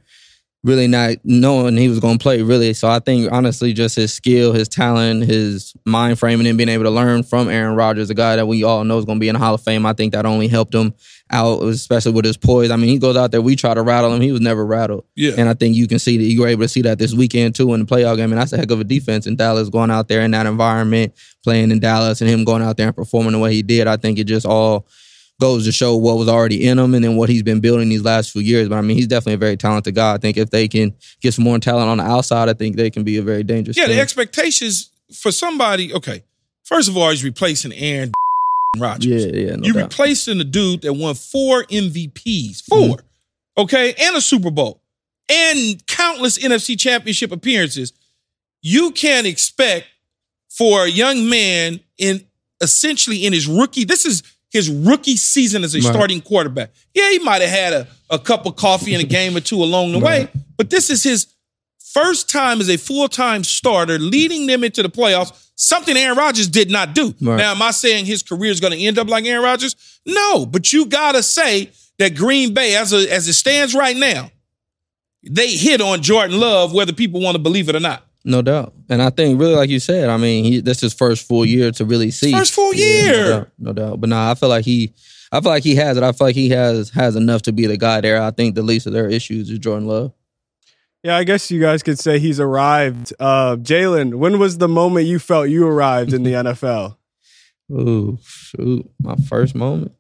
really 0.62 0.86
not 0.86 1.16
knowing 1.24 1.76
he 1.76 1.88
was 1.88 2.00
going 2.00 2.18
to 2.18 2.22
play. 2.22 2.42
Really, 2.42 2.74
so 2.74 2.88
I 2.88 2.98
think 2.98 3.32
honestly, 3.32 3.72
just 3.72 3.96
his 3.96 4.12
skill, 4.12 4.52
his 4.52 4.68
talent, 4.68 5.24
his 5.24 5.74
mind 5.86 6.18
frame, 6.18 6.40
and 6.40 6.46
then 6.46 6.56
being 6.56 6.68
able 6.68 6.84
to 6.84 6.90
learn 6.90 7.22
from 7.22 7.48
Aaron 7.48 7.76
Rodgers, 7.76 8.10
a 8.10 8.14
guy 8.14 8.36
that 8.36 8.46
we 8.46 8.62
all 8.64 8.84
know 8.84 8.98
is 8.98 9.04
going 9.04 9.18
to 9.18 9.20
be 9.20 9.28
in 9.28 9.34
the 9.34 9.38
Hall 9.38 9.54
of 9.54 9.62
Fame. 9.62 9.86
I 9.86 9.92
think 9.92 10.12
that 10.12 10.26
only 10.26 10.48
helped 10.48 10.74
him 10.74 10.94
out, 11.30 11.62
especially 11.62 12.12
with 12.12 12.24
his 12.24 12.36
poise. 12.36 12.70
I 12.70 12.76
mean, 12.76 12.90
he 12.90 12.98
goes 12.98 13.16
out 13.16 13.30
there. 13.30 13.40
We 13.40 13.56
try 13.56 13.72
to 13.72 13.82
rattle 13.82 14.12
him. 14.12 14.20
He 14.20 14.32
was 14.32 14.40
never 14.40 14.66
rattled. 14.66 15.04
Yeah. 15.14 15.32
And 15.38 15.48
I 15.48 15.54
think 15.54 15.76
you 15.76 15.86
can 15.86 15.98
see 15.98 16.18
that 16.18 16.24
you 16.24 16.40
were 16.40 16.48
able 16.48 16.62
to 16.62 16.68
see 16.68 16.82
that 16.82 16.98
this 16.98 17.14
weekend 17.14 17.54
too 17.54 17.72
in 17.72 17.80
the 17.80 17.86
playoff 17.86 18.16
game. 18.16 18.32
And 18.32 18.40
that's 18.40 18.52
a 18.52 18.56
heck 18.56 18.70
of 18.70 18.80
a 18.80 18.84
defense 18.84 19.26
in 19.26 19.36
Dallas 19.36 19.68
going 19.68 19.90
out 19.90 20.08
there 20.08 20.22
in 20.22 20.32
that 20.32 20.46
environment, 20.46 21.14
playing 21.42 21.70
in 21.70 21.78
Dallas, 21.78 22.20
and 22.20 22.28
him 22.28 22.44
going 22.44 22.62
out 22.62 22.76
there 22.76 22.88
and 22.88 22.96
performing 22.96 23.32
the 23.32 23.38
way 23.38 23.54
he 23.54 23.62
did. 23.62 23.86
I 23.86 23.96
think 23.96 24.18
it 24.18 24.24
just 24.24 24.44
all 24.44 24.86
goes 25.40 25.64
to 25.64 25.72
show 25.72 25.96
what 25.96 26.16
was 26.18 26.28
already 26.28 26.66
in 26.68 26.78
him 26.78 26.94
and 26.94 27.02
then 27.02 27.16
what 27.16 27.28
he's 27.28 27.42
been 27.42 27.58
building 27.60 27.88
these 27.88 28.04
last 28.04 28.30
few 28.30 28.42
years. 28.42 28.68
But 28.68 28.76
I 28.76 28.80
mean, 28.82 28.96
he's 28.96 29.08
definitely 29.08 29.34
a 29.34 29.38
very 29.38 29.56
talented 29.56 29.96
guy. 29.96 30.14
I 30.14 30.18
think 30.18 30.36
if 30.36 30.50
they 30.50 30.68
can 30.68 30.94
get 31.20 31.34
some 31.34 31.44
more 31.44 31.58
talent 31.58 31.88
on 31.88 31.98
the 31.98 32.04
outside, 32.04 32.48
I 32.48 32.52
think 32.52 32.76
they 32.76 32.90
can 32.90 33.02
be 33.02 33.16
a 33.16 33.22
very 33.22 33.42
dangerous 33.42 33.76
Yeah, 33.76 33.86
team. 33.86 33.96
the 33.96 34.00
expectations 34.02 34.90
for 35.12 35.32
somebody, 35.32 35.92
okay, 35.94 36.22
first 36.64 36.88
of 36.88 36.96
all, 36.96 37.10
he's 37.10 37.24
replacing 37.24 37.72
Aaron 37.72 38.12
Rodgers. 38.78 39.24
yeah, 39.26 39.32
yeah, 39.32 39.56
no 39.56 39.66
you 39.66 39.72
doubt. 39.72 39.82
replacing 39.90 40.38
the 40.38 40.44
dude 40.44 40.82
that 40.82 40.92
won 40.92 41.14
four 41.16 41.64
MVPs, 41.64 42.62
4 42.64 42.78
mm-hmm. 42.78 43.62
okay, 43.62 43.94
and 44.00 44.16
a 44.16 44.20
Super 44.20 44.50
Bowl, 44.52 44.80
and 45.28 45.84
countless 45.86 46.38
NFC 46.38 46.78
Championship 46.78 47.32
appearances. 47.32 47.92
You 48.62 48.90
can't 48.92 49.26
expect 49.26 49.86
for 50.50 50.84
a 50.84 50.88
young 50.88 51.28
man 51.28 51.80
in 51.98 52.26
essentially 52.60 53.24
in 53.24 53.32
his 53.32 53.46
rookie. 53.46 53.84
This 53.84 54.04
is 54.04 54.22
his 54.50 54.68
rookie 54.70 55.16
season 55.16 55.64
as 55.64 55.74
a 55.74 55.78
Right. 55.78 55.92
starting 55.92 56.20
quarterback. 56.20 56.72
Yeah, 56.94 57.10
he 57.10 57.18
might 57.20 57.40
have 57.40 57.50
had 57.50 57.72
a, 57.72 57.86
a 58.10 58.18
cup 58.18 58.46
of 58.46 58.56
coffee 58.56 58.94
and 58.94 59.02
a 59.02 59.06
game 59.06 59.36
or 59.36 59.40
two 59.40 59.62
along 59.62 59.92
the 59.92 59.98
way, 60.00 60.28
but 60.56 60.70
this 60.70 60.90
is 60.90 61.02
his 61.02 61.26
first 61.92 62.28
time 62.30 62.60
as 62.60 62.68
a 62.68 62.76
full 62.76 63.08
time 63.08 63.44
starter, 63.44 63.98
leading 63.98 64.46
them 64.46 64.62
into 64.64 64.82
the 64.82 64.88
playoffs. 64.90 65.48
Something 65.56 65.96
Aaron 65.96 66.16
Rodgers 66.16 66.48
did 66.48 66.70
not 66.70 66.94
do. 66.94 67.14
Right. 67.20 67.36
Now, 67.36 67.50
am 67.52 67.60
I 67.62 67.70
saying 67.70 68.06
his 68.06 68.22
career 68.22 68.50
is 68.50 68.60
going 68.60 68.72
to 68.72 68.78
end 68.84 68.98
up 68.98 69.08
like 69.08 69.24
Aaron 69.26 69.44
Rodgers? 69.44 69.76
No, 70.06 70.46
but 70.46 70.72
you 70.72 70.86
gotta 70.86 71.22
say 71.22 71.70
that 71.98 72.14
Green 72.14 72.54
Bay, 72.54 72.76
as 72.76 72.92
a, 72.94 73.12
as 73.12 73.28
it 73.28 73.34
stands 73.34 73.74
right 73.74 73.96
now, 73.96 74.30
they 75.22 75.48
hit 75.54 75.82
on 75.82 76.00
Jordan 76.02 76.40
Love, 76.40 76.72
whether 76.72 76.92
people 76.94 77.20
want 77.20 77.34
to 77.34 77.38
believe 77.42 77.68
it 77.68 77.76
or 77.76 77.80
not. 77.80 78.06
No 78.24 78.42
doubt. 78.42 78.74
And 78.90 79.00
I 79.00 79.08
think 79.10 79.40
really 79.40 79.54
like 79.54 79.70
you 79.70 79.80
said, 79.80 80.08
I 80.10 80.16
mean, 80.18 80.44
he 80.44 80.60
this 80.60 80.78
is 80.78 80.80
his 80.82 80.94
first 80.94 81.26
full 81.26 81.44
year 81.46 81.70
to 81.72 81.84
really 81.84 82.10
see. 82.10 82.32
First 82.32 82.52
full 82.52 82.74
Yeah, 82.74 82.84
year. 82.84 83.16
no, 83.22 83.28
doubt, 83.38 83.48
no 83.58 83.72
doubt. 83.72 84.00
But 84.00 84.10
nah, 84.10 84.30
I 84.30 84.34
feel 84.34 84.48
like 84.50 84.64
he 84.64 84.92
I 85.32 85.40
feel 85.40 85.50
like 85.52 85.62
he 85.62 85.76
has 85.76 85.96
it. 85.96 86.02
I 86.02 86.12
feel 86.12 86.26
like 86.26 86.34
he 86.34 86.50
has 86.50 86.90
has 86.90 87.16
enough 87.16 87.42
to 87.42 87.52
be 87.52 87.66
the 87.66 87.76
guy 87.78 88.00
there. 88.02 88.20
I 88.22 88.30
think 88.30 88.54
the 88.56 88.62
least 88.62 88.86
of 88.86 88.92
their 88.92 89.08
issues 89.08 89.48
is 89.48 89.58
Jordan 89.58 89.88
Love. 89.88 90.12
Yeah, 91.02 91.16
I 91.16 91.24
guess 91.24 91.50
you 91.50 91.60
guys 91.60 91.82
could 91.82 91.98
say 91.98 92.18
he's 92.18 92.38
arrived. 92.40 93.14
Uh, 93.18 93.56
Jaylon, 93.56 94.16
when 94.16 94.38
was 94.38 94.58
the 94.58 94.68
moment 94.68 95.06
you 95.06 95.18
felt 95.18 95.48
you 95.48 95.66
arrived 95.66 96.12
in 96.12 96.24
the 96.24 96.32
NFL? 96.34 96.96
Ooh, 97.72 98.18
shoot. 98.22 98.90
My 99.00 99.14
first 99.16 99.54
moment. 99.54 99.92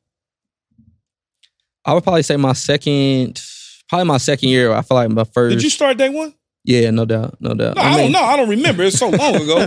I 1.86 1.94
would 1.94 2.02
probably 2.02 2.22
say 2.22 2.36
my 2.36 2.52
second 2.52 3.40
probably 3.88 4.04
my 4.04 4.18
second 4.18 4.50
year. 4.50 4.72
I 4.72 4.82
feel 4.82 4.96
like 4.96 5.08
my 5.10 5.24
first 5.24 5.54
Did 5.54 5.62
you 5.62 5.70
start 5.70 5.96
day 5.96 6.10
one? 6.10 6.34
Yeah, 6.64 6.90
no 6.90 7.04
doubt. 7.04 7.36
No 7.40 7.54
doubt. 7.54 7.76
No, 7.76 7.82
I, 7.82 7.96
don't 7.96 8.12
know. 8.12 8.22
I 8.22 8.36
don't 8.36 8.48
remember. 8.48 8.82
It's 8.82 8.98
so 8.98 9.08
long 9.10 9.36
ago. 9.36 9.66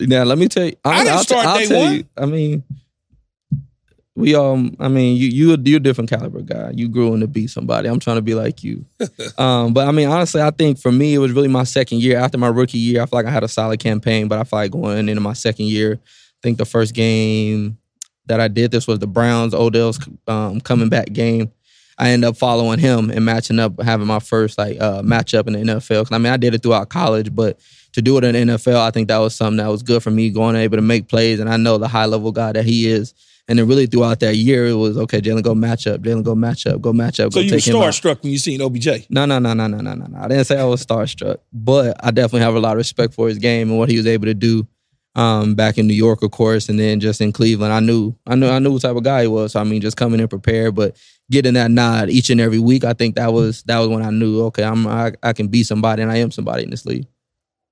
Now 0.00 0.24
let 0.24 0.38
me 0.38 0.48
tell 0.48 0.66
you. 0.66 0.76
I 0.84 0.98
didn't 0.98 1.16
I'll, 1.16 1.22
start 1.22 1.46
I'll 1.46 1.58
day 1.58 1.66
tell 1.66 1.82
one. 1.82 1.94
You, 1.94 2.04
I 2.16 2.26
mean, 2.26 2.64
we 4.16 4.34
um. 4.34 4.76
I 4.78 4.88
mean, 4.88 5.16
you 5.16 5.28
you 5.28 5.56
you're 5.64 5.78
a 5.78 5.80
different 5.80 6.10
caliber 6.10 6.40
guy. 6.40 6.72
You 6.74 6.88
grew 6.88 7.14
in 7.14 7.20
to 7.20 7.26
be 7.26 7.46
somebody. 7.46 7.88
I'm 7.88 8.00
trying 8.00 8.16
to 8.16 8.22
be 8.22 8.34
like 8.34 8.62
you. 8.62 8.84
um, 9.38 9.72
but 9.72 9.88
I 9.88 9.92
mean, 9.92 10.08
honestly, 10.08 10.40
I 10.40 10.50
think 10.50 10.78
for 10.78 10.92
me, 10.92 11.14
it 11.14 11.18
was 11.18 11.32
really 11.32 11.48
my 11.48 11.64
second 11.64 12.00
year. 12.00 12.18
After 12.18 12.38
my 12.38 12.48
rookie 12.48 12.78
year, 12.78 13.02
I 13.02 13.06
feel 13.06 13.18
like 13.18 13.26
I 13.26 13.30
had 13.30 13.44
a 13.44 13.48
solid 13.48 13.80
campaign. 13.80 14.28
But 14.28 14.38
I 14.38 14.44
feel 14.44 14.58
like 14.58 14.70
going 14.70 15.08
into 15.08 15.20
my 15.20 15.32
second 15.32 15.66
year, 15.66 16.00
I 16.02 16.38
think 16.42 16.58
the 16.58 16.64
first 16.64 16.94
game 16.94 17.78
that 18.26 18.40
I 18.40 18.48
did 18.48 18.70
this 18.70 18.86
was 18.86 18.98
the 18.98 19.06
Browns 19.06 19.54
Odell's 19.54 19.98
um, 20.26 20.60
coming 20.60 20.88
back 20.88 21.12
game. 21.12 21.52
I 21.98 22.10
ended 22.10 22.28
up 22.28 22.36
following 22.36 22.78
him 22.78 23.10
and 23.10 23.24
matching 23.24 23.58
up, 23.58 23.80
having 23.82 24.06
my 24.06 24.18
first 24.18 24.58
like 24.58 24.80
uh, 24.80 25.02
matchup 25.02 25.46
in 25.46 25.52
the 25.52 25.60
NFL. 25.74 26.04
'Cause, 26.04 26.12
I 26.12 26.18
mean, 26.18 26.32
I 26.32 26.36
did 26.36 26.54
it 26.54 26.62
throughout 26.62 26.88
college, 26.88 27.34
but 27.34 27.58
to 27.92 28.02
do 28.02 28.18
it 28.18 28.24
in 28.24 28.32
the 28.48 28.54
NFL, 28.54 28.80
I 28.80 28.90
think 28.90 29.08
that 29.08 29.18
was 29.18 29.34
something 29.34 29.58
that 29.58 29.68
was 29.68 29.82
good 29.82 30.02
for 30.02 30.10
me, 30.10 30.30
going 30.30 30.56
able 30.56 30.76
to 30.76 30.82
make 30.82 31.08
plays. 31.08 31.38
And 31.38 31.48
I 31.48 31.56
know 31.56 31.78
the 31.78 31.86
high 31.88 32.06
level 32.06 32.32
guy 32.32 32.52
that 32.52 32.64
he 32.64 32.88
is. 32.88 33.14
And 33.46 33.58
then 33.58 33.68
really 33.68 33.86
throughout 33.86 34.20
that 34.20 34.36
year, 34.36 34.66
it 34.66 34.72
was 34.74 34.96
okay. 34.96 35.20
Jaylon, 35.20 35.42
go 35.42 35.54
match 35.54 35.86
up. 35.86 36.00
Jaylon, 36.00 36.22
go 36.24 36.34
match 36.34 36.66
up. 36.66 36.80
Go 36.80 36.92
match 36.94 37.20
up. 37.20 37.30
so 37.32 37.40
go 37.40 37.44
you 37.44 37.52
were 37.52 37.58
take 37.60 37.68
him 37.68 37.76
out. 37.76 37.82
starstruck 37.92 38.22
when 38.22 38.32
you 38.32 38.38
seen 38.38 38.60
OBJ. 38.62 39.06
No, 39.10 39.26
no, 39.26 39.38
no, 39.38 39.52
no, 39.52 39.66
no, 39.66 39.78
no, 39.82 39.94
no, 39.94 40.06
no. 40.06 40.18
I 40.18 40.28
didn't 40.28 40.46
say 40.46 40.58
I 40.58 40.64
was 40.64 40.84
starstruck, 40.84 41.36
but 41.52 41.94
I 42.02 42.10
definitely 42.10 42.40
have 42.40 42.54
a 42.54 42.60
lot 42.60 42.72
of 42.72 42.78
respect 42.78 43.12
for 43.12 43.28
his 43.28 43.36
game 43.38 43.68
and 43.68 43.78
what 43.78 43.90
he 43.90 43.98
was 43.98 44.06
able 44.06 44.24
to 44.24 44.34
do 44.34 44.66
um, 45.14 45.54
back 45.54 45.76
in 45.78 45.86
New 45.86 45.94
York, 45.94 46.22
of 46.22 46.30
course, 46.30 46.68
and 46.68 46.80
then 46.80 47.00
just 47.00 47.20
in 47.20 47.32
Cleveland. 47.32 47.72
I 47.72 47.80
knew, 47.80 48.14
I 48.26 48.34
knew, 48.34 48.48
I 48.48 48.58
knew 48.58 48.72
what 48.72 48.82
type 48.82 48.96
of 48.96 49.02
guy 49.04 49.22
he 49.22 49.28
was. 49.28 49.52
So 49.52 49.60
I 49.60 49.64
mean, 49.64 49.80
just 49.82 49.96
coming 49.96 50.20
in 50.20 50.26
prepared, 50.26 50.74
but 50.74 50.96
getting 51.30 51.54
that 51.54 51.70
nod 51.70 52.10
each 52.10 52.30
and 52.30 52.40
every 52.40 52.58
week, 52.58 52.84
I 52.84 52.92
think 52.92 53.16
that 53.16 53.32
was 53.32 53.62
that 53.64 53.78
was 53.78 53.88
when 53.88 54.02
I 54.02 54.10
knew, 54.10 54.42
okay, 54.46 54.64
I'm 54.64 54.86
I, 54.86 55.12
I 55.22 55.32
can 55.32 55.48
be 55.48 55.62
somebody, 55.62 56.02
and 56.02 56.10
I 56.10 56.16
am 56.16 56.30
somebody 56.30 56.62
in 56.64 56.70
this 56.70 56.84
league. 56.86 57.06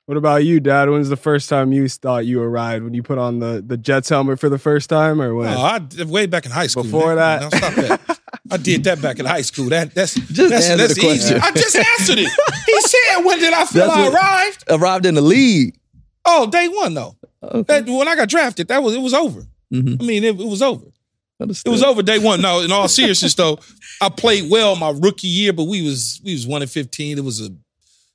What 0.07 0.17
about 0.17 0.45
you, 0.45 0.59
Dad? 0.59 0.91
When's 0.91 1.09
the 1.09 1.17
first 1.17 1.49
time 1.49 1.73
you 1.73 1.89
thought 1.89 2.27
you 2.27 2.43
arrived? 2.43 2.83
When 2.85 2.93
you 2.93 3.05
put 3.05 3.19
on 3.19 3.39
the, 3.39 3.63
the 3.65 3.77
Jets 3.77 4.09
helmet 4.09 4.41
for 4.41 4.49
the 4.49 4.59
first 4.59 4.91
time, 4.91 5.23
or 5.23 5.35
when? 5.35 5.49
Oh, 5.49 5.61
I 5.61 5.81
way 6.05 6.27
back 6.27 6.45
in 6.45 6.51
high 6.51 6.67
school. 6.67 6.83
Before 6.83 7.15
man. 7.15 7.17
that? 7.17 7.41
Now 7.41 7.49
stop 7.51 7.75
that. 7.75 8.19
I 8.51 8.57
did 8.57 8.83
that 8.85 9.01
back 9.01 9.21
in 9.21 9.27
high 9.27 9.43
school. 9.43 9.69
That 9.69 9.95
that's 9.95 10.15
Just 10.33 10.37
that's, 10.51 10.67
answer 10.69 10.77
that's 10.77 10.95
the 10.97 11.01
question. 11.01 11.37
easy. 11.37 11.47
I 11.47 11.51
just 11.53 11.77
answered 11.77 12.19
it. 12.19 12.31
He 12.67 12.81
said, 12.81 13.25
"When 13.25 13.39
did 13.39 13.53
I 13.53 13.65
feel 13.65 13.87
That's 13.87 13.97
I 13.97 14.03
what- 14.09 14.15
arrived?" 14.15 14.65
Arrived 14.71 15.07
in 15.07 15.15
the 15.15 15.21
league. 15.21 15.79
Oh, 16.25 16.49
day 16.51 16.69
one 16.69 16.95
though. 16.95 17.17
Okay. 17.43 17.81
That, 17.81 17.91
when 17.91 18.09
I 18.09 18.15
got 18.17 18.29
drafted, 18.29 18.69
that 18.69 18.83
was 18.83 18.95
it 18.95 19.01
was 19.01 19.15
over. 19.15 19.47
Mhm. 19.73 20.01
I 20.03 20.05
mean, 20.05 20.25
it, 20.25 20.41
it 20.41 20.47
was 20.47 20.63
over. 20.63 20.87
It 21.51 21.69
was 21.69 21.83
over 21.83 22.03
day 22.03 22.19
one. 22.19 22.41
No, 22.41 22.61
in 22.61 22.73
all 22.73 22.89
seriousness 22.89 23.35
though, 23.35 23.59
I 24.01 24.09
played 24.09 24.51
well 24.51 24.77
my 24.77 24.91
rookie 24.91 25.29
year, 25.29 25.53
but 25.53 25.65
we 25.65 25.83
was 25.83 26.21
we 26.25 26.33
was 26.33 26.47
one 26.47 26.63
in 26.63 26.69
fifteen. 26.69 27.19
It 27.19 27.25
was 27.25 27.41
a 27.41 27.51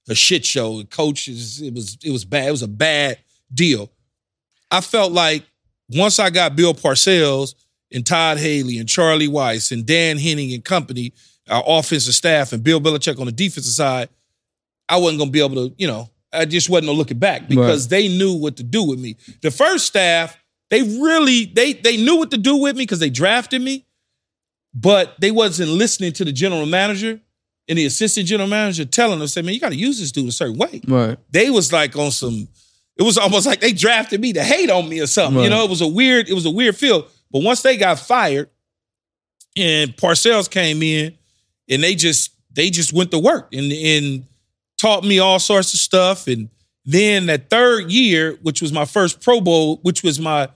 a 0.10 0.16
shit 0.16 0.46
show. 0.46 0.80
The 0.80 0.86
Coaches, 0.86 1.62
it 1.62 1.74
was 1.74 1.98
it 2.04 2.12
was 2.12 2.26
bad. 2.26 2.48
It 2.48 2.52
was 2.52 2.64
a 2.64 2.68
bad 2.68 3.20
deal. 3.54 3.92
I 4.72 4.82
felt 4.82 5.12
like 5.12 5.44
once 5.90 6.20
I 6.20 6.30
got 6.30 6.56
Bill 6.56 6.74
Parcells 6.74 7.56
and 7.92 8.06
Todd 8.06 8.38
Haley 8.38 8.78
and 8.78 8.90
Charlie 8.90 9.30
Weis 9.30 9.72
and 9.72 9.86
Dan 9.86 10.18
Henning 10.18 10.54
and 10.54 10.64
company, 10.64 11.14
our 11.50 11.64
offensive 11.66 12.14
staff 12.14 12.52
and 12.52 12.64
Bill 12.64 12.82
Belichick 12.82 13.20
on 13.20 13.26
the 13.26 13.32
defensive 13.32 13.74
side, 13.74 14.10
I 14.90 14.98
wasn't 14.98 15.20
gonna 15.20 15.32
be 15.32 15.44
able 15.44 15.70
to, 15.70 15.76
you 15.78 15.88
know, 15.88 16.10
I 16.34 16.46
just 16.46 16.70
wasn't 16.70 16.88
gonna 16.88 16.98
look 16.98 17.12
it 17.12 17.20
back 17.20 17.48
because 17.48 17.88
they 17.88 18.08
knew 18.10 18.34
what 18.34 18.58
to 18.58 18.64
do 18.64 18.84
with 18.84 19.00
me. 19.00 19.16
The 19.42 19.52
first 19.52 19.86
staff, 19.86 20.38
they 20.70 20.82
really 20.84 21.46
they 21.46 21.74
they 21.74 21.98
knew 21.98 22.18
what 22.18 22.32
to 22.32 22.38
do 22.38 22.58
with 22.58 22.76
me 22.76 22.84
because 22.84 23.00
they 23.00 23.10
drafted 23.10 23.62
me, 23.62 23.86
but 24.74 25.20
they 25.20 25.32
wasn't 25.32 25.70
listening 25.70 26.12
to 26.14 26.26
the 26.26 26.32
general 26.32 26.66
manager 26.66 27.22
and 27.68 27.78
the 27.78 27.86
assistant 27.86 28.28
general 28.28 28.48
manager 28.48 28.86
telling 28.86 29.20
them, 29.20 29.28
say, 29.28 29.42
man, 29.42 29.54
you 29.54 29.60
got 29.60 29.70
to 29.70 29.76
use 29.76 30.00
this 30.00 30.12
dude 30.12 30.30
a 30.30 30.32
certain 30.32 30.58
way. 30.58 30.82
Right. 30.88 31.18
They 31.32 31.50
was 31.50 31.74
like 31.74 31.96
on 31.96 32.12
some, 32.12 32.48
it 32.96 33.04
was 33.04 33.18
almost 33.18 33.46
like 33.46 33.60
they 33.60 33.74
drafted 33.74 34.22
me 34.22 34.34
to 34.34 34.44
hate 34.44 34.70
on 34.70 34.88
me 34.88 35.00
or 35.02 35.08
something. 35.08 35.44
You 35.44 35.50
know, 35.50 35.64
it 35.64 35.70
was 35.70 35.82
a 35.82 35.88
weird, 35.88 36.30
it 36.30 36.34
was 36.34 36.46
a 36.46 36.52
weird 36.52 36.78
feel. 36.78 37.08
But 37.30 37.44
once 37.44 37.62
they 37.62 37.76
got 37.76 38.00
fired 38.00 38.50
and 39.58 39.96
Parcells 39.96 40.50
came 40.50 40.82
in 40.82 41.18
and 41.70 41.84
they 41.84 41.96
just 41.96 42.32
they 42.54 42.70
just 42.70 42.94
went 42.94 43.12
to 43.12 43.20
work 43.20 43.54
and 43.54 43.72
and 43.72 44.26
taught 44.78 45.04
me 45.04 45.20
all 45.20 45.40
sorts 45.40 45.74
of 45.74 45.80
stuff. 45.80 46.28
And 46.28 46.50
then 46.86 47.26
that 47.26 47.50
third 47.50 47.92
year, 47.92 48.38
which 48.42 48.62
was 48.62 48.72
my 48.72 48.86
first 48.86 49.22
Pro 49.22 49.42
Bowl, 49.42 49.80
which 49.82 50.04
was 50.04 50.20
my 50.20 50.48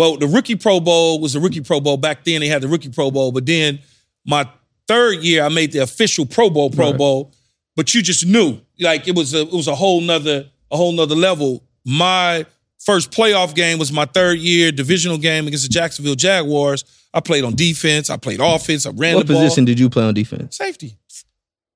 well, 0.00 0.16
the 0.16 0.26
rookie 0.26 0.56
Pro 0.56 0.80
Bowl 0.80 1.20
was 1.20 1.34
the 1.34 1.40
rookie 1.40 1.60
Pro 1.60 1.78
Bowl. 1.80 1.96
Back 1.98 2.24
then 2.24 2.40
they 2.40 2.48
had 2.48 2.62
the 2.62 2.68
rookie 2.68 2.88
Pro 2.88 3.10
Bowl, 3.10 3.32
but 3.32 3.44
then 3.44 3.80
my 4.24 4.48
third 4.88 5.18
year 5.22 5.44
I 5.44 5.48
made 5.50 5.72
the 5.72 5.80
official 5.80 6.24
Pro 6.26 6.48
Bowl 6.50 6.70
Pro 6.70 6.88
Right. 6.90 6.98
Bowl. 6.98 7.32
But 7.76 7.94
you 7.94 8.02
just 8.02 8.24
knew, 8.26 8.58
like 8.80 9.06
it 9.08 9.14
was 9.14 9.34
a 9.34 9.42
it 9.42 9.52
was 9.52 9.68
a 9.68 9.74
whole 9.74 10.00
nother 10.00 10.48
a 10.70 10.76
whole 10.76 10.92
nother 10.92 11.14
level. 11.14 11.62
My 11.84 12.44
first 12.78 13.10
playoff 13.10 13.54
game 13.54 13.78
was 13.78 13.92
my 13.92 14.06
third 14.06 14.38
year 14.38 14.72
divisional 14.72 15.18
game 15.18 15.46
against 15.46 15.64
the 15.64 15.72
Jacksonville 15.72 16.14
Jaguars. 16.16 16.84
I 17.12 17.20
played 17.20 17.44
on 17.44 17.54
defense. 17.54 18.08
I 18.10 18.16
played 18.16 18.40
offense. 18.40 18.86
I 18.86 18.90
ran 18.90 19.16
What 19.16 19.26
the 19.26 19.34
ball. 19.34 19.42
position 19.42 19.64
did 19.66 19.78
you 19.78 19.88
play 19.90 20.04
on 20.04 20.14
defense? 20.14 20.56
Safety. 20.56 20.96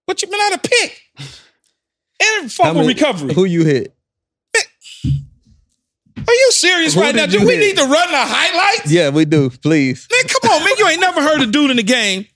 But 0.07 0.21
you 0.23 0.29
been 0.29 0.41
out 0.41 0.55
of 0.55 0.63
pick. 0.63 1.01
And 2.41 2.51
fumble 2.51 2.85
recovery. 2.87 3.35
Who 3.35 3.45
you 3.45 3.65
hit? 3.65 3.94
Are 6.27 6.33
you 6.35 6.53
serious 6.53 6.95
Who 6.95 7.01
right 7.01 7.15
now? 7.15 7.27
Do 7.27 7.45
we 7.47 7.55
hit? 7.55 7.61
need 7.61 7.77
to 7.77 7.83
run 7.85 8.11
the 8.11 8.17
highlights? 8.19 8.91
Yeah, 8.91 9.11
we 9.11 9.25
do. 9.25 9.51
Please. 9.51 10.09
Man, 10.11 10.23
come 10.29 10.51
on, 10.53 10.65
man. 10.65 10.73
You 10.79 10.89
ain't 10.89 11.01
never 11.01 11.23
heard 11.23 11.41
a 11.41 11.47
dude 11.47 11.71
in 11.71 11.77
the 11.77 11.83
game 11.83 12.27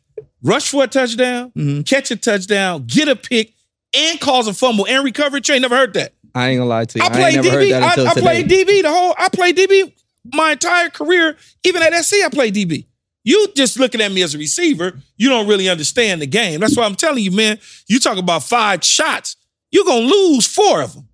rush 0.43 0.69
for 0.71 0.85
a 0.85 0.87
touchdown, 0.87 1.51
Mm-hmm. 1.57 1.83
catch 1.83 2.11
a 2.11 2.17
touchdown, 2.17 2.85
get 2.87 3.09
a 3.09 3.17
pick, 3.17 3.55
and 3.97 4.21
cause 4.21 4.47
a 4.47 4.55
fumble 4.55 4.87
and 4.87 5.05
recover. 5.05 5.39
You 5.39 5.55
ain't 5.55 5.63
never 5.63 5.77
heard 5.77 5.95
that. 5.95 6.13
I 6.35 6.49
ain't 6.51 6.59
gonna 6.59 6.69
lie 6.69 6.85
to 6.85 6.99
you. 6.99 7.05
I 7.05 7.09
played 7.09 7.39
DB. 7.39 7.73
I, 7.73 8.11
I 8.11 8.15
played 8.15 8.49
DB 8.49 8.83
the 8.83 8.91
whole. 8.91 9.15
I 9.19 9.29
played 9.31 9.57
DB 9.57 9.93
my 10.33 10.53
entire 10.53 10.91
career. 10.91 11.37
Even 11.65 11.83
at 11.83 11.93
SC, 12.05 12.17
I 12.25 12.29
played 12.29 12.55
DB. 12.55 12.85
You 13.25 13.49
just 13.57 13.79
looking 13.79 14.01
at 14.01 14.13
me 14.13 14.23
as 14.23 14.35
a 14.35 14.39
receiver. 14.39 14.99
You 15.17 15.29
don't 15.31 15.49
really 15.49 15.69
understand 15.69 16.23
the 16.23 16.27
game. 16.27 16.61
That's 16.61 16.77
why 16.77 16.85
I'm 16.85 16.95
telling 16.95 17.25
you, 17.25 17.31
man. 17.31 17.59
You 17.89 17.99
talk 17.99 18.19
about 18.19 18.43
five 18.43 18.85
shots, 18.85 19.37
you're 19.71 19.85
gonna 19.85 20.07
lose 20.07 20.47
four 20.47 20.83
of 20.83 20.95
them. 20.95 21.08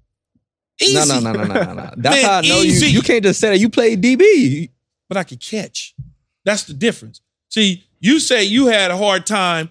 Easy. 0.80 0.94
No, 0.94 1.04
no, 1.04 1.20
no, 1.20 1.32
no, 1.32 1.44
no, 1.54 1.62
no, 1.62 1.72
no. 1.74 1.90
That's 1.96 2.16
Man, 2.16 2.24
how 2.24 2.38
I 2.38 2.40
know 2.42 2.60
easy. 2.62 2.86
you. 2.86 2.92
You 2.94 3.02
can't 3.02 3.22
just 3.22 3.40
say 3.40 3.50
that 3.50 3.58
you 3.58 3.68
played 3.68 4.02
DB. 4.02 4.70
But 5.08 5.18
I 5.18 5.24
could 5.24 5.40
catch. 5.40 5.94
That's 6.44 6.64
the 6.64 6.72
difference. 6.74 7.20
See, 7.50 7.84
you 8.00 8.18
say 8.20 8.44
you 8.44 8.66
had 8.66 8.90
a 8.90 8.96
hard 8.96 9.26
time 9.26 9.70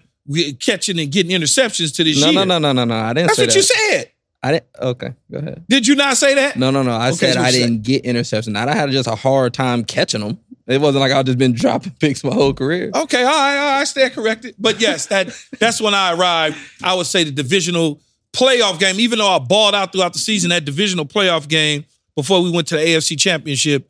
catching 0.60 0.98
and 0.98 1.10
getting 1.12 1.38
interceptions 1.38 1.94
to 1.96 2.04
this 2.04 2.20
No, 2.20 2.30
year. 2.30 2.44
no, 2.46 2.58
no, 2.58 2.58
no, 2.58 2.72
no, 2.72 2.84
no. 2.84 2.94
I 2.94 3.12
didn't 3.12 3.26
That's 3.28 3.38
what 3.38 3.46
that. 3.48 3.54
you 3.56 3.62
said. 3.62 4.10
I 4.42 4.52
didn't. 4.52 4.66
Okay, 4.80 5.14
go 5.30 5.38
ahead. 5.38 5.64
Did 5.68 5.86
you 5.86 5.94
not 5.96 6.16
say 6.16 6.34
that? 6.34 6.56
No, 6.56 6.70
no, 6.70 6.82
no. 6.82 6.92
I 6.92 7.08
Okay, 7.08 7.32
said 7.32 7.36
I 7.36 7.50
didn't 7.50 7.82
get 7.82 8.04
interception. 8.04 8.56
I 8.56 8.74
had 8.74 8.90
just 8.90 9.08
a 9.08 9.14
hard 9.14 9.54
time 9.54 9.84
catching 9.84 10.20
them. 10.20 10.38
It 10.66 10.80
wasn't 10.80 11.00
like 11.00 11.12
I've 11.12 11.24
just 11.26 11.38
been 11.38 11.52
dropping 11.54 11.92
picks 11.98 12.22
my 12.24 12.32
whole 12.32 12.54
career. 12.54 12.90
Okay, 12.94 13.22
all 13.22 13.26
right, 13.28 13.56
all 13.58 13.64
right, 13.72 13.80
I 13.80 13.84
stand 13.84 14.12
corrected. 14.12 14.54
But 14.58 14.80
yes, 14.80 15.06
that 15.06 15.28
that's 15.58 15.80
when 15.80 15.94
I 15.94 16.12
arrived. 16.14 16.56
I 16.82 16.94
would 16.94 17.06
say 17.06 17.24
the 17.24 17.30
divisional 17.32 18.00
playoff 18.34 18.78
game, 18.78 18.98
even 19.00 19.18
though 19.18 19.28
I 19.34 19.38
balled 19.38 19.74
out 19.74 19.92
throughout 19.92 20.12
the 20.12 20.18
season, 20.18 20.50
that 20.50 20.64
divisional 20.64 21.06
playoff 21.06 21.48
game 21.48 21.84
before 22.16 22.42
we 22.42 22.50
went 22.50 22.66
to 22.68 22.76
the 22.76 22.82
AFC 22.82 23.18
championship, 23.18 23.88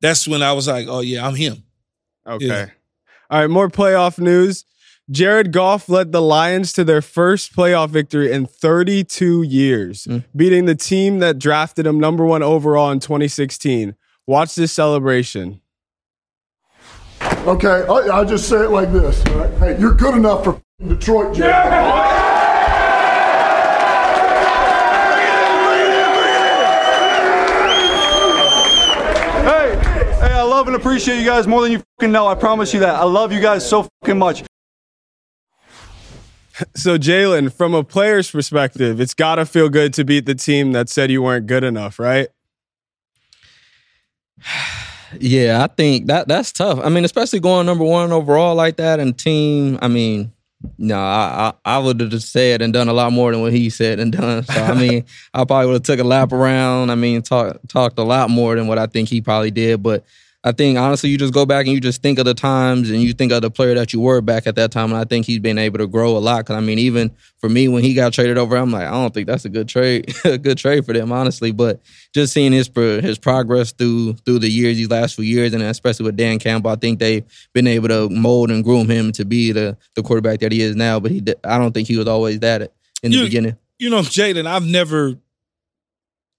that's 0.00 0.26
when 0.26 0.42
I 0.42 0.52
was 0.52 0.66
like, 0.68 0.86
oh 0.88 1.00
yeah, 1.00 1.26
I'm 1.26 1.34
him. 1.34 1.62
Okay. 2.26 2.46
Yeah. 2.46 2.66
All 3.30 3.40
right, 3.40 3.50
more 3.50 3.68
playoff 3.68 4.18
news. 4.18 4.64
Jared 5.10 5.52
Goff 5.52 5.88
led 5.90 6.12
the 6.12 6.22
Lions 6.22 6.72
to 6.74 6.84
their 6.84 7.02
first 7.02 7.54
playoff 7.54 7.90
victory 7.90 8.32
in 8.32 8.46
32 8.46 9.42
years, 9.42 10.04
Mm. 10.06 10.24
beating 10.34 10.64
the 10.64 10.74
team 10.74 11.18
that 11.18 11.38
drafted 11.38 11.86
him 11.86 12.00
number 12.00 12.24
one 12.24 12.42
overall 12.42 12.90
in 12.90 13.00
2016. 13.00 13.94
Watch 14.26 14.54
this 14.54 14.72
celebration. 14.72 15.60
Okay, 17.46 17.68
I, 17.68 18.20
I 18.20 18.24
just 18.24 18.48
say 18.48 18.64
it 18.64 18.70
like 18.70 18.90
this. 18.92 19.22
all 19.26 19.34
right? 19.36 19.50
Hey, 19.58 19.78
you're 19.80 19.92
good 19.94 20.14
enough 20.14 20.44
for 20.44 20.60
Detroit, 20.86 21.34
Jay. 21.34 21.42
Hey, 21.44 21.50
hey, 30.74 30.82
I 30.82 30.82
love 30.82 30.82
and 30.82 30.82
appreciate 30.82 31.18
you 31.18 31.24
guys 31.24 31.46
more 31.46 31.62
than 31.62 31.72
you 31.72 31.82
fucking 31.98 32.12
know. 32.12 32.26
I 32.26 32.34
promise 32.34 32.74
you 32.74 32.80
that. 32.80 32.94
I 32.94 33.04
love 33.04 33.32
you 33.32 33.40
guys 33.40 33.68
so 33.68 33.88
fucking 34.02 34.18
much. 34.18 34.44
So, 36.76 36.98
Jaylon, 36.98 37.52
from 37.52 37.74
a 37.74 37.84
player's 37.84 38.30
perspective, 38.30 39.00
it's 39.00 39.14
got 39.14 39.36
to 39.36 39.46
feel 39.46 39.68
good 39.68 39.92
to 39.94 40.04
beat 40.04 40.26
the 40.26 40.34
team 40.34 40.72
that 40.72 40.88
said 40.88 41.10
you 41.10 41.22
weren't 41.22 41.46
good 41.46 41.64
enough, 41.64 41.98
right? 41.98 42.28
Yeah, 45.20 45.62
I 45.62 45.68
think 45.68 46.06
that 46.06 46.26
that's 46.26 46.50
tough. 46.50 46.80
I 46.82 46.88
mean, 46.88 47.04
especially 47.04 47.38
going 47.38 47.66
number 47.66 47.84
one 47.84 48.10
overall 48.10 48.56
like 48.56 48.78
that 48.78 48.98
and 48.98 49.16
team. 49.16 49.78
I 49.80 49.86
mean, 49.86 50.32
no, 50.76 50.98
I 50.98 51.52
I, 51.64 51.76
I 51.76 51.78
would 51.78 52.00
have 52.00 52.10
just 52.10 52.32
said 52.32 52.62
and 52.62 52.72
done 52.72 52.88
a 52.88 52.92
lot 52.92 53.12
more 53.12 53.30
than 53.30 53.40
what 53.40 53.52
he 53.52 53.70
said 53.70 54.00
and 54.00 54.12
done. 54.12 54.42
So 54.42 54.60
I 54.60 54.74
mean, 54.74 55.04
I 55.34 55.44
probably 55.44 55.66
would 55.66 55.72
have 55.74 55.82
took 55.84 56.00
a 56.00 56.04
lap 56.04 56.32
around. 56.32 56.90
I 56.90 56.96
mean, 56.96 57.22
talked 57.22 57.68
talked 57.68 57.96
a 57.98 58.02
lot 58.02 58.28
more 58.28 58.56
than 58.56 58.66
what 58.66 58.78
I 58.78 58.86
think 58.86 59.08
he 59.08 59.20
probably 59.20 59.52
did. 59.52 59.84
But 59.84 60.04
I 60.46 60.52
think 60.52 60.76
honestly, 60.76 61.08
you 61.08 61.16
just 61.16 61.32
go 61.32 61.46
back 61.46 61.64
and 61.64 61.74
you 61.74 61.80
just 61.80 62.02
think 62.02 62.18
of 62.18 62.26
the 62.26 62.34
times 62.34 62.90
and 62.90 63.00
you 63.02 63.14
think 63.14 63.32
of 63.32 63.40
the 63.40 63.50
player 63.50 63.74
that 63.76 63.94
you 63.94 64.00
were 64.00 64.20
back 64.20 64.46
at 64.46 64.56
that 64.56 64.70
time. 64.72 64.90
And 64.92 64.98
I 65.00 65.04
think 65.04 65.24
he's 65.24 65.38
been 65.38 65.56
able 65.56 65.78
to 65.78 65.86
grow 65.86 66.16
a 66.16 66.18
lot. 66.18 66.40
Because 66.44 66.56
I 66.56 66.60
mean, 66.60 66.78
even 66.78 67.10
for 67.38 67.48
me 67.48 67.66
when 67.66 67.82
he 67.82 67.94
got 67.94 68.12
traded 68.12 68.36
over, 68.36 68.54
I'm 68.54 68.70
like, 68.70 68.86
I 68.86 68.90
don't 68.90 69.14
think 69.14 69.26
that's 69.26 69.46
a 69.46 69.48
good 69.48 69.68
trade, 69.68 70.14
a 70.24 70.36
good 70.36 70.58
trade 70.58 70.84
for 70.84 70.92
them, 70.92 71.10
honestly. 71.12 71.50
But 71.50 71.80
just 72.12 72.34
seeing 72.34 72.52
his 72.52 72.70
his 72.76 73.18
progress 73.18 73.72
through 73.72 74.14
through 74.26 74.40
the 74.40 74.50
years, 74.50 74.76
these 74.76 74.90
last 74.90 75.14
few 75.16 75.24
years, 75.24 75.54
and 75.54 75.62
especially 75.62 76.04
with 76.04 76.16
Dan 76.16 76.38
Campbell, 76.38 76.70
I 76.72 76.76
think 76.76 76.98
they've 76.98 77.24
been 77.54 77.66
able 77.66 77.88
to 77.88 78.10
mold 78.10 78.50
and 78.50 78.62
groom 78.62 78.90
him 78.90 79.12
to 79.12 79.24
be 79.24 79.50
the 79.50 79.78
the 79.94 80.02
quarterback 80.02 80.40
that 80.40 80.52
he 80.52 80.60
is 80.60 80.76
now. 80.76 81.00
But 81.00 81.10
he, 81.12 81.22
I 81.42 81.56
don't 81.56 81.72
think 81.72 81.88
he 81.88 81.96
was 81.96 82.06
always 82.06 82.40
that 82.40 82.70
in 83.02 83.12
the 83.12 83.16
You- 83.16 83.24
beginning. 83.24 83.56
You 83.78 83.88
know, 83.90 84.00
Jaylon, 84.02 84.46
I've 84.46 84.66
never 84.66 85.16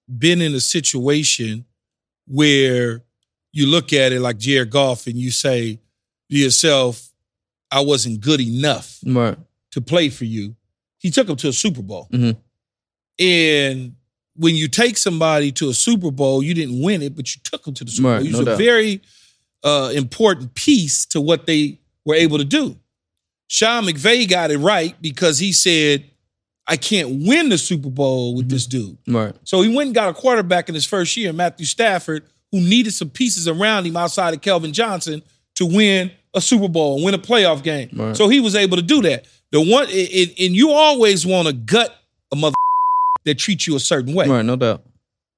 been 0.08 0.40
in 0.40 0.54
a 0.54 0.60
situation 0.60 1.64
where 2.26 3.02
you 3.56 3.66
look 3.66 3.92
at 3.92 4.12
it 4.12 4.20
like 4.20 4.38
Jared 4.38 4.70
Goff 4.70 5.06
and 5.06 5.16
you 5.16 5.30
say 5.30 5.80
to 6.30 6.36
yourself, 6.36 7.10
I 7.70 7.80
wasn't 7.80 8.20
good 8.20 8.40
enough 8.40 8.98
Right. 9.04 9.38
to 9.72 9.80
play 9.80 10.08
for 10.10 10.24
you. 10.24 10.54
He 10.98 11.10
took 11.10 11.28
him 11.28 11.36
to 11.36 11.48
a 11.48 11.52
Super 11.52 11.82
Bowl. 11.82 12.08
Mhm. 12.12 12.36
And 13.18 13.94
when 14.34 14.54
you 14.54 14.68
take 14.68 14.96
somebody 14.98 15.50
to 15.52 15.70
a 15.70 15.74
Super 15.74 16.10
Bowl, 16.10 16.42
you 16.42 16.54
didn't 16.54 16.80
win 16.82 17.02
it, 17.02 17.16
but 17.16 17.34
you 17.34 17.40
took 17.44 17.64
them 17.64 17.74
to 17.74 17.84
the 17.84 17.90
Super 17.90 18.08
Right, 18.08 18.18
Bowl. 18.18 18.26
It 18.26 18.30
was 18.32 18.40
no 18.40 18.42
a 18.42 18.44
doubt. 18.46 18.58
very 18.58 19.00
uh, 19.64 19.90
important 19.94 20.54
piece 20.54 21.06
to 21.06 21.20
what 21.20 21.46
they 21.46 21.78
were 22.04 22.14
able 22.14 22.38
to 22.38 22.44
do. 22.44 22.78
Sean 23.48 23.84
McVay 23.84 24.28
got 24.28 24.50
it 24.50 24.58
right 24.58 24.94
because 25.00 25.38
he 25.38 25.52
said, 25.52 26.04
I 26.68 26.76
can't 26.76 27.24
win 27.26 27.48
the 27.48 27.58
Super 27.58 27.90
Bowl 27.90 28.34
with 28.34 28.48
this 28.48 28.66
dude. 28.66 28.96
Right. 29.08 29.34
So 29.44 29.62
he 29.62 29.68
went 29.74 29.88
and 29.88 29.94
got 29.94 30.08
a 30.10 30.14
quarterback 30.14 30.68
in 30.68 30.74
his 30.74 30.84
first 30.84 31.16
year, 31.16 31.32
Matthew 31.32 31.66
Stafford, 31.66 32.24
who 32.52 32.60
needed 32.60 32.92
some 32.92 33.10
pieces 33.10 33.48
around 33.48 33.86
him 33.86 33.96
outside 33.96 34.34
of 34.34 34.40
Calvin 34.40 34.72
Johnson 34.72 35.22
to 35.56 35.66
win 35.66 36.10
a 36.34 36.40
Super 36.40 36.68
Bowl 36.68 36.96
and 36.96 37.04
win 37.04 37.14
a 37.14 37.18
playoff 37.18 37.62
game. 37.62 37.88
Right. 37.92 38.16
So 38.16 38.28
he 38.28 38.40
was 38.40 38.54
able 38.54 38.76
to 38.76 38.82
do 38.82 39.02
that. 39.02 39.26
The 39.52 39.60
one, 39.60 39.88
it, 39.88 39.92
it- 40.38 40.46
and 40.46 40.54
you 40.54 40.70
always 40.70 41.24
want 41.26 41.48
to 41.48 41.52
gut 41.54 41.94
a 42.32 42.36
mother 42.36 42.54
that 43.24 43.38
treats 43.38 43.66
you 43.66 43.74
a 43.76 43.80
certain 43.80 44.14
way. 44.14 44.28
Right. 44.28 44.44
No 44.44 44.56
doubt. 44.56 44.82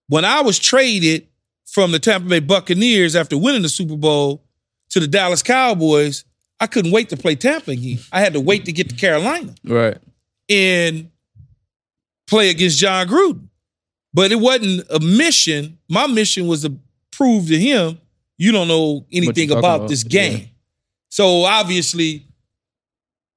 When 0.08 0.24
I 0.24 0.40
was 0.42 0.58
traded 0.58 1.26
from 1.66 1.92
the 1.92 1.98
Tampa 1.98 2.28
Bay 2.28 2.40
Buccaneers 2.40 3.14
after 3.14 3.36
winning 3.36 3.62
the 3.62 3.68
Super 3.68 3.96
Bowl 3.96 4.42
to 4.90 5.00
the 5.00 5.06
Dallas 5.06 5.42
Cowboys, 5.42 6.24
I 6.60 6.66
couldn't 6.66 6.90
wait 6.92 7.10
to 7.10 7.16
play 7.16 7.36
Tampa 7.36 7.70
again. 7.72 7.98
I 8.10 8.20
had 8.20 8.32
to 8.32 8.40
wait 8.40 8.64
to 8.64 8.72
get 8.72 8.88
to 8.88 8.94
Carolina 8.96 9.54
Right. 9.64 9.98
and 10.48 11.10
play 12.26 12.50
against 12.50 12.78
Jon 12.78 13.06
Gruden. 13.06 13.48
But 14.14 14.32
it 14.32 14.36
wasn't 14.40 14.84
a 14.90 14.98
mission. 15.00 15.78
My 15.88 16.06
mission 16.06 16.46
was 16.46 16.62
to 16.62 16.76
prove 17.18 17.48
to 17.48 17.58
him 17.58 17.98
you 18.38 18.52
don't 18.52 18.68
know 18.68 19.04
anything 19.12 19.50
about, 19.50 19.58
about, 19.58 19.88
this 19.88 20.04
yeah. 20.04 20.28
game. 20.28 20.48
So 21.10 21.44
obviously, 21.44 22.26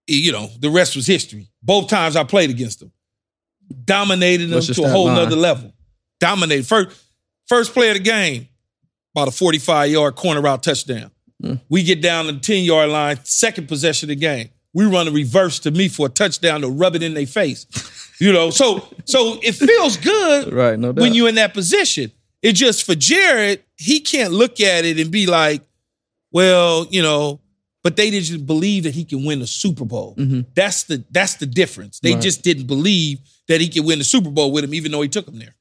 you 0.08 0.32
know, 0.32 0.50
the 0.60 0.70
rest 0.70 0.96
was 0.96 1.08
history. 1.08 1.50
Both 1.62 1.90
times 1.90 2.16
I 2.16 2.24
played 2.24 2.52
against 2.52 2.82
him. 2.82 2.92
Dominated 3.84 4.48
them 4.48 4.62
to 4.62 4.84
a 4.84 4.90
whole 4.90 5.06
line? 5.06 5.16
nother 5.16 5.36
level. 5.36 5.74
Dominated. 6.20 6.68
First, 6.68 7.04
first 7.48 7.74
play 7.74 7.90
of 7.90 7.96
the 7.96 8.04
game, 8.04 8.48
about 9.16 9.28
a 9.28 9.32
45 9.32 9.90
yard 9.90 10.16
corner 10.16 10.42
route 10.42 10.62
touchdown. 10.62 11.10
Hmm. 11.42 11.56
We 11.70 11.84
get 11.84 12.02
down 12.02 12.26
to 12.28 12.34
the 12.34 12.40
10 12.40 12.64
yard 12.64 12.90
line, 12.90 13.20
second 13.24 13.68
possession 13.68 14.08
of 14.08 14.10
the 14.10 14.22
game. 14.22 14.50
We 14.74 14.86
run 14.86 15.08
a 15.08 15.12
reverse 15.12 15.60
to 15.60 15.72
me 15.72 15.88
for 15.88 16.06
a 16.06 16.10
touchdown 16.10 16.62
to 16.62 16.70
rub 16.70 16.96
it 16.96 17.04
in 17.04 17.14
their 17.14 17.26
face. 17.26 17.66
You 18.20 18.32
know, 18.32 18.52
so 18.52 18.88
so 19.06 19.40
it 19.42 19.54
feels 19.54 19.98
good 19.98 20.54
Right. 20.54 20.78
No 20.78 20.92
doubt. 20.92 21.02
when 21.02 21.16
you're 21.16 21.30
in 21.30 21.36
that 21.36 21.56
position. 21.56 22.12
It 22.42 22.54
just 22.54 22.84
for 22.86 22.96
Jared, 22.96 23.64
he 23.78 24.00
can't 24.00 24.34
look 24.34 24.60
at 24.60 24.84
it 24.86 25.00
and 25.00 25.12
be 25.12 25.28
like, 25.28 25.62
well, 26.32 26.88
you 26.90 27.02
know, 27.02 27.40
but 27.84 27.96
they 27.96 28.10
didn't 28.10 28.46
believe 28.46 28.84
that 28.84 28.94
he 28.96 29.06
can 29.06 29.26
win 29.26 29.40
the 29.40 29.48
Super 29.48 29.86
Bowl. 29.86 30.16
That's 30.56 30.84
the 30.84 31.04
that's 31.12 31.36
the 31.36 31.46
difference. 31.46 32.00
They 32.00 32.14
Right. 32.14 32.22
just 32.22 32.44
didn't 32.44 32.68
believe 32.68 33.20
that 33.48 33.60
he 33.62 33.68
could 33.70 33.86
win 33.86 34.00
the 34.00 34.06
Super 34.06 34.30
Bowl 34.30 34.52
with 34.52 34.64
him, 34.64 34.74
even 34.74 34.92
though 34.92 35.02
he 35.02 35.10
took 35.10 35.28
him 35.28 35.40
there. 35.40 35.56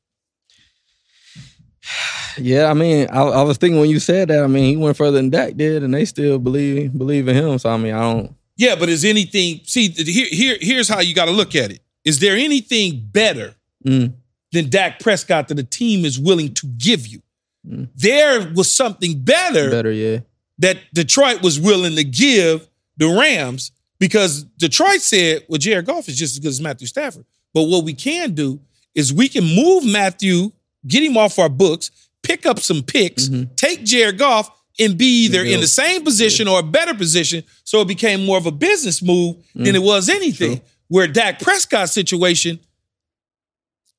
Yeah, 2.39 2.71
I 2.71 2.75
mean, 2.75 3.09
I, 3.11 3.23
I 3.23 3.43
was 3.43 3.59
thinking 3.59 3.81
when 3.81 3.91
you 3.91 3.99
said 3.99 4.29
that. 4.29 4.43
I 4.45 4.47
mean, 4.47 4.65
he 4.65 4.77
went 4.77 4.97
further 4.97 5.17
than 5.17 5.31
Dak 5.31 5.57
did, 5.57 5.83
and 5.83 5.93
they 5.93 6.05
still 6.05 6.39
believe 6.39 6.97
believe 6.97 7.27
in 7.29 7.35
him. 7.37 7.59
So 7.59 7.69
I 7.71 7.77
mean, 7.77 7.93
I 7.93 8.01
don't. 8.13 8.35
Yeah, 8.57 8.77
but 8.77 8.89
is 8.89 9.05
anything 9.05 9.61
see 9.65 9.89
here 9.89 10.29
here 10.31 10.57
here's 10.61 10.89
how 10.89 11.01
you 11.01 11.13
got 11.15 11.25
to 11.27 11.33
look 11.33 11.55
at 11.57 11.73
it. 11.73 11.81
Is 12.05 12.19
there 12.21 12.37
anything 12.37 13.09
better 13.11 13.55
Mm. 13.85 14.13
Than 14.53 14.69
Dak 14.69 15.01
Prescott 15.01 15.49
that 15.49 15.55
the 15.55 15.63
team 15.63 16.05
is 16.05 16.19
willing 16.19 16.55
to 16.55 16.67
give 16.67 17.07
you? 17.07 17.23
There 17.65 18.51
was 18.55 18.75
something 18.75 19.21
better, 19.21 19.71
Better, 19.71 19.93
yeah. 19.93 20.21
that 20.59 20.79
Detroit 20.95 21.43
was 21.43 21.61
willing 21.61 21.95
to 21.97 22.05
give 22.05 22.67
the 22.97 23.09
Rams 23.09 23.71
because 23.99 24.45
Detroit 24.59 25.03
said, 25.03 25.45
well, 25.49 25.59
Jared 25.59 25.85
Goff 25.87 26.09
is 26.09 26.17
just 26.17 26.35
as 26.35 26.39
good 26.39 26.49
as 26.49 26.61
Matthew 26.61 26.87
Stafford. 26.87 27.27
But 27.53 27.65
what 27.65 27.85
we 27.85 27.93
can 27.93 28.33
do 28.35 28.61
is 28.95 29.13
we 29.13 29.29
can 29.29 29.45
move 29.45 29.85
Matthew, 29.85 30.53
get 30.87 31.03
him 31.03 31.17
off 31.19 31.39
our 31.39 31.51
books, 31.51 31.91
pick 32.23 32.47
up 32.47 32.59
some 32.61 32.83
picks, 32.83 33.29
take 33.57 33.85
Jared 33.85 34.19
Goff, 34.19 34.51
and 34.79 34.97
be 34.97 35.27
either 35.27 35.43
in 35.45 35.61
the 35.61 35.67
same 35.67 36.03
position 36.03 36.49
or 36.49 36.61
a 36.61 36.63
better 36.63 36.95
position. 36.95 37.45
So 37.65 37.83
it 37.83 37.89
became 37.89 38.25
more 38.25 38.39
of 38.39 38.47
a 38.47 38.51
business 38.53 39.03
move 39.03 39.37
than 39.55 39.75
it 39.75 39.83
was 39.83 40.09
anything. 40.09 40.63
Where 40.89 41.07
Dak 41.07 41.41
Prescott's 41.41 41.93
situation, 41.93 42.59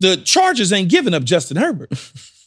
the 0.01 0.17
Chargers 0.17 0.73
ain't 0.73 0.89
giving 0.89 1.13
up 1.13 1.23
Justin 1.23 1.57
Herbert. 1.57 1.89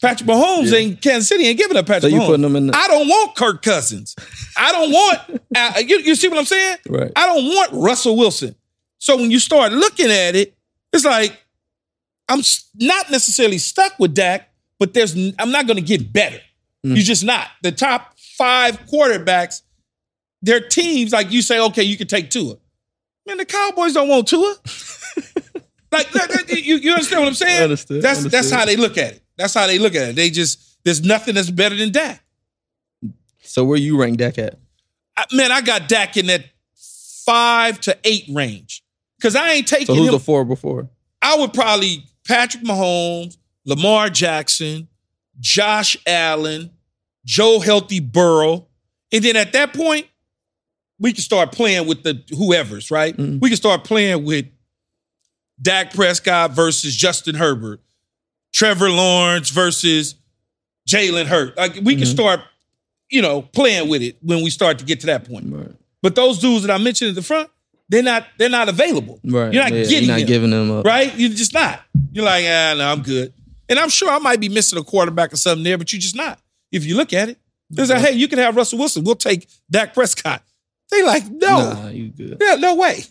Patrick 0.02 0.28
Mahomes 0.28 0.72
ain't 0.74 1.00
Kansas 1.00 1.28
City 1.28 1.46
ain't 1.46 1.56
giving 1.58 1.76
up 1.78 1.86
Patrick 1.86 2.02
So 2.02 2.08
you 2.08 2.20
Mahomes. 2.20 2.26
putting 2.26 2.42
them 2.42 2.56
in 2.56 2.66
the- 2.66 2.76
I 2.76 2.88
don't 2.88 3.08
want 3.08 3.34
Kirk 3.36 3.62
Cousins. 3.62 4.14
I 4.56 4.70
don't 4.72 4.90
want. 4.92 5.42
uh, 5.56 5.78
you, 5.86 5.98
you 6.00 6.14
see 6.14 6.28
what 6.28 6.36
I'm 6.38 6.44
saying? 6.44 6.76
Right. 6.88 7.10
I 7.16 7.26
don't 7.26 7.46
want 7.46 7.70
Russell 7.72 8.16
Wilson. 8.16 8.54
So 8.98 9.16
when 9.16 9.30
you 9.30 9.38
start 9.38 9.72
looking 9.72 10.10
at 10.10 10.34
it, 10.36 10.54
it's 10.92 11.04
like 11.04 11.38
I'm 12.28 12.40
not 12.74 13.10
necessarily 13.10 13.58
stuck 13.58 13.98
with 13.98 14.14
Dak, 14.14 14.48
but 14.78 14.92
there's 14.94 15.14
I'm 15.38 15.50
not 15.50 15.66
going 15.66 15.76
to 15.76 15.82
get 15.82 16.12
better. 16.12 16.40
You're 16.82 16.96
just 16.98 17.24
not. 17.24 17.48
The 17.62 17.72
top 17.72 18.14
five 18.36 18.78
quarterbacks, 18.86 19.62
their 20.42 20.60
teams 20.60 21.12
like 21.12 21.30
you 21.30 21.40
say, 21.40 21.58
okay, 21.60 21.82
you 21.82 21.96
can 21.96 22.06
take 22.08 22.28
Tua. 22.28 22.56
Man, 23.26 23.38
the 23.38 23.46
Cowboys 23.46 23.94
don't 23.94 24.08
want 24.08 24.28
Tua. 24.28 24.54
like 25.94 26.10
that- 26.12 26.30
that- 26.48 26.62
you, 26.62 26.76
you 26.76 26.92
understand 26.92 27.22
what 27.22 27.28
I'm 27.28 27.34
saying? 27.34 27.62
Understood, 27.62 28.02
That's 28.02 28.24
that's 28.24 28.50
how 28.50 28.64
they 28.66 28.76
look 28.76 28.98
at 28.98 29.12
it. 29.14 29.22
That's 29.36 29.54
how 29.54 29.66
they 29.66 29.78
look 29.78 29.94
at 29.94 30.10
it. 30.10 30.16
They 30.16 30.30
just 30.30 30.60
there's 30.84 31.02
nothing 31.02 31.34
that's 31.34 31.50
better 31.50 31.74
than 31.76 31.90
Dak. 31.92 32.22
So 33.42 33.64
where 33.64 33.78
you 33.78 33.98
rank 34.00 34.18
Dak 34.18 34.38
at? 34.38 34.58
I- 35.16 35.26
man, 35.32 35.52
I 35.52 35.60
got 35.60 35.88
Dak 35.88 36.16
in 36.16 36.26
that 36.26 36.44
five 37.24 37.80
to 37.82 37.96
eight 38.04 38.24
range. 38.30 38.82
Cause 39.22 39.34
I 39.36 39.52
ain't 39.52 39.66
taking 39.66 39.86
So 39.86 39.94
who's 39.94 40.08
him. 40.08 40.12
the 40.12 40.20
four 40.20 40.44
before? 40.44 40.90
I 41.22 41.36
would 41.38 41.54
probably 41.54 42.04
Patrick 42.26 42.62
Mahomes, 42.64 43.36
Lamar 43.64 44.10
Jackson, 44.10 44.88
Josh 45.40 45.96
Allen, 46.06 46.70
Joe 47.24 47.60
Healthy 47.60 48.00
Burrow. 48.00 48.66
And 49.12 49.24
then 49.24 49.36
at 49.36 49.52
that 49.54 49.72
point, 49.72 50.06
we 50.98 51.12
can 51.12 51.22
start 51.22 51.52
playing 51.52 51.86
with 51.86 52.02
the 52.02 52.22
whoever's, 52.36 52.90
right? 52.90 53.16
Mm-hmm. 53.16 53.38
We 53.40 53.48
can 53.48 53.56
start 53.56 53.84
playing 53.84 54.24
with 54.24 54.46
Dak 55.60 55.92
Prescott 55.94 56.52
versus 56.52 56.94
Justin 56.96 57.34
Herbert, 57.34 57.80
Trevor 58.52 58.90
Lawrence 58.90 59.50
versus 59.50 60.16
Jalen 60.88 61.26
Hurt. 61.26 61.56
Like 61.56 61.76
we 61.82 61.96
can 61.96 62.06
start, 62.06 62.40
you 63.10 63.22
know, 63.22 63.42
playing 63.42 63.88
with 63.88 64.02
it 64.02 64.16
when 64.22 64.42
we 64.42 64.50
start 64.50 64.78
to 64.80 64.84
get 64.84 65.00
to 65.00 65.06
that 65.06 65.28
point. 65.28 65.46
Right. 65.52 65.70
But 66.02 66.14
those 66.14 66.38
dudes 66.38 66.66
that 66.66 66.72
I 66.72 66.78
mentioned 66.78 67.10
at 67.10 67.14
the 67.14 67.22
front, 67.22 67.48
they're 67.88 68.02
not 68.02 68.26
they're 68.38 68.48
not 68.48 68.68
available. 68.68 69.20
Right. 69.24 69.52
You're 69.52 69.62
not 69.62 69.72
Yeah, 69.72 69.84
getting 69.84 69.98
You're 70.08 70.08
not 70.08 70.18
them, 70.20 70.26
giving 70.26 70.50
them 70.50 70.70
up. 70.70 70.84
right? 70.84 71.14
You're 71.16 71.30
just 71.30 71.54
not. 71.54 71.80
You're 72.12 72.24
like, 72.24 72.44
ah, 72.46 72.74
no, 72.76 72.90
I'm 72.92 73.02
good. 73.02 73.32
And 73.68 73.78
I'm 73.78 73.88
sure 73.88 74.10
I 74.10 74.18
might 74.18 74.40
be 74.40 74.48
missing 74.48 74.78
a 74.78 74.84
quarterback 74.84 75.32
or 75.32 75.36
something 75.36 75.64
there, 75.64 75.78
but 75.78 75.92
you're 75.92 76.00
just 76.00 76.16
not. 76.16 76.38
If 76.70 76.84
you 76.84 76.96
look 76.96 77.12
at 77.12 77.28
it, 77.30 77.38
there's 77.70 77.88
like, 77.90 78.00
hey, 78.02 78.12
you 78.12 78.28
can 78.28 78.38
have 78.38 78.56
Russell 78.56 78.78
Wilson. 78.78 79.04
We'll 79.04 79.14
take 79.14 79.48
Dak 79.70 79.94
Prescott. 79.94 80.42
They 80.90 81.02
like, 81.02 81.24
no, 81.30 81.72
Nah, 81.72 81.88
you 81.88 82.08
good. 82.08 82.36
yeah, 82.40 82.56
no 82.56 82.74
way. 82.74 83.04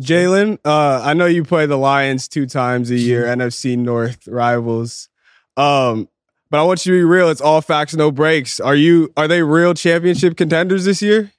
Jaylon, 0.00 0.58
uh, 0.64 1.00
I 1.02 1.14
know 1.14 1.26
you 1.26 1.42
play 1.42 1.66
the 1.66 1.78
Lions 1.78 2.28
two 2.28 2.46
times 2.46 2.90
a 2.90 2.96
year, 2.96 3.24
NFC 3.24 3.78
North 3.78 4.26
rivals. 4.28 5.08
Um, 5.56 6.08
but 6.50 6.60
I 6.60 6.62
want 6.64 6.84
you 6.84 6.92
to 6.92 6.98
be 6.98 7.04
real. 7.04 7.30
It's 7.30 7.40
all 7.40 7.60
facts, 7.60 7.94
no 7.94 8.10
brakes. 8.10 8.60
Are 8.60 8.74
you? 8.74 9.12
Are 9.16 9.26
they 9.26 9.42
real 9.42 9.74
championship 9.74 10.36
contenders 10.36 10.84
this 10.84 11.02
year? 11.02 11.32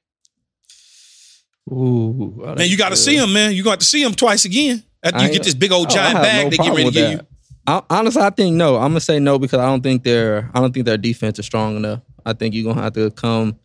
Ooh, 1.72 2.42
oh, 2.44 2.56
Man, 2.56 2.68
you 2.70 2.78
got 2.78 2.90
to 2.90 2.96
see 2.96 3.18
them, 3.18 3.34
man. 3.34 3.54
You 3.54 3.64
got 3.64 3.80
to 3.82 3.86
see 3.86 4.04
them 4.04 4.14
twice 4.14 4.46
again. 4.46 4.84
After 5.04 5.26
you 5.26 5.32
get 5.32 5.44
this 5.44 5.54
big 5.54 5.72
old 5.72 5.88
Oh, 5.88 5.90
giant 5.90 6.18
have 6.18 6.24
bag 6.24 6.46
no 6.46 6.50
they 6.50 6.58
get 6.58 6.66
problem 6.66 6.76
ready 6.76 6.84
to 6.84 7.02
with 7.02 7.12
give 7.12 7.12
you. 7.20 7.28
I, 7.68 7.82
honestly, 7.90 8.22
I 8.22 8.30
think 8.30 8.56
no. 8.56 8.76
I'm 8.76 8.92
gonna 8.92 9.00
say 9.00 9.20
no 9.20 9.38
because 9.38 9.60
I 9.60 9.66
don't 9.66 9.82
think 9.84 10.04
their 10.04 10.50
I 10.54 10.60
don't 10.60 10.74
think 10.74 10.86
their 10.86 10.98
defense 10.98 11.38
is 11.40 11.46
strong 11.46 11.76
enough. 11.76 12.02
I 12.26 12.34
think 12.34 12.56
you're 12.56 12.64
gonna 12.64 12.82
have 12.82 12.94
to 12.94 13.12
come. 13.12 13.60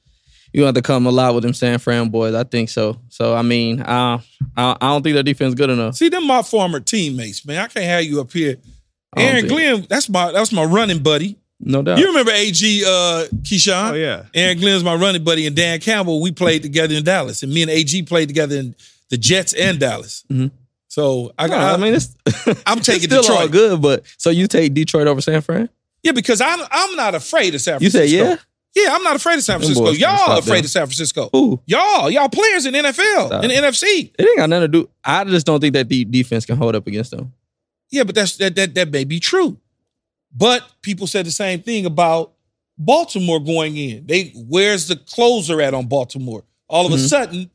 You 0.52 0.64
have 0.64 0.74
to 0.74 0.82
come 0.82 1.06
a 1.06 1.10
lot 1.10 1.34
with 1.34 1.44
them 1.44 1.54
San 1.54 1.78
Fran 1.78 2.08
boys. 2.10 2.34
I 2.34 2.44
think 2.44 2.68
so. 2.68 2.98
So 3.08 3.34
I 3.34 3.42
mean, 3.42 3.80
uh, 3.80 4.18
I 4.56 4.76
I 4.80 4.88
don't 4.88 5.02
think 5.02 5.14
their 5.14 5.22
defense 5.22 5.50
is 5.50 5.54
good 5.54 5.70
enough. 5.70 5.96
See, 5.96 6.08
them 6.08 6.26
my 6.26 6.42
former 6.42 6.80
teammates, 6.80 7.44
man. 7.46 7.58
I 7.58 7.68
can't 7.68 7.86
have 7.86 8.04
you 8.04 8.20
up 8.20 8.32
here. 8.32 8.56
Aaron 9.16 9.36
think- 9.48 9.48
Glenn, 9.48 9.86
that's 9.88 10.08
my 10.08 10.30
that's 10.32 10.52
my 10.52 10.64
running 10.64 11.02
buddy. 11.02 11.36
No 11.64 11.80
doubt. 11.82 11.98
You 11.98 12.08
remember 12.08 12.32
AG 12.32 12.82
uh 12.84 13.26
Keyshawn? 13.42 13.92
Oh 13.92 13.94
yeah. 13.94 14.24
Aaron 14.34 14.58
Glenn's 14.58 14.82
my 14.84 14.94
running 14.96 15.22
buddy, 15.24 15.46
and 15.46 15.54
Dan 15.54 15.78
Campbell, 15.80 16.20
we 16.20 16.32
played 16.32 16.62
together 16.62 16.94
in 16.94 17.04
Dallas. 17.04 17.42
And 17.42 17.52
me 17.54 17.62
and 17.62 17.70
AG 17.70 18.02
played 18.04 18.28
together 18.28 18.56
in 18.56 18.74
the 19.10 19.16
Jets 19.16 19.52
and 19.54 19.78
Dallas. 19.78 20.24
So 20.88 21.32
I 21.38 21.46
No, 21.46 21.54
got 21.54 21.78
I 21.78 21.82
mean, 21.82 21.94
it's 21.94 22.14
I'm 22.66 22.78
it's 22.78 22.86
taking 22.86 23.08
still 23.08 23.24
all 23.32 23.48
good. 23.48 23.80
But 23.80 24.04
so 24.18 24.30
you 24.30 24.46
take 24.48 24.74
Detroit 24.74 25.06
over 25.06 25.20
San 25.20 25.40
Fran? 25.40 25.68
Yeah, 26.02 26.12
because 26.12 26.40
I'm 26.40 26.58
I'm 26.70 26.96
not 26.96 27.14
afraid 27.14 27.54
of 27.54 27.60
San 27.60 27.78
Francisco. 27.78 28.02
You 28.02 28.08
say 28.08 28.16
yeah. 28.16 28.36
Yeah, 28.74 28.88
I'm 28.92 29.02
not 29.02 29.16
afraid 29.16 29.34
of 29.34 29.42
San 29.42 29.54
Them 29.54 29.60
Francisco. 29.60 29.84
boys 29.84 29.98
can't 29.98 30.00
Y'all 30.00 30.24
stop 30.24 30.38
afraid 30.38 30.58
them. 30.58 30.64
of 30.64 30.70
San 30.70 30.86
Francisco. 30.86 31.30
Y'all, 31.66 32.10
y'all 32.10 32.28
players 32.28 32.64
in 32.64 32.74
NFL, 32.74 33.26
Stop. 33.26 33.44
in 33.44 33.50
the 33.50 33.56
NFC. 33.56 34.10
It 34.18 34.26
ain't 34.26 34.38
got 34.38 34.48
nothing 34.48 34.72
to 34.72 34.80
do. 34.80 34.88
I 35.04 35.24
just 35.24 35.44
don't 35.44 35.60
think 35.60 35.74
that 35.74 35.88
the 35.88 36.04
defense 36.04 36.46
can 36.46 36.56
hold 36.56 36.74
up 36.74 36.86
against 36.86 37.10
them. 37.10 37.32
Yeah, 37.90 38.04
but 38.04 38.14
that's 38.14 38.36
that 38.36 38.54
that 38.56 38.74
that 38.74 38.90
may 38.90 39.04
be 39.04 39.20
true. 39.20 39.58
But 40.34 40.64
people 40.80 41.06
said 41.06 41.26
the 41.26 41.30
same 41.30 41.60
thing 41.60 41.84
about 41.84 42.32
Baltimore 42.78 43.38
going 43.38 43.76
in. 43.76 44.06
They 44.06 44.32
where's 44.34 44.88
the 44.88 44.96
closer 44.96 45.60
at 45.60 45.74
on 45.74 45.86
Baltimore? 45.86 46.42
All 46.68 46.86
of 46.86 46.92
a 46.92 46.96
mm-hmm. 46.96 47.04
sudden, 47.04 47.50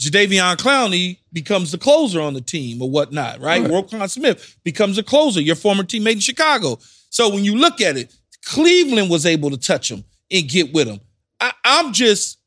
Jadeveon 0.00 0.56
Clowney 0.56 1.18
becomes 1.32 1.72
the 1.72 1.78
closer 1.78 2.22
on 2.22 2.32
the 2.32 2.40
team 2.40 2.80
or 2.80 2.88
whatnot, 2.88 3.40
right? 3.40 3.60
Right. 3.60 3.70
Roquan 3.70 4.10
Smith 4.10 4.56
becomes 4.64 4.96
a 4.96 5.02
closer, 5.02 5.42
your 5.42 5.56
former 5.56 5.84
teammate 5.84 6.12
in 6.12 6.20
Chicago. 6.20 6.78
So 7.10 7.28
when 7.28 7.44
you 7.44 7.56
look 7.56 7.82
at 7.82 7.98
it, 7.98 8.16
Cleveland 8.46 9.10
was 9.10 9.26
able 9.26 9.50
to 9.50 9.58
touch 9.58 9.90
him 9.90 10.04
and 10.32 10.48
get 10.48 10.72
with 10.72 10.86
them. 10.86 11.00
I, 11.40 11.52
I'm 11.64 11.92
just, 11.92 12.38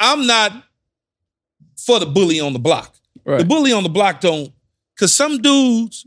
I'm 0.00 0.26
not 0.26 0.52
for 1.76 2.00
the 2.00 2.06
bully 2.06 2.40
on 2.40 2.52
the 2.52 2.58
block. 2.58 2.94
Right. 3.24 3.38
The 3.38 3.44
bully 3.44 3.72
on 3.72 3.82
the 3.82 3.88
block 3.88 4.20
don't, 4.20 4.52
because 4.94 5.12
some 5.12 5.40
dudes 5.42 6.06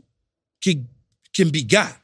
can 0.62 0.88
can 1.34 1.50
be 1.50 1.62
got. 1.62 1.96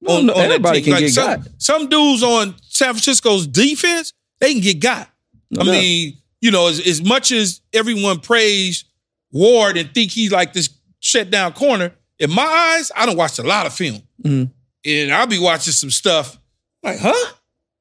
No, 0.00 0.20
no, 0.20 0.34
that 0.34 0.44
everybody 0.44 0.82
can 0.82 0.98
get 0.98 1.10
some, 1.10 1.26
got. 1.40 1.48
Some 1.58 1.88
dudes 1.88 2.22
on 2.22 2.54
San 2.62 2.92
Francisco's 2.92 3.46
defense, 3.46 4.12
they 4.38 4.52
can 4.52 4.62
get 4.62 4.80
got. 4.80 5.10
No 5.50 5.62
I 5.62 5.64
mean, 5.64 6.18
you 6.40 6.50
know, 6.50 6.68
as, 6.68 6.86
as 6.86 7.02
much 7.02 7.32
as 7.32 7.60
everyone 7.72 8.20
praise 8.20 8.84
Ward 9.32 9.76
and 9.76 9.92
think 9.92 10.12
he's 10.12 10.30
like 10.30 10.52
this 10.52 10.70
shut 11.00 11.30
down 11.30 11.52
corner, 11.52 11.92
in 12.18 12.30
my 12.30 12.42
eyes, 12.42 12.92
I 12.94 13.06
don't 13.06 13.16
watch 13.16 13.38
a 13.38 13.42
lot 13.42 13.66
of 13.66 13.74
film. 13.74 14.02
Mhm. 14.22 14.50
And 14.84 15.12
I'll 15.12 15.26
be 15.26 15.38
watching 15.38 15.72
some 15.72 15.90
stuff 15.90 16.38
like, 16.82 16.98
huh? 17.00 17.32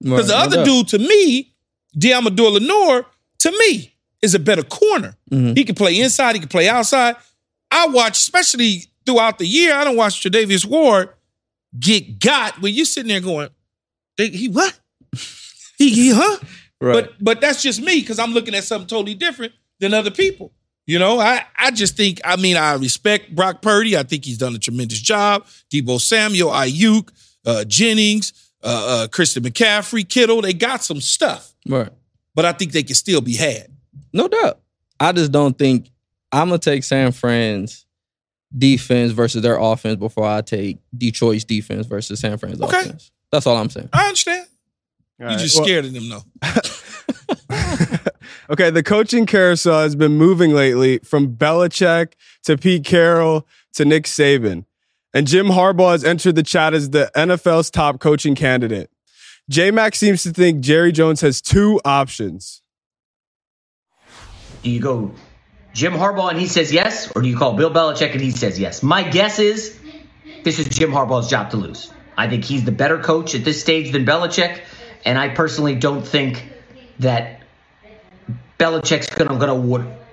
Right, 0.04 0.12
Because 0.12 0.28
the 0.28 0.38
other 0.38 0.64
dude, 0.64 0.88
to 0.90 1.00
me, 1.00 1.54
Deommodore 1.98 2.54
Lenoir, 2.54 3.06
to 3.40 3.52
me, 3.52 3.94
is 4.22 4.36
a 4.36 4.40
better 4.40 4.64
corner. 4.64 5.16
Mhm. 5.32 5.58
He 5.58 5.64
can 5.64 5.76
play 5.76 6.00
inside, 6.00 6.36
he 6.36 6.40
can 6.40 6.50
play 6.50 6.68
outside. 6.70 7.16
I 7.72 7.88
watch, 7.88 8.18
especially 8.18 8.86
throughout 9.06 9.38
the 9.40 9.46
year, 9.48 9.74
I 9.76 9.84
don't 9.84 9.96
watch 9.96 10.22
Tre'Davious 10.22 10.66
Ward 10.66 11.10
get 11.80 12.20
got 12.20 12.62
when 12.62 12.74
you're 12.74 12.86
sitting 12.86 13.10
there 13.10 13.20
going, 13.22 13.50
they, 14.18 14.30
he 14.30 14.50
what? 14.50 14.78
He, 15.78 15.90
he 15.94 16.12
huh? 16.14 16.38
Right. 16.80 16.94
But 16.94 17.14
but 17.20 17.42
that's 17.42 17.64
just 17.64 17.82
me 17.82 18.02
because 18.02 18.20
I'm 18.20 18.34
looking 18.34 18.54
at 18.54 18.64
something 18.64 18.88
totally 18.88 19.16
different 19.16 19.52
than 19.80 19.96
other 19.96 20.12
people. 20.12 20.52
You 20.86 21.00
know, 21.00 21.20
I 21.20 21.44
I 21.58 21.72
just 21.72 21.98
think 21.98 22.22
I 22.24 22.36
mean 22.36 22.56
I 22.56 22.74
respect 22.76 23.34
Brock 23.36 23.64
Purdy. 23.64 23.98
I 23.98 24.04
think 24.04 24.24
he's 24.26 24.38
done 24.38 24.54
a 24.54 24.60
tremendous 24.60 25.00
job. 25.00 25.48
Deebo 25.74 26.00
Samuel, 26.00 26.52
Aiyuk, 26.52 27.10
uh, 27.48 27.64
Jennings, 27.64 28.32
uh, 28.64 29.04
uh, 29.04 29.08
Christian 29.08 29.44
McCaffrey, 29.44 30.08
Kittle. 30.08 30.42
They 30.42 30.54
got 30.54 30.84
some 30.84 31.02
stuff, 31.02 31.54
right. 31.68 31.90
but 32.36 32.46
I 32.46 32.52
think 32.54 32.72
they 32.72 32.84
can 32.84 32.96
still 32.96 33.22
be 33.22 33.36
had. 33.36 33.68
No 34.14 34.28
doubt. 34.28 34.60
I 35.00 35.12
just 35.12 35.32
don't 35.32 35.58
think 35.58 35.90
I'm 36.32 36.48
gonna 36.50 36.60
take 36.60 36.84
San 36.84 37.12
Fran's 37.12 37.86
defense 38.58 39.12
versus 39.12 39.42
their 39.42 39.58
offense 39.60 39.98
before 39.98 40.26
I 40.26 40.42
take 40.42 40.78
Detroit's 40.98 41.44
defense 41.44 41.86
versus 41.86 42.20
San 42.20 42.38
Fran's 42.38 42.62
Okay. 42.62 42.80
offense. 42.80 43.12
That's 43.32 43.46
all 43.46 43.58
I'm 43.58 43.70
saying. 43.70 43.90
I 43.94 44.06
understand. 44.08 44.48
All 45.20 45.26
You 45.28 45.32
right, 45.36 45.40
just 45.40 45.56
well- 45.58 45.66
scared 45.66 45.86
of 45.86 45.94
them 45.94 46.10
though. 46.10 46.24
Okay, 48.50 48.70
the 48.70 48.84
coaching 48.84 49.26
carousel 49.26 49.82
has 49.82 49.96
been 49.96 50.14
moving 50.14 50.54
lately 50.54 51.00
from 51.00 51.36
Belichick 51.36 52.14
to 52.44 52.58
Pete 52.58 52.86
Carroll 52.86 53.46
to 53.74 53.84
Nick 53.84 54.06
Saban. 54.06 54.64
And 55.14 55.26
Jim 55.26 55.48
Harbaugh 55.48 55.92
has 55.92 56.04
entered 56.04 56.36
the 56.36 56.44
chat 56.44 56.74
as 56.74 56.90
the 56.90 57.10
NFL's 57.16 57.72
top 57.72 58.00
coaching 58.00 58.36
candidate. 58.36 58.90
J 59.50 59.72
Mac 59.72 59.96
seems 59.96 60.24
to 60.24 60.32
think 60.32 60.60
Jerry 60.60 60.92
Jones 60.92 61.22
has 61.22 61.42
two 61.42 61.80
options. 61.86 62.62
Do 64.64 64.70
you 64.70 64.82
go 64.82 65.14
Jim 65.74 65.94
Harbaugh 65.94 66.30
and 66.30 66.40
he 66.40 66.48
says 66.48 66.74
yes, 66.74 67.12
or 67.16 67.22
do 67.22 67.30
you 67.30 67.38
call 67.38 67.54
Bill 67.54 67.72
Belichick 67.72 68.12
and 68.12 68.20
he 68.20 68.32
says 68.32 68.60
yes? 68.60 68.84
My 68.84 69.04
guess 69.04 69.40
is 69.40 69.80
this 70.44 70.60
is 70.60 70.68
Jim 70.68 70.92
Harbaugh's 70.92 71.30
job 71.30 71.52
to 71.52 71.58
lose. 71.58 71.92
I 72.18 72.28
think 72.28 72.44
he's 72.44 72.66
the 72.66 72.72
better 72.72 72.98
coach 72.98 73.36
at 73.36 73.46
this 73.46 73.62
stage 73.62 73.92
than 73.92 74.06
Belichick, 74.06 74.62
and 75.06 75.18
I 75.18 75.30
personally 75.30 75.76
don't 75.76 76.06
think 76.06 76.44
that 77.00 77.42
Belichick's 78.60 79.10
gonna 79.10 79.38
gonna 79.38 79.56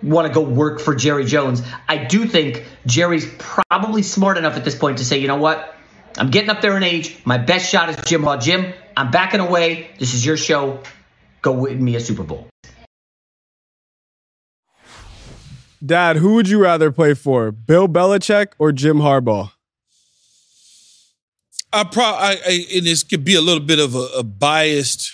want 0.04 0.28
to 0.28 0.34
go 0.34 0.42
work 0.42 0.80
for 0.80 0.94
Jerry 0.94 1.24
Jones. 1.24 1.62
I 1.88 2.04
do 2.04 2.26
think 2.26 2.64
Jerry's 2.86 3.26
probably 3.38 4.02
smart 4.02 4.38
enough 4.38 4.56
at 4.56 4.64
this 4.64 4.74
point 4.74 4.98
to 4.98 5.04
say, 5.04 5.18
you 5.18 5.28
know 5.28 5.36
what, 5.36 5.74
I'm 6.16 6.30
getting 6.30 6.50
up 6.50 6.60
there 6.60 6.76
in 6.76 6.82
age. 6.82 7.18
My 7.24 7.38
best 7.38 7.70
shot 7.70 7.88
is 7.88 7.96
Jim 8.04 8.22
Harbaugh. 8.22 8.42
Jim, 8.42 8.72
I'm 8.96 9.10
backing 9.10 9.40
away. 9.40 9.90
This 9.98 10.14
is 10.14 10.24
your 10.24 10.36
show. 10.36 10.80
Go 11.42 11.52
win 11.52 11.82
me 11.82 11.96
a 11.96 12.00
Super 12.00 12.22
Bowl. 12.22 12.48
Dad, 15.84 16.16
who 16.16 16.34
would 16.34 16.48
you 16.48 16.58
rather 16.58 16.90
play 16.90 17.12
for, 17.12 17.52
Bill 17.52 17.88
Belichick 17.88 18.52
or 18.58 18.72
Jim 18.72 18.98
Harbaugh? 18.98 19.50
I 21.72 21.84
probably, 21.84 22.20
I, 22.20 22.30
I, 22.46 22.66
and 22.76 22.86
this 22.86 23.02
could 23.02 23.24
be 23.24 23.34
a 23.34 23.40
little 23.40 23.62
bit 23.62 23.78
of 23.78 23.94
a, 23.94 24.06
a 24.18 24.22
biased 24.22 25.12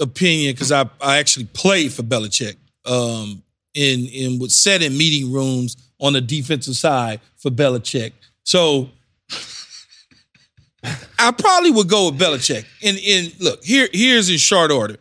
opinion 0.00 0.54
because 0.54 0.72
I, 0.72 0.88
I 1.02 1.18
actually 1.18 1.46
played 1.46 1.92
for 1.92 2.04
Belichick 2.04 2.56
um, 2.86 3.42
in 3.78 4.06
in 4.06 4.38
was 4.40 4.58
set 4.58 4.82
in 4.82 4.98
meeting 4.98 5.32
rooms 5.32 5.76
on 6.00 6.12
the 6.12 6.20
defensive 6.20 6.74
side 6.74 7.20
for 7.36 7.50
Belichick. 7.50 8.12
So 8.42 8.90
I 11.18 11.30
probably 11.30 11.70
would 11.70 11.88
go 11.88 12.10
with 12.10 12.20
Belichick. 12.20 12.64
And 12.82 12.98
and 12.98 13.40
look, 13.40 13.62
here 13.62 13.88
here's 13.92 14.28
in 14.28 14.38
short 14.38 14.72
order. 14.72 14.96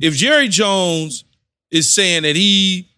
If 0.00 0.14
Jerry 0.14 0.48
Jones 0.48 1.24
is 1.70 1.92
saying 1.94 2.22
that 2.24 2.34
he, 2.34 2.88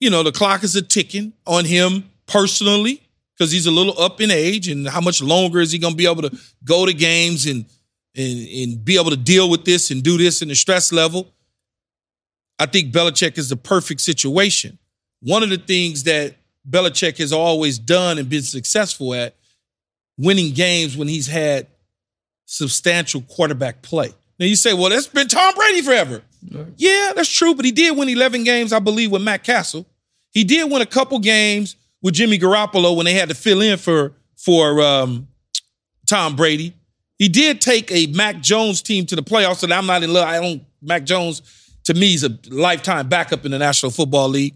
you 0.00 0.10
know, 0.10 0.24
the 0.24 0.32
clock 0.32 0.64
is 0.64 0.74
a 0.74 0.82
ticking 0.82 1.32
on 1.46 1.64
him 1.64 2.10
personally 2.26 3.00
because 3.38 3.52
he's 3.52 3.66
a 3.66 3.70
little 3.70 3.98
up 4.00 4.20
in 4.20 4.32
age, 4.32 4.66
and 4.68 4.88
how 4.88 5.00
much 5.00 5.22
longer 5.22 5.60
is 5.60 5.70
he 5.70 5.78
to 5.78 5.94
be 5.94 6.06
able 6.06 6.22
to 6.22 6.36
go 6.64 6.86
to 6.86 6.92
games 6.92 7.46
and 7.46 7.66
and 8.16 8.48
and 8.48 8.84
be 8.84 8.98
able 8.98 9.10
to 9.10 9.16
deal 9.16 9.48
with 9.48 9.64
this 9.64 9.92
and 9.92 10.02
do 10.02 10.18
this 10.18 10.42
in 10.42 10.48
the 10.48 10.56
stress 10.56 10.92
level? 10.92 11.32
I 12.58 12.66
think 12.66 12.92
Belichick 12.92 13.38
is 13.38 13.48
the 13.48 13.56
perfect 13.56 14.00
situation. 14.00 14.78
One 15.20 15.42
of 15.42 15.50
the 15.50 15.58
things 15.58 16.04
that 16.04 16.36
Belichick 16.68 17.18
has 17.18 17.32
always 17.32 17.78
done 17.78 18.18
and 18.18 18.28
been 18.28 18.42
successful 18.42 19.14
at 19.14 19.34
winning 20.16 20.52
games 20.52 20.96
when 20.96 21.08
he's 21.08 21.26
had 21.26 21.66
substantial 22.44 23.22
quarterback 23.22 23.82
play. 23.82 24.12
Now 24.38 24.46
you 24.46 24.56
say, 24.56 24.72
well, 24.74 24.90
that's 24.90 25.06
been 25.06 25.28
Tom 25.28 25.54
Brady 25.54 25.82
forever. 25.82 26.22
Yeah, 26.76 27.12
that's 27.14 27.32
true, 27.32 27.54
but 27.54 27.64
he 27.64 27.72
did 27.72 27.96
win 27.96 28.08
11 28.08 28.44
games, 28.44 28.72
I 28.72 28.80
believe, 28.80 29.10
with 29.10 29.22
Matt 29.22 29.44
Cassel. 29.44 29.86
He 30.32 30.44
did 30.44 30.70
win 30.70 30.82
a 30.82 30.86
couple 30.86 31.18
games 31.18 31.76
with 32.00 32.14
Jimmy 32.14 32.38
Garoppolo 32.38 32.96
when 32.96 33.06
they 33.06 33.14
had 33.14 33.28
to 33.28 33.34
fill 33.34 33.60
in 33.60 33.78
for 33.78 34.12
for 34.36 34.80
um, 34.80 35.28
Tom 36.08 36.34
Brady. 36.34 36.74
He 37.18 37.28
did 37.28 37.60
take 37.60 37.92
a 37.92 38.06
Mac 38.08 38.40
Jones 38.40 38.82
team 38.82 39.06
to 39.06 39.16
the 39.16 39.22
playoffs, 39.22 39.62
and 39.62 39.72
I'm 39.72 39.86
not 39.86 40.02
in 40.02 40.12
love. 40.12 40.26
I 40.26 40.40
don't. 40.40 40.64
Mac 40.80 41.04
Jones 41.04 41.42
to 41.84 41.94
me 41.94 42.14
is 42.14 42.24
a 42.24 42.38
lifetime 42.48 43.08
backup 43.08 43.44
in 43.44 43.50
the 43.50 43.58
National 43.58 43.90
Football 43.90 44.28
League. 44.28 44.54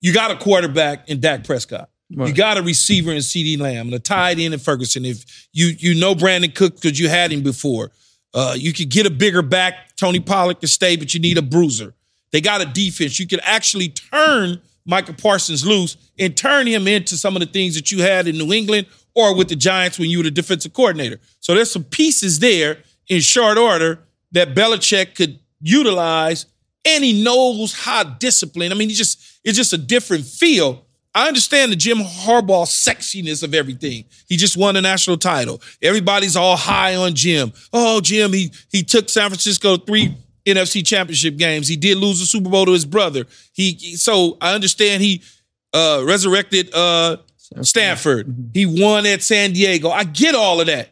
You 0.00 0.12
got 0.12 0.30
a 0.30 0.36
quarterback 0.36 1.08
in 1.08 1.20
Dak 1.20 1.44
Prescott. 1.44 1.88
You 2.10 2.32
got 2.32 2.58
a 2.58 2.62
receiver 2.62 3.10
in 3.10 3.18
CeeDee 3.18 3.58
Lamb 3.58 3.86
and 3.86 3.94
a 3.94 3.98
tight 3.98 4.38
end 4.38 4.54
in 4.54 4.60
Ferguson. 4.60 5.04
If 5.04 5.48
you 5.52 5.66
you 5.66 5.98
know 5.98 6.14
Brandin 6.14 6.54
Cook 6.54 6.76
because 6.76 7.00
you 7.00 7.08
had 7.08 7.32
him 7.32 7.42
before, 7.42 7.90
uh, 8.34 8.54
you 8.56 8.72
could 8.72 8.90
get 8.90 9.06
a 9.06 9.10
bigger 9.10 9.42
back. 9.42 9.96
Tony 9.96 10.20
Pollard 10.20 10.60
can 10.60 10.68
stay, 10.68 10.96
but 10.96 11.14
you 11.14 11.20
need 11.20 11.38
a 11.38 11.42
bruiser. 11.42 11.94
They 12.30 12.40
got 12.40 12.60
a 12.60 12.66
defense. 12.66 13.18
You 13.18 13.26
could 13.26 13.40
actually 13.42 13.88
turn 13.88 14.60
Michael 14.84 15.14
Parsons 15.14 15.64
loose 15.64 15.96
and 16.18 16.36
turn 16.36 16.66
him 16.66 16.86
into 16.86 17.16
some 17.16 17.36
of 17.36 17.40
the 17.40 17.46
things 17.46 17.74
that 17.74 17.90
you 17.90 18.02
had 18.02 18.28
in 18.28 18.36
New 18.36 18.52
England 18.52 18.86
or 19.14 19.36
with 19.36 19.48
the 19.48 19.56
Giants 19.56 19.98
when 19.98 20.10
you 20.10 20.18
were 20.18 20.24
the 20.24 20.30
defensive 20.30 20.72
coordinator. 20.72 21.20
So 21.40 21.54
there's 21.54 21.70
some 21.70 21.84
pieces 21.84 22.40
there 22.40 22.78
in 23.08 23.20
short 23.20 23.56
order 23.56 24.00
that 24.32 24.54
Belichick 24.54 25.14
could 25.14 25.38
utilize, 25.64 26.46
and 26.84 27.02
he 27.02 27.24
knows 27.24 27.74
how 27.74 28.04
disciplined. 28.04 28.72
I 28.72 28.76
mean, 28.76 28.90
he 28.90 28.94
just 28.94 29.40
it's 29.42 29.56
just 29.56 29.72
a 29.72 29.78
different 29.78 30.24
feel. 30.24 30.84
I 31.16 31.28
understand 31.28 31.70
the 31.72 31.76
Jim 31.76 31.98
Harbaugh 31.98 32.66
sexiness 32.66 33.42
of 33.42 33.54
everything. 33.54 34.04
He 34.28 34.36
just 34.36 34.56
won 34.56 34.76
a 34.76 34.80
national 34.80 35.16
title. 35.16 35.62
Everybody's 35.80 36.36
all 36.36 36.56
high 36.56 36.96
on 36.96 37.14
Jim. 37.14 37.52
Oh, 37.72 38.00
Jim, 38.00 38.32
he 38.32 38.52
he 38.70 38.82
took 38.82 39.08
San 39.08 39.30
Francisco 39.30 39.76
three 39.76 40.16
NFC 40.44 40.84
championship 40.84 41.36
games. 41.36 41.66
He 41.66 41.76
did 41.76 41.96
lose 41.98 42.20
the 42.20 42.26
Super 42.26 42.50
Bowl 42.50 42.66
to 42.66 42.72
his 42.72 42.84
brother. 42.84 43.26
He 43.52 43.96
so 43.96 44.36
I 44.40 44.54
understand 44.54 45.02
he 45.02 45.22
uh 45.72 46.02
resurrected 46.06 46.74
uh 46.74 47.18
Stanford. 47.62 48.50
He 48.52 48.66
won 48.66 49.06
at 49.06 49.22
San 49.22 49.52
Diego. 49.52 49.90
I 49.90 50.04
get 50.04 50.34
all 50.34 50.60
of 50.60 50.66
that. 50.66 50.90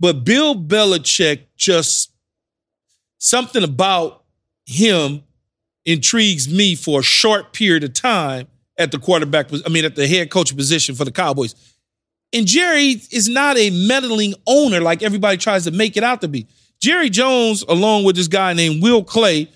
But 0.00 0.24
Bill 0.24 0.54
Belichick 0.54 1.42
just 1.56 2.10
something 3.24 3.64
about 3.64 4.22
him 4.66 5.22
intrigues 5.86 6.48
me 6.48 6.74
for 6.74 7.00
a 7.00 7.02
short 7.02 7.52
period 7.52 7.82
of 7.82 7.94
time 7.94 8.46
at 8.78 8.92
the 8.92 8.98
quarterback, 8.98 9.46
I 9.64 9.68
mean, 9.70 9.84
at 9.84 9.96
the 9.96 10.06
head 10.06 10.30
coach 10.30 10.54
position 10.54 10.94
for 10.94 11.04
the 11.04 11.12
Cowboys. 11.12 11.54
And 12.32 12.46
Jerry 12.46 13.00
is 13.10 13.28
not 13.28 13.56
a 13.56 13.70
meddling 13.70 14.34
owner 14.46 14.80
like 14.80 15.02
everybody 15.02 15.36
tries 15.38 15.64
to 15.64 15.70
make 15.70 15.96
it 15.96 16.04
out 16.04 16.20
to 16.20 16.28
be. 16.28 16.48
Jerry 16.80 17.08
Jones, 17.08 17.62
along 17.62 18.04
with 18.04 18.16
this 18.16 18.28
guy 18.28 18.52
named 18.52 18.82
Will 18.82 19.02
McClay 19.02 19.48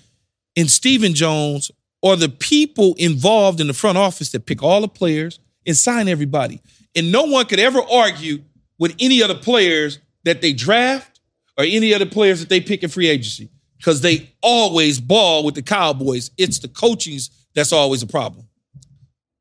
and 0.55 0.69
Stephen 0.69 1.13
Jones, 1.13 1.69
are 2.01 2.15
the 2.15 2.29
people 2.29 2.95
involved 2.97 3.59
in 3.59 3.67
the 3.67 3.73
front 3.73 3.97
office 3.97 4.31
that 4.31 4.45
pick 4.45 4.63
all 4.63 4.81
the 4.81 4.87
players 4.87 5.39
and 5.67 5.75
sign 5.75 6.07
everybody. 6.07 6.61
And 6.95 7.11
no 7.11 7.23
one 7.23 7.45
could 7.45 7.59
ever 7.59 7.81
argue 7.91 8.41
with 8.79 8.95
any 8.99 9.21
other 9.21 9.35
players 9.35 9.99
that 10.23 10.41
they 10.41 10.53
draft 10.53 11.19
or 11.57 11.65
any 11.65 11.93
other 11.93 12.05
players 12.05 12.39
that 12.39 12.49
they 12.49 12.61
pick 12.61 12.81
in 12.81 12.89
free 12.89 13.09
agency 13.09 13.51
because 13.79 14.01
they 14.01 14.29
always 14.43 14.99
ball 14.99 15.43
with 15.43 15.55
the 15.55 15.63
Cowboys. 15.63 16.29
It's 16.37 16.59
the 16.59 16.67
coachings 16.67 17.31
that's 17.55 17.73
always 17.73 18.03
a 18.03 18.07
problem. 18.07 18.47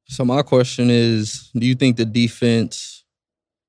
So 0.07 0.25
my 0.25 0.41
question 0.41 0.89
is, 0.89 1.51
do 1.55 1.67
you 1.67 1.75
think 1.75 1.99
the 1.99 2.07
defense 2.07 2.99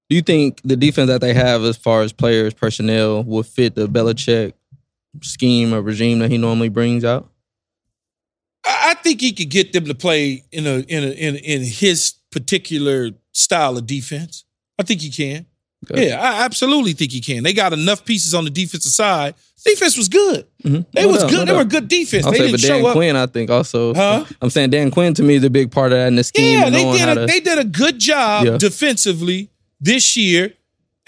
do 0.09 0.15
you 0.15 0.23
think 0.23 0.59
the 0.63 0.75
defense 0.75 1.07
that 1.07 1.21
they 1.21 1.35
have 1.35 1.63
as 1.63 1.77
far 1.77 2.01
as 2.01 2.11
players, 2.11 2.55
personnel, 2.55 3.23
will 3.23 3.43
fit 3.43 3.75
the 3.75 3.87
Belichick 3.87 4.53
scheme 5.21 5.71
or 5.71 5.81
regime 5.81 6.19
that 6.19 6.31
he 6.31 6.39
normally 6.39 6.69
brings 6.69 7.05
out? 7.05 7.29
I 8.65 8.89
I 8.89 8.93
think 8.95 9.21
he 9.21 9.31
could 9.31 9.49
get 9.49 9.71
them 9.71 9.85
to 9.85 9.93
play 9.93 10.43
in 10.51 10.65
a 10.65 10.79
in 10.79 11.03
a 11.03 11.11
in, 11.11 11.35
in 11.35 11.63
his 11.63 12.15
particular 12.31 13.11
style 13.33 13.77
of 13.77 13.85
defense. 13.85 14.45
I 14.79 14.83
think 14.83 15.01
he 15.01 15.11
can. 15.11 15.45
Yeah, 15.95 16.19
I 16.21 16.43
absolutely 16.43 16.93
think 16.93 17.11
he 17.11 17.21
can. 17.21 17.43
They 17.43 17.53
got 17.53 17.71
enough 17.73 18.03
pieces 18.05 18.33
on 18.33 18.43
the 18.43 18.49
defensive 18.49 18.91
side. 18.91 19.35
Defense 19.65 19.97
was 19.97 20.07
good. 20.09 20.45
Mhm. 20.63 20.85
They 20.93 21.01
No 21.03 21.07
was 21.09 21.21
doubt, 21.21 21.29
good. 21.31 21.39
no 21.39 21.45
they 21.45 21.53
were 21.57 21.65
good 21.65 21.87
defense. 21.87 22.25
I'll 22.25 22.31
they 22.31 22.39
didn't 22.39 22.51
but 22.53 22.61
Dan 22.61 22.81
show 22.81 22.87
up. 22.87 22.93
Quinn, 22.93 23.15
I 23.15 23.25
think 23.27 23.49
also. 23.49 23.93
Huh? 23.93 24.25
I'm 24.41 24.49
saying 24.49 24.69
Dan 24.71 24.91
Quinn 24.91 25.13
to 25.15 25.23
me 25.23 25.35
is 25.35 25.43
a 25.43 25.49
big 25.49 25.71
part 25.71 25.91
of 25.91 25.97
that 25.97 26.07
in 26.07 26.15
the 26.15 26.23
scheme. 26.23 26.59
Yeah, 26.59 26.69
they 26.69 26.83
did. 26.91 27.09
A, 27.09 27.15
to- 27.15 27.25
they 27.25 27.39
did 27.39 27.57
a 27.59 27.63
good 27.63 27.99
job 27.99 28.45
Yeah. 28.45 28.57
defensively 28.57 29.49
this 29.81 30.15
year. 30.17 30.53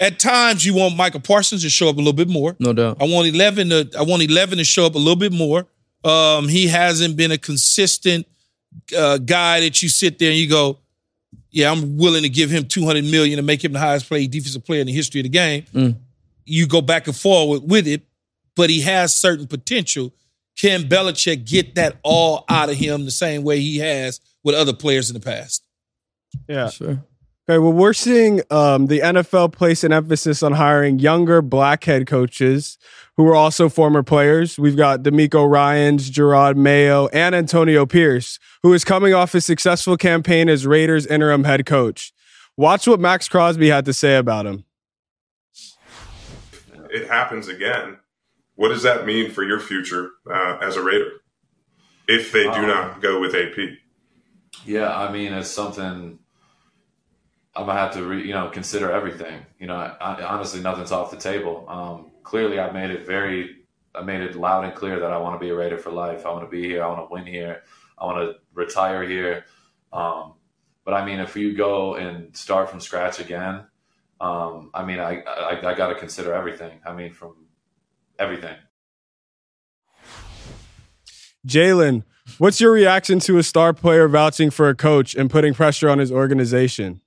At 0.00 0.18
times, 0.18 0.66
you 0.66 0.74
want 0.74 0.96
Michael 0.96 1.20
Parsons 1.20 1.62
to 1.62 1.70
show 1.70 1.88
up 1.88 1.94
a 1.94 1.98
little 1.98 2.12
bit 2.12 2.28
more. 2.28 2.56
no 2.58 2.72
doubt. 2.72 2.96
I 3.00 3.04
want 3.04 3.28
eleven 3.28 3.68
to 3.70 3.88
I 3.96 4.02
want 4.02 4.22
eleven 4.22 4.58
to 4.58 4.64
show 4.64 4.84
up 4.86 4.94
a 4.96 4.98
little 4.98 5.16
bit 5.16 5.32
more. 5.32 5.66
Um, 6.04 6.48
he 6.48 6.66
hasn't 6.66 7.16
been 7.16 7.30
a 7.30 7.38
consistent 7.38 8.26
uh, 8.96 9.18
guy 9.18 9.60
that 9.60 9.80
you 9.82 9.88
sit 9.88 10.18
there 10.18 10.30
and 10.30 10.38
you 10.38 10.48
go, 10.48 10.78
yeah, 11.50 11.70
I'm 11.70 11.98
willing 11.98 12.22
to 12.22 12.28
give 12.28 12.50
him 12.50 12.66
two 12.66 12.84
hundred 12.84 13.04
million 13.04 13.36
to 13.36 13.42
make 13.42 13.62
him 13.62 13.72
the 13.72 13.78
highest 13.78 14.08
paid 14.08 14.30
defensive 14.30 14.64
player 14.64 14.80
in 14.80 14.86
the 14.86 14.92
history 14.92 15.20
of 15.20 15.24
the 15.24 15.30
game. 15.30 15.64
Mm. 15.74 15.96
You 16.44 16.66
go 16.66 16.80
back 16.80 17.06
and 17.06 17.16
forward 17.16 17.62
with 17.64 17.86
it, 17.86 18.02
but 18.56 18.70
he 18.70 18.80
has 18.82 19.14
certain 19.14 19.46
potential. 19.46 20.12
Can 20.56 20.82
Belichick 20.82 21.46
get 21.46 21.76
that 21.76 21.98
all 22.02 22.44
out 22.48 22.68
of 22.68 22.76
him 22.76 23.04
the 23.04 23.10
same 23.10 23.42
way 23.42 23.60
he 23.60 23.78
has 23.78 24.20
with 24.42 24.54
other 24.54 24.72
players 24.72 25.08
in 25.08 25.14
the 25.14 25.20
past? 25.20 25.64
Yeah. 26.48 26.68
Sure. 26.70 27.02
Okay, 27.52 27.58
well, 27.58 27.74
we're 27.74 27.92
seeing 27.92 28.40
um, 28.50 28.86
the 28.86 29.00
NFL 29.00 29.52
place 29.52 29.84
an 29.84 29.92
emphasis 29.92 30.42
on 30.42 30.52
hiring 30.52 30.98
younger 30.98 31.42
black 31.42 31.84
head 31.84 32.06
coaches 32.06 32.78
who 33.18 33.28
are 33.28 33.34
also 33.34 33.68
former 33.68 34.02
players. 34.02 34.58
We've 34.58 34.74
got 34.74 35.02
DeMeco 35.02 35.46
Ryans, 35.50 36.10
Jerod 36.10 36.56
Mayo, 36.56 37.08
and 37.08 37.34
Antonio 37.34 37.84
Pierce, 37.84 38.38
who 38.62 38.72
is 38.72 38.86
coming 38.86 39.12
off 39.12 39.34
a 39.34 39.40
successful 39.42 39.98
campaign 39.98 40.48
as 40.48 40.66
Raiders 40.66 41.06
interim 41.06 41.44
head 41.44 41.66
coach. 41.66 42.14
Watch 42.56 42.86
what 42.86 43.00
Maxx 43.00 43.28
Crosby 43.28 43.68
had 43.68 43.84
to 43.84 43.92
say 43.92 44.16
about 44.16 44.46
him. 44.46 44.64
it 46.88 47.06
happens 47.08 47.48
again, 47.48 47.98
what 48.54 48.70
does 48.70 48.82
that 48.84 49.04
mean 49.04 49.30
for 49.30 49.44
your 49.44 49.60
future 49.60 50.12
uh, 50.26 50.56
as 50.62 50.76
a 50.76 50.82
Raider 50.82 51.10
if 52.08 52.32
they 52.32 52.44
do 52.44 52.48
Um, 52.48 52.66
not 52.66 53.02
go 53.02 53.20
with 53.20 53.34
AP? 53.34 53.58
Yeah, 54.64 54.96
I 54.96 55.12
mean, 55.12 55.34
it's 55.34 55.50
something 55.50 56.18
I'm 57.54 57.66
gonna 57.66 57.78
have 57.78 57.92
to, 57.94 58.04
re, 58.04 58.26
you 58.26 58.32
know, 58.32 58.48
consider 58.48 58.90
everything. 58.90 59.44
You 59.58 59.66
know, 59.66 59.74
I, 59.74 60.22
honestly, 60.24 60.60
nothing's 60.60 60.92
off 60.92 61.10
the 61.10 61.16
table. 61.18 61.66
Um, 61.68 62.10
clearly, 62.22 62.58
I 62.58 62.70
made 62.72 62.90
it 62.90 63.06
very, 63.06 63.64
I 63.94 64.02
made 64.02 64.22
it 64.22 64.36
loud 64.36 64.64
and 64.64 64.74
clear 64.74 64.98
that 65.00 65.12
I 65.12 65.18
want 65.18 65.38
to 65.38 65.44
be 65.44 65.50
a 65.50 65.54
Raider 65.54 65.76
for 65.76 65.90
life. 65.90 66.24
I 66.24 66.30
want 66.30 66.44
to 66.44 66.50
be 66.50 66.62
here. 66.62 66.82
I 66.82 66.88
want 66.88 67.00
to 67.08 67.12
win 67.12 67.26
here. 67.26 67.62
I 67.98 68.06
want 68.06 68.18
to 68.18 68.40
retire 68.54 69.02
here. 69.02 69.44
Um, 69.92 70.34
but 70.84 70.94
I 70.94 71.04
mean, 71.04 71.20
if 71.20 71.36
you 71.36 71.54
go 71.54 71.96
and 71.96 72.34
start 72.34 72.70
from 72.70 72.80
scratch 72.80 73.20
again, 73.20 73.66
um, 74.18 74.70
I 74.72 74.84
mean, 74.84 74.98
I 74.98 75.20
I, 75.20 75.72
I 75.72 75.74
got 75.74 75.88
to 75.88 75.94
consider 75.94 76.32
everything. 76.32 76.80
I 76.86 76.94
mean, 76.94 77.12
from 77.12 77.34
everything. 78.18 78.56
Jaylon, 81.46 82.04
what's 82.38 82.60
your 82.62 82.72
reaction 82.72 83.18
to 83.20 83.36
a 83.36 83.42
star 83.42 83.74
player 83.74 84.08
vouching 84.08 84.50
for 84.50 84.70
a 84.70 84.74
coach 84.74 85.14
and 85.14 85.28
putting 85.28 85.52
pressure 85.52 85.90
on 85.90 85.98
his 85.98 86.10
organization? 86.10 87.01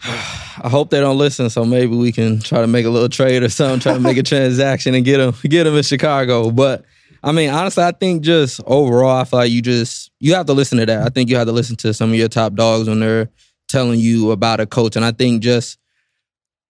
I 0.04 0.68
hope 0.68 0.90
they 0.90 1.00
don't 1.00 1.18
listen, 1.18 1.50
so 1.50 1.64
maybe 1.64 1.94
we 1.96 2.12
can 2.12 2.40
try 2.40 2.60
to 2.60 2.66
make 2.66 2.86
a 2.86 2.90
little 2.90 3.08
trade 3.08 3.42
or 3.42 3.48
something, 3.48 3.80
try 3.80 3.94
to 3.94 4.00
make 4.00 4.16
a 4.16 4.22
transaction 4.24 4.94
and 4.94 5.04
get 5.04 5.18
them 5.18 5.34
get 5.48 5.64
them 5.64 5.76
in 5.76 5.82
Chicago. 5.82 6.50
But 6.50 6.84
I 7.22 7.32
mean, 7.32 7.50
honestly, 7.50 7.82
I 7.84 7.92
think 7.92 8.22
just 8.22 8.60
overall, 8.66 9.20
I 9.20 9.24
feel 9.24 9.40
like 9.40 9.50
you 9.50 9.62
just 9.62 10.10
you 10.20 10.34
have 10.34 10.46
to 10.46 10.52
listen 10.52 10.78
to 10.78 10.86
that. 10.86 11.02
I 11.02 11.08
think 11.08 11.30
you 11.30 11.36
have 11.36 11.46
to 11.46 11.52
listen 11.52 11.76
to 11.76 11.94
some 11.94 12.10
of 12.10 12.16
your 12.16 12.28
top 12.28 12.54
dogs 12.54 12.88
when 12.88 13.00
they're 13.00 13.28
telling 13.68 14.00
you 14.00 14.30
about 14.30 14.60
a 14.60 14.66
coach, 14.66 14.96
and 14.96 15.04
I 15.04 15.12
think 15.12 15.42
just 15.42 15.78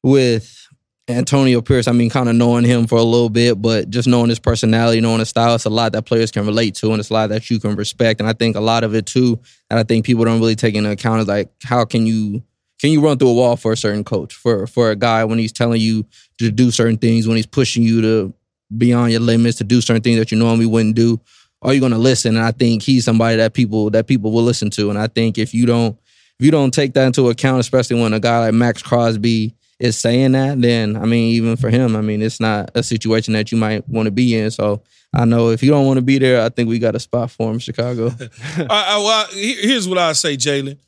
with 0.03 0.69
Antonio 1.09 1.63
Pierce, 1.63 1.89
I 1.89 1.93
mean, 1.93 2.11
kind 2.11 2.29
of 2.29 2.35
knowing 2.35 2.65
him 2.65 2.87
for 2.87 2.99
a 2.99 3.03
little 3.03 3.31
bit, 3.31 3.61
but 3.61 3.89
just 3.89 4.07
knowing 4.07 4.29
his 4.29 4.39
personality, 4.39 5.01
knowing 5.01 5.21
his 5.21 5.31
style, 5.31 5.55
it's 5.55 5.65
a 5.65 5.71
lot 5.71 5.93
that 5.93 6.03
players 6.03 6.31
can 6.31 6.45
relate 6.45 6.75
to, 6.77 6.91
and 6.91 7.01
it's 7.01 7.11
a 7.11 7.15
lot 7.15 7.31
that 7.31 7.49
you 7.51 7.59
can 7.59 7.77
respect. 7.77 8.21
And 8.21 8.29
I 8.29 8.35
think 8.35 8.57
a 8.57 8.61
lot 8.61 8.85
of 8.85 8.95
it 8.95 9.07
too, 9.07 9.41
that 9.71 9.79
I 9.79 9.85
think 9.85 10.05
people 10.05 10.25
don't 10.25 10.41
really 10.41 10.57
take 10.57 10.75
into 10.75 10.91
account 10.91 11.23
is 11.23 11.29
like, 11.29 11.51
how 11.63 11.85
can 11.85 12.07
you 12.07 12.43
can 12.79 12.91
you 12.91 13.01
run 13.01 13.19
through 13.19 13.31
a 13.31 13.35
wall 13.35 13.57
for 13.57 13.73
a 13.73 13.77
certain 13.77 14.05
coach, 14.05 14.35
for 14.35 14.67
for 14.67 14.91
a 14.91 14.97
guy 14.97 15.25
when 15.25 15.39
he's 15.39 15.53
telling 15.53 15.81
you 15.81 16.07
to 16.39 16.51
do 16.51 16.71
certain 16.71 16.99
things, 16.99 17.27
when 17.27 17.37
he's 17.37 17.47
pushing 17.47 17.83
you 17.83 18.01
to 18.03 18.35
beyond 18.77 19.13
your 19.13 19.21
limits 19.21 19.59
to 19.59 19.65
do 19.65 19.81
certain 19.81 20.03
things 20.03 20.19
that 20.19 20.31
you 20.31 20.39
normally 20.39 20.67
wouldn't 20.67 20.95
do? 20.95 21.21
Are 21.63 21.75
you 21.75 21.81
going 21.81 21.93
to 21.93 21.99
listen? 21.99 22.37
And 22.37 22.45
I 22.45 22.53
think 22.53 22.83
he's 22.83 23.05
somebody 23.05 23.37
that 23.37 23.55
people 23.55 23.91
that 23.91 24.07
people 24.07 24.31
will 24.31 24.43
listen 24.45 24.71
to. 24.71 24.91
And 24.91 24.99
I 24.99 25.09
think 25.09 25.39
if 25.39 25.53
you 25.53 25.67
don't 25.67 25.99
if 26.39 26.45
you 26.45 26.51
don't 26.53 26.73
take 26.73 26.95
that 26.95 27.07
into 27.07 27.29
account, 27.31 27.61
especially 27.61 28.01
when 28.01 28.13
a 28.13 28.21
guy 28.21 28.39
like 28.39 28.55
Maxx 28.55 28.83
Crosby 28.83 29.55
is 29.81 29.97
saying 29.97 30.33
that, 30.33 30.61
then 30.61 30.97
I 30.97 31.05
mean, 31.05 31.35
even 31.35 31.57
for 31.57 31.71
him, 31.71 31.97
I 31.97 32.01
mean, 32.01 32.23
it's 32.23 32.39
not 32.39 32.71
a 32.75 32.83
situation 32.83 33.35
that 33.35 33.51
you 33.51 33.59
might 33.59 33.89
want 33.89 34.07
to 34.07 34.13
be 34.13 34.37
in. 34.37 34.51
So 34.51 34.83
I 35.13 35.25
know 35.25 35.51
if 35.51 35.63
you 35.63 35.71
don't 35.71 35.87
want 35.87 35.99
to 35.99 36.03
be 36.03 36.19
there, 36.19 36.43
I 36.45 36.49
think 36.49 36.69
we 36.69 36.79
got 36.79 36.95
a 36.95 37.01
spot 37.01 37.31
for 37.31 37.51
him, 37.51 37.59
Chicago. 37.59 38.13
Well, 38.59 39.27
here's 39.33 39.89
what 39.89 39.99
I 39.99 40.13
say, 40.13 40.37
Jaylon. 40.37 40.79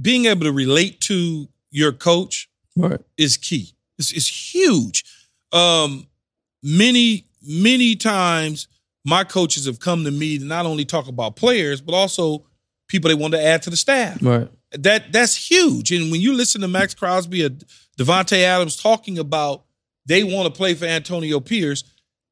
Being 0.00 0.26
able 0.26 0.44
to 0.44 0.52
relate 0.52 1.00
to 1.02 1.48
your 1.70 1.92
coach 1.92 2.48
Right. 2.76 3.00
is 3.16 3.36
key. 3.36 3.74
It's, 3.98 4.12
it's 4.12 4.54
huge. 4.54 5.04
Um, 5.52 6.06
many, 6.62 7.26
many 7.46 7.96
times, 7.96 8.68
my 9.04 9.24
coaches 9.24 9.66
have 9.66 9.78
come 9.80 10.04
to 10.04 10.10
me 10.10 10.38
to 10.38 10.44
not 10.44 10.66
only 10.66 10.84
talk 10.84 11.08
about 11.08 11.36
players, 11.36 11.80
but 11.80 11.94
also 11.94 12.44
people 12.88 13.08
they 13.08 13.14
want 13.14 13.32
to 13.34 13.42
add 13.42 13.62
to 13.62 13.70
the 13.70 13.76
staff. 13.76 14.18
Right. 14.20 14.48
That 14.72 15.12
that's 15.12 15.36
huge. 15.50 15.92
And 15.92 16.10
when 16.10 16.20
you 16.20 16.34
listen 16.34 16.60
to 16.60 16.68
Maxx 16.68 16.94
Crosby 16.94 17.44
or 17.44 17.50
Davante 17.98 18.42
Adams 18.42 18.76
talking 18.76 19.18
about 19.18 19.64
they 20.04 20.22
want 20.24 20.46
to 20.52 20.56
play 20.56 20.74
for 20.74 20.84
Antonio 20.86 21.40
Pierce, 21.40 21.84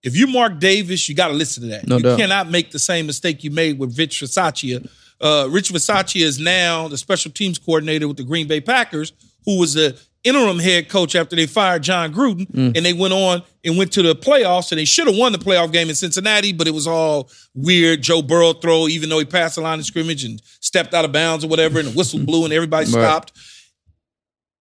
if 0.02 0.16
you 0.16 0.26
Mark 0.26 0.58
Davis, 0.58 1.08
you 1.08 1.14
got 1.14 1.28
to 1.28 1.34
listen 1.34 1.62
to 1.62 1.68
that. 1.70 1.86
No 1.86 1.96
you 1.96 2.02
doubt. 2.02 2.18
cannot 2.18 2.50
make 2.50 2.70
the 2.72 2.78
same 2.78 3.06
mistake 3.06 3.42
you 3.44 3.50
made 3.50 3.78
with 3.78 3.96
Rich 3.98 4.20
Bisaccia. 4.20 4.88
Uh, 5.20 5.48
Rich 5.50 5.72
Bisaccia 5.72 6.20
is 6.22 6.38
now 6.38 6.88
the 6.88 6.98
special 6.98 7.30
teams 7.30 7.58
coordinator 7.58 8.06
with 8.08 8.16
the 8.16 8.24
Green 8.24 8.46
Bay 8.46 8.60
Packers, 8.60 9.12
who 9.44 9.58
was 9.58 9.74
the 9.74 9.98
interim 10.24 10.58
head 10.58 10.88
coach 10.88 11.14
after 11.14 11.36
they 11.36 11.46
fired 11.46 11.82
Jon 11.82 12.12
Gruden, 12.12 12.46
Mm. 12.50 12.76
and 12.76 12.84
they 12.86 12.94
went 12.94 13.12
on 13.12 13.42
and 13.62 13.76
went 13.76 13.92
to 13.92 14.02
the 14.02 14.14
playoffs, 14.14 14.72
and 14.72 14.78
they 14.78 14.84
should 14.86 15.06
have 15.06 15.16
won 15.16 15.32
the 15.32 15.38
playoff 15.38 15.70
game 15.72 15.88
in 15.90 15.94
Cincinnati, 15.94 16.52
but 16.52 16.66
it 16.66 16.72
was 16.72 16.86
all 16.86 17.30
weird. 17.54 18.02
Joe 18.02 18.22
Burrow 18.22 18.54
throw, 18.54 18.88
even 18.88 19.08
though 19.10 19.18
he 19.18 19.24
passed 19.26 19.56
the 19.56 19.60
line 19.60 19.78
of 19.78 19.84
scrimmage 19.84 20.24
and 20.24 20.40
stepped 20.60 20.94
out 20.94 21.04
of 21.04 21.12
bounds 21.12 21.44
or 21.44 21.48
whatever, 21.48 21.78
and 21.78 21.88
the 21.88 21.92
whistle 21.92 22.20
blew 22.20 22.44
and 22.44 22.52
everybody 22.54 22.86
Right. 22.86 22.90
stopped. 23.02 23.32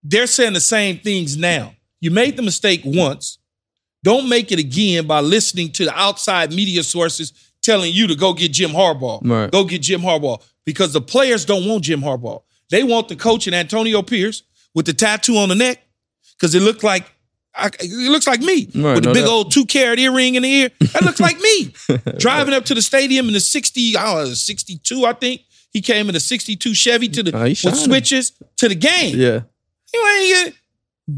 They're 0.03 0.27
saying 0.27 0.53
the 0.53 0.59
same 0.61 0.99
things 0.99 1.37
now. 1.37 1.75
You 2.01 2.11
made 2.11 2.35
the 2.35 2.41
mistake 2.43 2.81
once. 2.83 3.37
Don't 4.03 4.27
make 4.27 4.51
it 4.51 4.59
again 4.59 5.07
by 5.07 5.21
listening 5.21 5.71
to 5.73 5.85
the 5.85 5.97
outside 5.97 6.51
media 6.51 6.83
sources 6.83 7.31
telling 7.63 7.91
you 7.93 8.07
to 8.07 8.15
go 8.15 8.33
get 8.33 8.51
Jim 8.51 8.71
Harbaugh. 8.71 9.21
Right. 9.23 9.51
Go 9.51 9.63
get 9.63 9.81
Jim 9.81 10.01
Harbaugh. 10.01 10.41
Because 10.65 10.93
the 10.93 11.01
players 11.01 11.45
don't 11.45 11.67
want 11.67 11.83
Jim 11.83 12.01
Harbaugh. 12.01 12.41
They 12.69 12.83
want 12.83 13.07
the 13.09 13.15
coach 13.15 13.47
and 13.47 13.55
Antonio 13.55 14.01
Pierce 14.01 14.43
with 14.75 14.85
the 14.85 14.93
tattoo 14.93 15.35
on 15.37 15.49
the 15.49 15.55
neck 15.55 15.81
because 16.37 16.53
it 16.55 16.61
looked 16.61 16.83
like 16.83 17.05
I, 17.55 17.67
it 17.79 18.09
looks 18.11 18.25
like 18.25 18.39
me 18.39 18.67
Right, 18.73 18.95
with 18.95 19.03
the 19.03 19.09
no 19.09 19.13
big 19.13 19.25
doubt. 19.25 19.31
old 19.31 19.51
two 19.51 19.65
carat 19.65 19.99
earring 19.99 20.35
in 20.35 20.41
the 20.43 20.49
ear. 20.49 20.69
That 20.93 21.03
looks 21.03 21.19
like 21.19 21.37
me. 21.39 21.73
Driving 22.17 22.53
up 22.53 22.65
to 22.65 22.73
the 22.73 22.81
stadium 22.81 23.27
in 23.27 23.33
the 23.33 23.39
60, 23.39 23.95
I 23.97 24.03
don't 24.05 24.15
know, 24.29 24.33
62, 24.33 25.05
I 25.05 25.13
think. 25.13 25.41
He 25.71 25.81
came 25.81 26.07
in 26.09 26.15
a 26.15 26.19
62 26.19 26.73
Chevy 26.73 27.07
to 27.09 27.23
the 27.23 27.31
with 27.31 27.57
switches 27.75 28.31
to 28.57 28.69
the 28.69 28.75
game. 28.75 29.15
Yeah. 29.17 29.41
You 29.93 30.07
ain't 30.07 30.55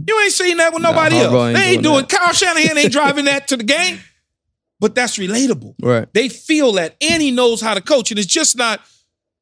you 0.07 0.19
ain't 0.21 0.31
seen 0.31 0.57
that 0.57 0.73
with 0.73 0.81
nobody 0.81 1.15
Harbaugh 1.17 1.23
else. 1.23 1.47
ain't 1.49 1.57
They 1.57 1.63
ain't 1.73 1.83
doing 1.83 1.95
doing. 1.95 2.05
Kyle 2.07 2.33
Shanahan 2.33 2.77
ain't 2.77 2.91
driving 2.91 3.25
that 3.25 3.47
to 3.49 3.57
the 3.57 3.63
game. 3.63 3.99
But 4.79 4.95
that's 4.95 5.17
relatable. 5.17 5.75
Right. 5.81 6.07
They 6.13 6.29
feel 6.29 6.73
that, 6.73 6.95
and 7.01 7.21
he 7.21 7.31
knows 7.31 7.61
how 7.61 7.73
to 7.73 7.81
coach. 7.81 8.11
And 8.11 8.19
it's 8.19 8.27
just 8.27 8.57
not, 8.57 8.81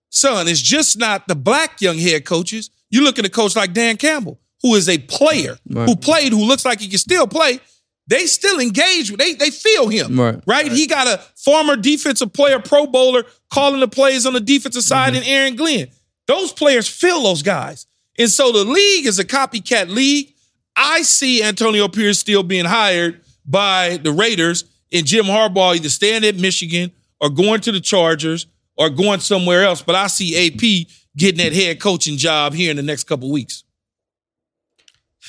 son. 0.09 0.47
It's 0.47 0.61
just 0.61 0.97
not 0.97 1.27
the 1.27 1.35
black 1.35 1.81
young 1.81 1.97
head 1.97 2.25
coaches. 2.25 2.69
You 2.89 3.03
look 3.03 3.17
at 3.17 3.25
a 3.25 3.29
coach 3.29 3.55
like 3.55 3.73
Dan 3.73 3.97
Campbell, 3.97 4.39
who 4.61 4.75
is 4.75 4.87
a 4.87 4.99
player, 4.99 5.57
Right. 5.69 5.89
who 5.89 5.95
played, 5.95 6.31
who 6.33 6.43
looks 6.43 6.65
like 6.65 6.79
he 6.79 6.87
can 6.87 6.99
still 6.99 7.27
play. 7.27 7.59
They 8.05 8.25
still 8.25 8.59
engage 8.59 9.09
with. 9.09 9.19
They 9.19 9.33
they 9.33 9.49
feel 9.49 9.87
him. 9.87 10.19
Right. 10.19 10.39
Right. 10.45 10.71
He 10.71 10.87
got 10.87 11.07
a 11.07 11.21
former 11.35 11.75
defensive 11.77 12.33
player, 12.33 12.59
Pro 12.59 12.85
Bowler, 12.85 13.23
calling 13.49 13.79
the 13.79 13.87
plays 13.87 14.25
on 14.25 14.33
the 14.33 14.41
defensive 14.41 14.83
side, 14.83 15.13
mm-hmm. 15.13 15.23
and 15.23 15.25
Aaron 15.25 15.55
Glenn. 15.55 15.87
Those 16.27 16.51
players 16.51 16.87
feel 16.87 17.23
those 17.23 17.41
guys, 17.41 17.87
and 18.19 18.29
so 18.29 18.51
the 18.51 18.65
league 18.65 19.05
is 19.05 19.19
a 19.19 19.25
copycat 19.25 19.89
league. 19.89 20.33
I 20.75 21.03
see 21.03 21.43
Antonio 21.43 21.87
Pierce 21.87 22.19
still 22.19 22.43
being 22.43 22.65
hired 22.65 23.21
by 23.45 23.97
the 23.97 24.11
Raiders, 24.11 24.65
and 24.93 25.05
Jim 25.05 25.25
Harbaugh 25.25 25.75
either 25.75 25.89
staying 25.89 26.23
at 26.23 26.35
Michigan 26.35 26.91
or 27.19 27.29
going 27.29 27.59
to 27.61 27.71
the 27.71 27.81
Chargers 27.81 28.47
or 28.77 28.89
going 28.89 29.19
somewhere 29.19 29.63
else. 29.63 29.81
But 29.81 29.95
I 29.95 30.07
see 30.07 30.47
AP 30.47 30.87
getting 31.17 31.43
that 31.43 31.53
head 31.53 31.79
coaching 31.79 32.17
job 32.17 32.53
here 32.53 32.71
in 32.71 32.77
the 32.77 32.83
next 32.83 33.05
couple 33.05 33.31
weeks. 33.31 33.63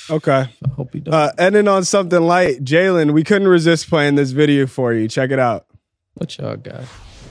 Okay. 0.09 0.31
I 0.63 0.69
hope 0.75 0.93
he 0.93 0.99
does. 0.99 1.13
Uh, 1.13 1.31
ending 1.37 1.67
on 1.67 1.83
something 1.83 2.21
light, 2.21 2.63
Jaylon, 2.63 3.11
we 3.11 3.23
couldn't 3.23 3.47
resist 3.47 3.89
playing 3.89 4.15
this 4.15 4.31
video 4.31 4.67
for 4.67 4.93
you. 4.93 5.07
Check 5.07 5.31
it 5.31 5.39
out. 5.39 5.65
What 6.13 6.37
y'all 6.37 6.55
got? 6.55 6.83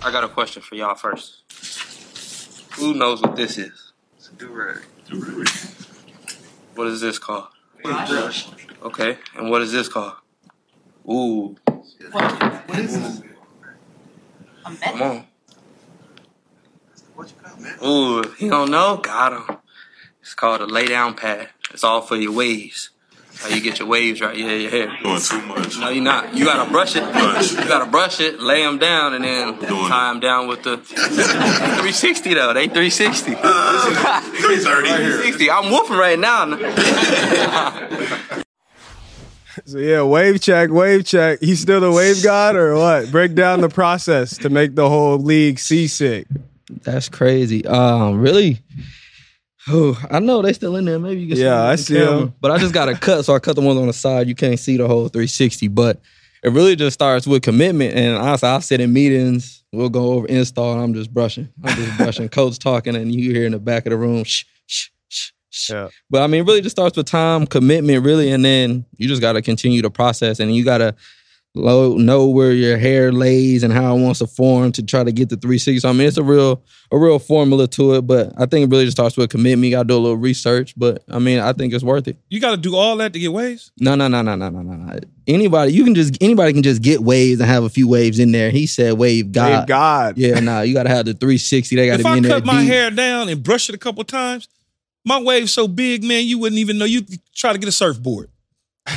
I 0.02 0.10
got 0.10 0.24
a 0.24 0.28
question 0.28 0.60
for 0.60 0.74
y'all 0.74 0.94
first. 0.94 1.42
Who 2.74 2.94
knows 2.94 3.22
what 3.22 3.36
this 3.36 3.56
is? 3.56 3.92
It's 4.16 4.28
a 4.28 4.34
do-rag. 4.34 4.82
What 6.74 6.88
is 6.88 7.00
this 7.00 7.18
called? 7.18 7.46
Okay, 8.82 9.18
and 9.36 9.50
what 9.50 9.62
is 9.62 9.72
this 9.72 9.88
called? 9.88 10.14
Ooh. 11.08 11.56
What 12.10 12.78
is 12.78 13.00
this? 13.00 13.22
Come 14.82 15.02
on. 15.02 15.26
Ooh, 17.84 18.22
he 18.38 18.48
don't 18.48 18.70
know? 18.70 18.96
Got 18.96 19.32
him. 19.32 19.58
It's 20.20 20.34
called 20.34 20.60
a 20.62 20.66
lay 20.66 20.86
down 20.86 21.14
pad. 21.14 21.50
It's 21.72 21.84
all 21.84 22.00
for 22.00 22.16
your 22.16 22.32
waves. 22.32 22.90
How 23.36 23.48
you 23.48 23.60
get 23.60 23.80
your 23.80 23.88
waves 23.88 24.20
right. 24.20 24.36
Yeah, 24.36 24.52
your 24.52 24.70
hair. 24.70 24.86
Doing 25.02 25.20
too 25.20 25.42
much. 25.42 25.76
No, 25.78 25.88
you're 25.88 26.02
not. 26.02 26.34
You 26.34 26.44
gotta 26.44 26.70
brush 26.70 26.94
it. 26.96 27.02
You 27.02 27.68
gotta 27.68 27.90
brush 27.90 28.20
it, 28.20 28.40
lay 28.40 28.62
them 28.62 28.78
down, 28.78 29.12
and 29.12 29.24
then 29.24 29.58
tie 29.58 30.12
them 30.12 30.20
down 30.20 30.46
with 30.46 30.62
the 30.62 30.76
360 30.78 32.34
though. 32.34 32.54
They 32.54 32.68
360. 32.68 33.34
330. 33.34 34.88
360. 34.88 35.50
I'm 35.50 35.70
whooping 35.70 35.96
right 35.96 36.18
now. 36.18 36.44
So 39.66 39.78
yeah, 39.78 40.02
wave 40.02 40.40
check, 40.40 40.70
wave 40.70 41.04
check. 41.06 41.40
He's 41.40 41.60
still 41.60 41.80
the 41.80 41.90
wave 41.90 42.22
god 42.22 42.54
or 42.54 42.74
what? 42.76 43.10
Break 43.10 43.34
down 43.34 43.60
the 43.62 43.68
process 43.70 44.36
to 44.38 44.50
make 44.50 44.74
the 44.74 44.88
whole 44.88 45.18
league 45.18 45.58
seasick. 45.58 46.26
That's 46.82 47.08
crazy. 47.08 47.66
Um, 47.66 48.20
really? 48.20 48.58
Oh, 49.68 49.98
I 50.10 50.18
know 50.20 50.42
they 50.42 50.52
still 50.52 50.76
in 50.76 50.84
there. 50.84 50.98
Maybe 50.98 51.22
you 51.22 51.28
can 51.28 51.38
Yeah, 51.38 51.56
them 51.56 51.66
I 51.70 51.76
see 51.76 51.94
camera. 51.94 52.20
'em. 52.22 52.34
But 52.40 52.50
I 52.50 52.58
just 52.58 52.74
got 52.74 52.86
to 52.86 52.94
cut, 52.94 53.24
so 53.24 53.34
I 53.34 53.38
cut 53.38 53.56
the 53.56 53.62
ones 53.62 53.80
on 53.80 53.86
the 53.86 53.94
side. 53.94 54.28
You 54.28 54.34
can't 54.34 54.58
see 54.58 54.76
the 54.76 54.86
whole 54.86 55.08
360. 55.08 55.68
But 55.68 56.00
it 56.42 56.50
really 56.52 56.76
just 56.76 56.92
starts 56.92 57.26
with 57.26 57.42
commitment. 57.42 57.94
And 57.94 58.16
honestly, 58.16 58.48
I'll 58.48 58.60
sit 58.60 58.80
in 58.82 58.92
meetings. 58.92 59.62
We'll 59.72 59.88
go 59.88 60.12
over 60.12 60.26
install, 60.26 60.74
and 60.74 60.82
I'm 60.82 60.92
just 60.94 61.12
brushing. 61.12 61.48
I'm 61.64 61.74
just 61.74 61.96
brushing. 61.96 62.28
Coach 62.30 62.58
talking, 62.58 62.94
and 62.94 63.12
you 63.14 63.32
hear 63.32 63.46
in 63.46 63.52
the 63.52 63.58
back 63.58 63.86
of 63.86 63.90
the 63.90 63.96
room, 63.96 64.24
shh, 64.24 64.44
shh, 65.54 65.66
shh, 65.66 65.72
much. 65.72 65.92
But 66.10 66.22
I 66.22 66.26
mean, 66.26 66.42
it 66.42 66.46
really 66.46 66.60
just 66.60 66.76
starts 66.76 66.96
with 66.96 67.06
time, 67.06 67.46
commitment, 67.46 68.04
really, 68.04 68.30
and 68.30 68.44
then 68.44 68.84
you 68.96 69.08
just 69.08 69.20
got 69.20 69.34
to 69.34 69.42
continue 69.42 69.82
the 69.82 69.90
process, 69.90 70.40
and 70.40 70.54
you 70.54 70.64
got 70.64 70.78
to 70.78 70.94
know 71.56 72.26
where 72.26 72.52
your 72.52 72.76
hair 72.76 73.12
lays 73.12 73.62
and 73.62 73.72
how 73.72 73.96
it 73.96 74.00
wants 74.00 74.18
to 74.18 74.26
form 74.26 74.72
to 74.72 74.82
try 74.82 75.04
to 75.04 75.12
get 75.12 75.28
the 75.28 75.36
360. 75.36 75.80
So, 75.80 75.88
I 75.88 75.92
mean, 75.92 76.08
it's 76.08 76.16
a 76.16 76.22
real 76.22 76.62
a 76.90 76.98
real 76.98 77.18
formula 77.18 77.68
to 77.68 77.94
it, 77.94 78.02
but 78.02 78.32
I 78.36 78.46
think 78.46 78.64
it 78.64 78.70
really 78.70 78.84
just 78.84 78.96
starts 78.96 79.16
with 79.16 79.30
commitment. 79.30 79.66
You 79.66 79.70
got 79.70 79.82
to 79.82 79.88
do 79.88 79.96
a 79.96 79.98
little 79.98 80.16
research, 80.16 80.74
but 80.76 81.04
I 81.08 81.18
mean, 81.18 81.38
I 81.38 81.52
think 81.52 81.72
it's 81.72 81.84
worth 81.84 82.08
it. 82.08 82.16
You 82.28 82.40
got 82.40 82.52
to 82.52 82.56
do 82.56 82.74
all 82.76 82.96
that 82.96 83.12
to 83.12 83.18
get 83.18 83.32
waves. 83.32 83.70
No, 83.78 83.94
no, 83.94 84.08
no, 84.08 84.22
no, 84.22 84.34
no, 84.34 84.48
no, 84.48 84.62
no, 84.62 84.74
no. 84.74 84.98
Anybody, 85.26 85.72
you 85.72 85.84
can 85.84 85.94
just 85.94 86.20
anybody 86.20 86.52
can 86.52 86.62
just 86.62 86.82
get 86.82 87.00
waves 87.00 87.40
and 87.40 87.48
have 87.48 87.62
a 87.62 87.68
few 87.70 87.88
waves 87.88 88.18
in 88.18 88.32
there. 88.32 88.50
He 88.50 88.66
said 88.66 88.94
wave 88.94 89.32
God. 89.32 89.60
Wave 89.60 89.68
God. 89.68 90.18
Yeah, 90.18 90.40
nah, 90.40 90.62
you 90.62 90.74
got 90.74 90.84
to 90.84 90.90
have 90.90 91.06
the 91.06 91.14
360. 91.14 91.76
They 91.76 91.86
got 91.86 91.94
to 91.94 92.00
If 92.00 92.04
be 92.04 92.08
I 92.10 92.16
in 92.16 92.22
there. 92.24 92.32
If 92.32 92.36
I 92.36 92.40
cut 92.40 92.46
my 92.46 92.60
deep. 92.60 92.72
hair 92.72 92.90
down 92.90 93.28
and 93.28 93.42
brush 93.42 93.68
it 93.68 93.74
a 93.74 93.78
couple 93.78 94.02
times, 94.04 94.48
my 95.04 95.20
wave's 95.20 95.52
so 95.52 95.68
big, 95.68 96.02
man, 96.04 96.24
you 96.24 96.38
wouldn't 96.38 96.58
even 96.58 96.78
know. 96.78 96.84
You 96.84 97.02
try 97.34 97.52
to 97.52 97.58
get 97.58 97.68
a 97.68 97.72
surfboard. 97.72 98.30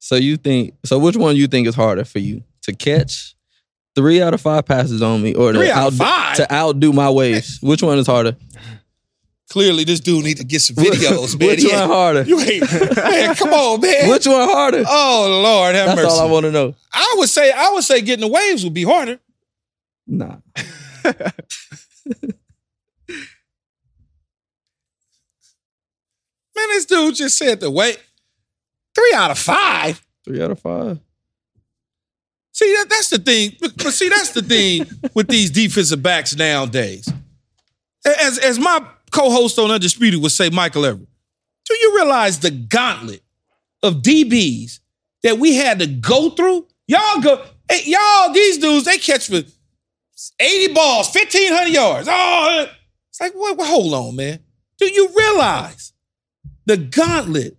So 0.00 0.14
you 0.16 0.38
think? 0.38 0.72
So 0.86 0.98
which 0.98 1.16
one 1.16 1.36
you 1.36 1.48
think 1.48 1.66
is 1.66 1.74
harder 1.74 2.02
for 2.04 2.18
you 2.18 2.42
to 2.62 2.72
catch 2.74 3.34
three 3.94 4.22
out 4.22 4.32
of 4.32 4.40
five 4.40 4.64
passes 4.64 5.02
on 5.02 5.20
me, 5.22 5.34
or 5.34 5.52
to 5.52 5.58
Three 5.58 5.70
out 5.70 5.86
outdo- 5.88 5.96
five? 5.96 6.36
to 6.36 6.50
outdo 6.54 6.92
my 6.94 7.10
waves? 7.10 7.58
Which 7.60 7.82
one 7.82 7.98
is 7.98 8.06
harder? 8.06 8.34
Clearly, 9.50 9.84
this 9.84 10.00
dude 10.00 10.24
need 10.24 10.38
to 10.38 10.44
get 10.44 10.60
some 10.62 10.76
videos, 10.76 11.36
man. 11.38 11.48
Which 11.48 11.62
He 11.62 11.68
one 11.72 11.88
harder? 11.88 12.22
You 12.22 12.40
ain't, 12.40 12.70
man. 12.96 13.34
Come 13.34 13.50
on, 13.52 13.80
man. 13.82 14.08
Which 14.08 14.26
one 14.26 14.48
harder? 14.48 14.84
Oh 14.88 15.40
Lord, 15.42 15.74
have 15.74 15.86
That's 15.88 15.96
mercy. 15.96 16.08
That's 16.08 16.18
all 16.20 16.28
I 16.28 16.30
want 16.32 16.44
to 16.46 16.52
know. 16.52 16.74
I 16.92 17.14
would 17.18 17.28
say, 17.28 17.52
I 17.52 17.70
would 17.72 17.84
say, 17.84 18.00
getting 18.00 18.26
the 18.26 18.32
waves 18.32 18.64
would 18.64 18.72
be 18.74 18.84
harder. 18.84 19.18
Nah. 20.06 20.36
Man, 26.58 26.68
this 26.70 26.86
dude 26.86 27.14
just 27.14 27.38
said 27.38 27.60
the 27.60 27.70
wait. 27.70 28.02
Three 28.92 29.12
out 29.14 29.30
of 29.30 29.38
five. 29.38 30.04
Three 30.24 30.42
out 30.42 30.50
of 30.50 30.58
five. 30.58 30.98
See, 32.52 32.74
that, 32.74 32.86
that's 32.90 33.10
the 33.10 33.18
thing. 33.18 33.52
But, 33.60 33.76
but 33.76 33.92
see, 33.92 34.08
that's 34.08 34.32
the 34.32 34.42
thing 34.42 34.84
with 35.14 35.28
these 35.28 35.52
defensive 35.52 36.02
backs 36.02 36.34
nowadays. 36.34 37.08
As 38.04 38.38
as 38.38 38.58
my 38.58 38.84
co-host 39.12 39.58
on 39.60 39.70
Undisputed 39.70 40.20
would 40.20 40.32
say, 40.32 40.50
Michael 40.50 40.84
Irvin, 40.84 41.06
do 41.66 41.74
you 41.74 41.94
realize 41.94 42.40
the 42.40 42.50
gauntlet 42.50 43.22
of 43.84 44.02
DBs 44.02 44.80
that 45.22 45.38
we 45.38 45.54
had 45.54 45.78
to 45.78 45.86
go 45.86 46.30
through? 46.30 46.66
Y'all 46.88 47.20
go, 47.20 47.44
hey, 47.70 47.82
y'all, 47.84 48.32
these 48.32 48.58
dudes, 48.58 48.86
they 48.86 48.98
catch 48.98 49.28
for 49.28 49.42
80 50.40 50.74
balls, 50.74 51.14
1,500 51.14 51.68
yards. 51.68 52.08
Oh, 52.10 52.66
it's 53.10 53.20
like, 53.20 53.34
what, 53.34 53.56
what, 53.56 53.68
hold 53.68 53.94
on, 53.94 54.16
man. 54.16 54.40
Do 54.78 54.86
you 54.86 55.08
realize 55.16 55.92
the 56.68 56.76
gauntlet 56.76 57.56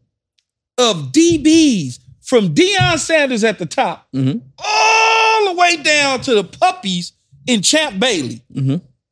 of 0.78 1.12
DBs 1.12 2.00
from 2.22 2.54
Deion 2.54 2.98
Sanders 3.00 3.44
at 3.44 3.58
the 3.58 3.66
top 3.66 4.08
all 4.16 5.46
the 5.54 5.60
way 5.60 5.78
down 5.78 6.22
to 6.22 6.36
the 6.36 6.44
puppies 6.44 7.12
in 7.48 7.64
Champ 7.64 8.00
Bailey 8.00 8.42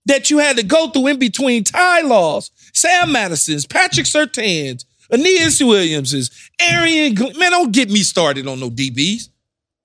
that 0.06 0.30
you 0.30 0.38
had 0.38 0.58
to 0.58 0.64
go 0.64 0.90
through 0.90 1.08
in 1.08 1.20
between 1.20 1.64
Ty 1.64 2.02
Laws, 2.02 2.52
Sam 2.74 3.12
Madison's, 3.12 3.66
Patrick 3.66 4.06
Surtains, 4.06 4.86
Aeneas 5.12 5.62
Williams's, 5.62 6.30
Arian. 6.62 7.16
Man, 7.38 7.52
don't 7.52 7.72
get 7.72 7.90
me 7.90 8.00
started 8.04 8.48
on 8.48 8.60
no 8.60 8.70
DBs. 8.70 9.30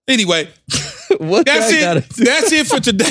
Anyway, 0.07 0.49
what 1.19 1.47
that's 1.47 1.73
it. 1.73 2.09
That's 2.25 2.53
it 2.53 2.67
for 2.67 2.81
today. 2.81 3.07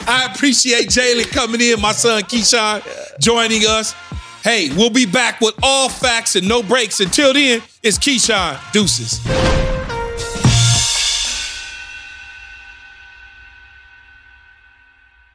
I 0.06 0.32
appreciate 0.32 0.88
Jaylon 0.88 1.30
coming 1.32 1.60
in, 1.60 1.80
my 1.80 1.92
son 1.92 2.22
Keyshawn 2.22 2.82
joining 3.20 3.62
us. 3.66 3.94
Hey, 4.42 4.70
we'll 4.76 4.90
be 4.90 5.06
back 5.06 5.40
with 5.40 5.54
all 5.62 5.88
facts 5.88 6.36
and 6.36 6.48
no 6.48 6.62
breaks. 6.62 7.00
Until 7.00 7.32
then, 7.32 7.62
it's 7.82 7.98
Keyshawn. 7.98 8.58
Deuces. 8.72 9.77